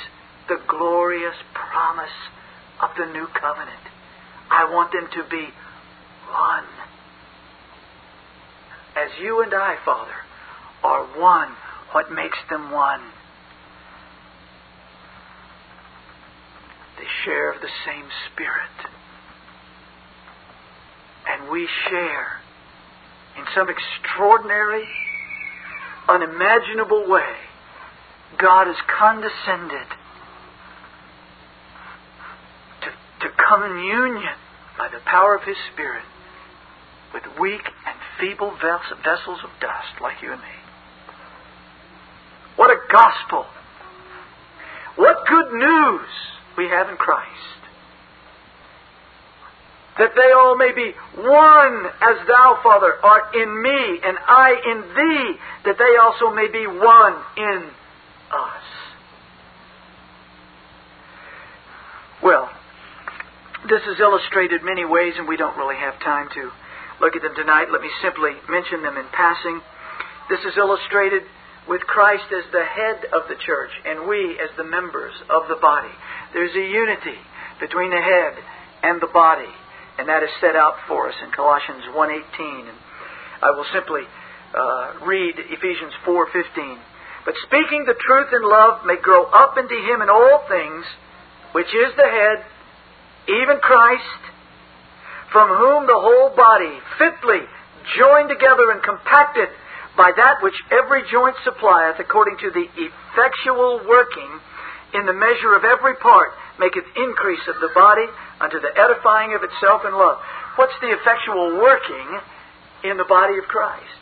the 0.49 0.59
glorious 0.67 1.37
promise 1.53 2.17
of 2.83 2.91
the 2.97 3.13
new 3.13 3.27
covenant. 3.39 3.85
I 4.51 4.73
want 4.73 4.93
them 4.93 5.09
to 5.13 5.29
be 5.29 5.49
one. 6.31 6.65
As 8.97 9.11
you 9.21 9.43
and 9.43 9.53
I, 9.53 9.77
Father, 9.85 10.17
are 10.83 11.05
one, 11.21 11.51
what 11.93 12.11
makes 12.11 12.39
them 12.49 12.71
one? 12.71 13.03
They 16.99 17.07
share 17.25 17.55
the 17.61 17.69
same 17.87 18.07
Spirit 18.33 18.91
and 21.29 21.51
we 21.51 21.69
share 21.89 22.41
in 23.37 23.45
some 23.55 23.69
extraordinary, 23.69 24.85
unimaginable 26.09 27.09
way, 27.09 27.35
God 28.39 28.67
has 28.67 28.77
condescended 28.99 29.89
to, 32.83 32.89
to 33.27 33.35
come 33.49 33.63
in 33.65 33.85
union 33.85 34.35
by 34.77 34.89
the 34.89 35.01
power 35.05 35.35
of 35.35 35.43
His 35.43 35.57
Spirit 35.73 36.05
with 37.13 37.25
weak 37.41 37.63
and 37.87 37.97
feeble 38.21 38.53
vessels 38.53 39.41
of 39.45 39.51
dust 39.61 40.01
like 40.01 40.23
you 40.23 40.33
and 40.33 40.41
me. 40.41 40.59
What 42.57 42.71
a 42.71 42.79
gospel! 42.91 43.47
What 44.97 45.27
good 45.29 45.53
news 45.53 46.09
we 46.57 46.69
have 46.69 46.89
in 46.89 46.97
Christ 46.97 47.58
that 49.99 50.13
they 50.15 50.33
all 50.33 50.57
may 50.57 50.73
be 50.73 50.95
one 51.17 51.87
as 52.01 52.27
thou, 52.27 52.61
Father, 52.63 52.95
art 53.03 53.35
in 53.35 53.63
me, 53.63 54.01
and 54.05 54.17
I 54.27 54.55
in 54.65 54.81
thee, 54.95 55.39
that 55.65 55.77
they 55.79 55.97
also 55.97 56.35
may 56.35 56.49
be 56.49 56.67
one 56.67 57.15
in 57.37 57.71
us. 58.31 58.63
Well, 62.23 62.51
This 63.69 63.83
is 63.83 64.01
illustrated 64.01 64.63
many 64.63 64.85
ways, 64.87 65.15
and 65.19 65.27
we 65.29 65.37
don't 65.37 65.57
really 65.59 65.77
have 65.77 65.99
time 66.01 66.29
to 66.33 66.51
look 67.01 67.17
at 67.17 67.23
them 67.23 67.35
tonight. 67.35 67.69
Let 67.71 67.83
me 67.83 67.91
simply 68.01 68.33
mention 68.49 68.83
them 68.83 68.97
in 68.97 69.05
passing. 69.13 69.61
This 70.31 70.41
is 70.41 70.57
illustrated 70.57 71.25
with 71.69 71.83
Christ 71.83 72.25
as 72.33 72.49
the 72.51 72.65
head 72.65 73.05
of 73.13 73.29
the 73.29 73.37
church 73.45 73.71
and 73.85 74.09
we 74.09 74.39
as 74.41 74.49
the 74.57 74.65
members 74.65 75.13
of 75.29 75.49
the 75.49 75.61
body. 75.61 75.93
There's 76.33 76.55
a 76.55 76.65
unity 76.65 77.19
between 77.61 77.91
the 77.91 78.01
head 78.01 78.35
and 78.83 79.03
the 79.03 79.13
body, 79.13 79.53
and 79.99 80.09
that 80.09 80.23
is 80.23 80.31
set 80.41 80.55
out 80.55 80.75
for 80.87 81.09
us 81.09 81.15
in 81.23 81.31
Colossians 81.33 81.85
1:18. 81.91 82.69
And 82.71 82.79
I 83.43 83.51
will 83.51 83.67
simply 83.75 84.03
uh, 84.55 85.05
read 85.05 85.35
Ephesians 85.39 85.93
4:15. 86.07 86.79
But 87.25 87.35
speaking 87.45 87.85
the 87.85 87.99
truth 87.99 88.33
in 88.33 88.43
love 88.43 88.87
may 88.87 88.97
grow 88.97 89.25
up 89.27 89.59
into 89.59 89.75
Him 89.75 90.01
in 90.01 90.09
all 90.09 90.45
things, 90.49 90.85
which 91.53 91.69
is 91.69 91.91
the 91.97 92.09
head, 92.09 92.47
even 93.29 93.59
Christ, 93.59 94.23
from 95.33 95.49
whom 95.51 95.87
the 95.87 95.99
whole 95.99 96.31
body, 96.35 96.79
fitly 96.97 97.45
joined 97.99 98.29
together 98.31 98.71
and 98.71 98.83
compacted 98.83 99.49
by 99.97 100.13
that 100.17 100.43
which 100.43 100.55
every 100.71 101.03
joint 101.11 101.35
supplieth, 101.45 101.99
according 101.99 102.39
to 102.39 102.51
the 102.55 102.67
effectual 102.79 103.83
working 103.87 104.41
in 104.95 105.05
the 105.07 105.13
measure 105.13 105.55
of 105.55 105.65
every 105.65 105.97
part, 105.97 106.33
maketh 106.59 106.85
increase 106.97 107.45
of 107.49 107.61
the 107.61 107.71
body 107.75 108.07
unto 108.41 108.61
the 108.61 108.73
edifying 108.73 109.35
of 109.35 109.43
itself 109.43 109.83
in 109.85 109.93
love. 109.93 110.19
What's 110.57 110.75
the 110.81 110.91
effectual 110.93 111.61
working 111.61 112.09
in 112.85 112.97
the 112.97 113.05
body 113.05 113.39
of 113.39 113.45
Christ? 113.45 113.99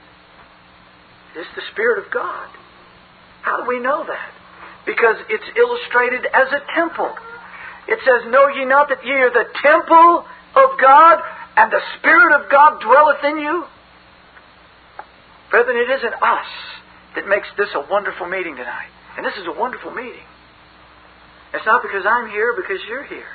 It's 1.37 1.55
the 1.55 1.67
Spirit 1.73 2.05
of 2.05 2.11
God. 2.11 2.49
How 3.43 3.63
do 3.63 3.69
we 3.69 3.81
know 3.81 4.05
that? 4.07 4.31
Because 4.87 5.17
it's 5.29 5.45
illustrated 5.57 6.25
as 6.33 6.49
a 6.53 6.63
temple. 6.75 7.13
It 7.89 7.99
says, 8.07 8.31
Know 8.31 8.49
ye 8.49 8.65
not 8.65 8.89
that 8.89 9.05
ye 9.05 9.13
are 9.13 9.31
the 9.31 9.47
temple 9.63 10.25
of 10.57 10.69
God, 10.81 11.19
and 11.57 11.71
the 11.71 11.83
Spirit 11.99 12.41
of 12.41 12.51
God 12.51 12.81
dwelleth 12.81 13.23
in 13.25 13.39
you? 13.39 13.65
Brethren, 15.51 15.77
it 15.77 15.91
isn't 15.91 16.15
us 16.15 16.51
that 17.17 17.29
makes 17.29 17.49
this 17.57 17.69
a 17.75 17.85
wonderful 17.91 18.27
meeting 18.29 18.57
tonight. 18.57 18.89
And 19.17 19.25
this 19.25 19.35
is 19.35 19.47
a 19.47 19.59
wonderful 19.59 19.91
meeting. 19.91 20.25
It's 21.55 21.67
not 21.67 21.83
because 21.83 22.05
I'm 22.07 22.31
here, 22.31 22.55
because 22.57 22.81
you're 22.89 23.05
here. 23.05 23.33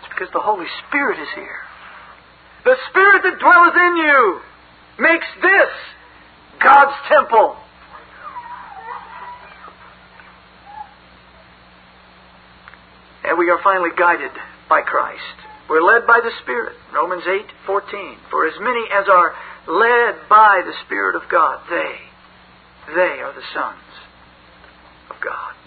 It's 0.00 0.08
because 0.08 0.32
the 0.32 0.40
Holy 0.40 0.66
Spirit 0.86 1.18
is 1.20 1.28
here. 1.34 1.62
The 2.64 2.76
Spirit 2.90 3.22
that 3.22 3.38
dwelleth 3.38 3.76
in 3.76 3.96
you 3.96 4.40
makes 4.98 5.26
this 5.40 5.72
God's 6.62 6.96
temple. 7.08 7.56
And 13.24 13.38
we 13.38 13.50
are 13.50 13.60
finally 13.62 13.90
guided 13.96 14.32
by 14.68 14.82
Christ. 14.82 15.22
We're 15.68 15.82
led 15.82 16.06
by 16.06 16.20
the 16.22 16.30
Spirit. 16.42 16.76
Romans 16.94 17.24
8, 17.26 17.44
14. 17.66 18.16
For 18.30 18.46
as 18.46 18.54
many 18.60 18.84
as 18.92 19.06
are 19.08 19.34
led 19.68 20.28
by 20.28 20.62
the 20.64 20.72
Spirit 20.86 21.14
of 21.14 21.22
God, 21.30 21.60
they, 21.68 21.96
they 22.94 23.20
are 23.20 23.34
the 23.34 23.44
sons 23.52 23.84
of 25.10 25.16
God. 25.20 25.57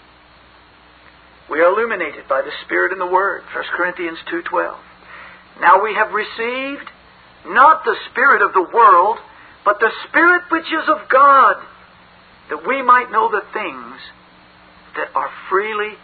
We 1.50 1.60
are 1.60 1.72
illuminated 1.72 2.28
by 2.28 2.42
the 2.42 2.52
Spirit 2.64 2.92
and 2.92 3.00
the 3.00 3.06
Word. 3.06 3.42
1 3.54 3.64
Corinthians 3.76 4.18
2.12. 4.32 4.76
Now 5.60 5.82
we 5.82 5.94
have 5.94 6.12
received 6.12 6.88
not 7.46 7.84
the 7.84 7.96
Spirit 8.10 8.42
of 8.42 8.52
the 8.52 8.66
world, 8.72 9.18
but 9.64 9.80
the 9.80 9.90
Spirit 10.08 10.42
which 10.50 10.66
is 10.66 10.88
of 10.88 11.08
God, 11.08 11.56
that 12.50 12.66
we 12.66 12.82
might 12.82 13.10
know 13.10 13.30
the 13.30 13.42
things 13.52 14.00
that 14.96 15.08
are 15.14 15.30
freely 15.50 15.94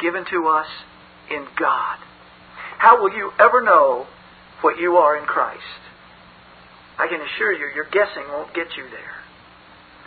given 0.00 0.24
to 0.30 0.48
us 0.48 0.66
in 1.30 1.46
God. 1.58 1.98
How 2.78 3.02
will 3.02 3.12
you 3.12 3.32
ever 3.38 3.62
know 3.62 4.06
what 4.60 4.78
you 4.78 4.96
are 4.96 5.16
in 5.16 5.24
Christ? 5.24 5.62
I 6.98 7.08
can 7.08 7.20
assure 7.20 7.52
you, 7.52 7.74
your 7.74 7.84
guessing 7.90 8.24
won't 8.28 8.54
get 8.54 8.68
you 8.76 8.84
there. 8.90 9.16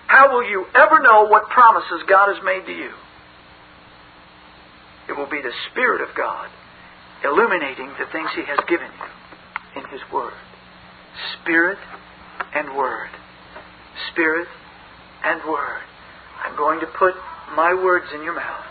How 0.07 0.34
will 0.34 0.43
you 0.43 0.65
ever 0.73 0.99
know 1.01 1.27
what 1.27 1.49
promises 1.49 2.01
God 2.07 2.34
has 2.34 2.43
made 2.43 2.65
to 2.65 2.73
you? 2.73 2.91
It 5.10 5.18
will 5.18 5.30
be 5.30 5.41
the 5.41 5.53
Spirit 5.72 6.07
of 6.07 6.16
God 6.16 6.49
illuminating 7.24 7.89
the 7.99 8.05
things 8.12 8.30
He 8.36 8.45
has 8.45 8.60
given 8.70 8.88
you 8.88 9.82
in 9.82 9.89
His 9.89 10.01
Word. 10.14 10.38
Spirit 11.41 11.78
and 12.53 12.78
Word. 12.78 13.10
Spirit 14.12 14.47
and 15.26 15.41
Word. 15.49 15.82
I'm 16.45 16.55
going 16.55 16.80
to 16.80 16.88
put 16.88 17.16
my 17.55 17.74
words 17.74 18.05
in 18.14 18.24
your 18.24 18.36
mouth. 18.36 18.66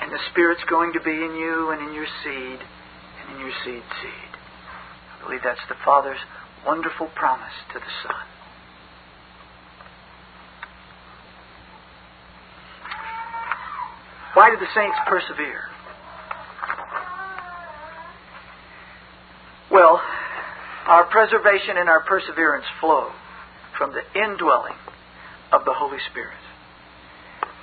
And 0.00 0.12
the 0.12 0.20
Spirit's 0.30 0.62
going 0.68 0.92
to 0.92 1.00
be 1.00 1.10
in 1.10 1.34
you 1.34 1.70
and 1.70 1.88
in 1.88 1.94
your 1.94 2.06
seed 2.22 2.60
and 2.60 3.34
in 3.34 3.40
your 3.40 3.52
seed 3.64 3.82
seed. 4.02 4.32
I 5.18 5.24
believe 5.24 5.40
that's 5.42 5.66
the 5.68 5.80
Father's 5.84 6.20
wonderful 6.66 7.08
promise 7.16 7.56
to 7.72 7.78
the 7.80 7.92
Son. 8.04 8.35
Why 14.36 14.50
did 14.50 14.60
the 14.60 14.68
saints 14.74 14.98
persevere? 15.08 15.64
Well, 19.72 19.98
our 20.86 21.04
preservation 21.08 21.78
and 21.78 21.88
our 21.88 22.04
perseverance 22.04 22.66
flow 22.78 23.08
from 23.78 23.96
the 23.96 24.04
indwelling 24.12 24.76
of 25.52 25.64
the 25.64 25.72
Holy 25.72 25.96
Spirit. 26.10 26.36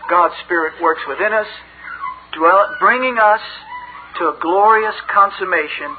God's 0.10 0.34
Spirit 0.46 0.82
works 0.82 1.02
within 1.08 1.32
us, 1.32 1.46
dwell, 2.36 2.66
bringing 2.80 3.20
us 3.22 3.42
to 4.18 4.34
a 4.34 4.38
glorious 4.42 4.96
consummation 5.14 5.94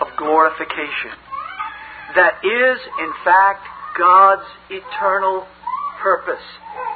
of 0.00 0.06
glorification. 0.16 1.18
That 2.14 2.38
is, 2.46 2.78
in 3.02 3.12
fact, 3.24 3.66
God's 3.98 4.46
eternal 4.70 5.48
purpose. 6.00 6.46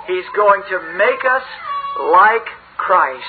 He's 0.07 0.31
going 0.37 0.63
to 0.71 0.79
make 0.95 1.27
us 1.27 1.43
like 2.15 2.47
Christ. 2.77 3.25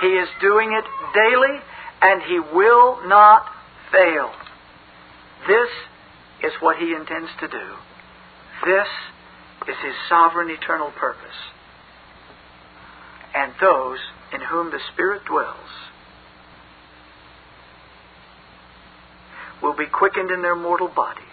He 0.00 0.08
is 0.08 0.28
doing 0.40 0.72
it 0.72 0.84
daily, 1.14 1.60
and 2.02 2.22
He 2.22 2.40
will 2.54 3.06
not 3.06 3.44
fail. 3.92 4.30
This 5.46 5.68
is 6.44 6.52
what 6.60 6.76
He 6.78 6.92
intends 6.94 7.30
to 7.40 7.48
do. 7.48 7.66
This 8.64 8.88
is 9.68 9.76
His 9.84 9.94
sovereign 10.08 10.50
eternal 10.50 10.90
purpose. 10.98 11.38
And 13.34 13.52
those 13.60 13.98
in 14.32 14.40
whom 14.40 14.70
the 14.70 14.80
Spirit 14.92 15.22
dwells 15.24 15.70
will 19.62 19.76
be 19.76 19.86
quickened 19.86 20.30
in 20.30 20.42
their 20.42 20.56
mortal 20.56 20.88
bodies 20.88 21.24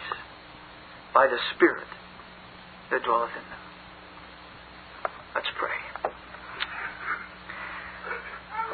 by 1.13 1.28
the 1.28 1.38
Spirit 1.55 1.88
that 2.91 3.03
dwelleth 3.03 3.32
in 3.32 3.43
them. 3.49 3.59
Let's 5.34 5.47
pray. 5.57 5.86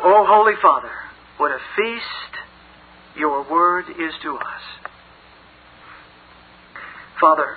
O 0.03 0.25
Holy 0.27 0.55
Father, 0.61 0.91
what 1.37 1.51
a 1.51 1.59
feast 1.77 2.33
your 3.15 3.49
word 3.49 3.85
is 3.89 4.13
to 4.23 4.35
us. 4.35 4.61
Father, 7.21 7.55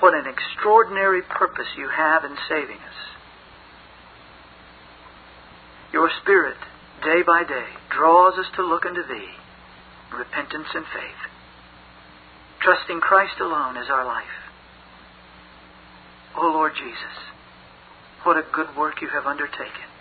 what 0.00 0.14
an 0.14 0.24
extraordinary 0.26 1.20
purpose 1.20 1.66
you 1.76 1.88
have 1.94 2.24
in 2.24 2.36
saving 2.48 2.78
us. 2.78 2.98
Your 5.92 6.10
Spirit, 6.22 6.56
day 7.02 7.22
by 7.26 7.44
day, 7.44 7.68
draws 7.90 8.38
us 8.38 8.46
to 8.56 8.64
look 8.64 8.86
unto 8.86 9.02
Thee 9.06 9.34
repentance 10.16 10.68
and 10.74 10.84
faith, 10.86 11.30
trusting 12.60 13.00
Christ 13.00 13.40
alone 13.40 13.76
as 13.76 13.90
our 13.90 14.04
life. 14.04 14.24
O 16.36 16.48
oh 16.48 16.52
Lord 16.52 16.72
Jesus, 16.76 17.16
what 18.22 18.36
a 18.36 18.46
good 18.52 18.76
work 18.76 19.02
you 19.02 19.08
have 19.08 19.26
undertaken. 19.26 19.93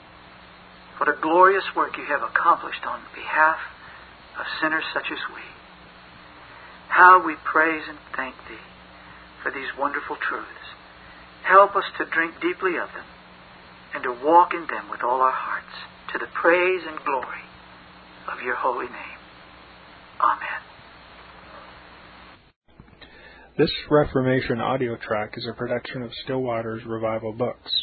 What 0.97 1.09
a 1.09 1.21
glorious 1.21 1.63
work 1.75 1.97
you 1.97 2.05
have 2.05 2.21
accomplished 2.21 2.85
on 2.85 3.01
behalf 3.15 3.57
of 4.39 4.45
sinners 4.61 4.85
such 4.93 5.07
as 5.11 5.19
we. 5.33 5.41
How 6.89 7.25
we 7.25 7.35
praise 7.43 7.83
and 7.89 7.97
thank 8.15 8.35
Thee 8.47 8.61
for 9.41 9.51
these 9.51 9.67
wonderful 9.77 10.15
truths. 10.15 10.67
Help 11.43 11.75
us 11.75 11.83
to 11.97 12.05
drink 12.05 12.35
deeply 12.41 12.77
of 12.77 12.87
them 12.93 13.05
and 13.93 14.03
to 14.03 14.25
walk 14.25 14.53
in 14.53 14.65
them 14.67 14.89
with 14.89 15.03
all 15.03 15.21
our 15.21 15.33
hearts 15.33 15.75
to 16.13 16.19
the 16.19 16.29
praise 16.33 16.81
and 16.87 16.97
glory 17.03 17.45
of 18.31 18.41
your 18.43 18.55
holy 18.55 18.85
name. 18.85 19.19
Amen. 20.21 20.61
This 23.57 23.71
Reformation 23.89 24.59
audio 24.61 24.95
track 24.97 25.33
is 25.37 25.47
a 25.47 25.53
production 25.53 26.01
of 26.01 26.11
Still 26.23 26.41
Waters 26.41 26.83
Revival 26.85 27.33
Books. 27.33 27.82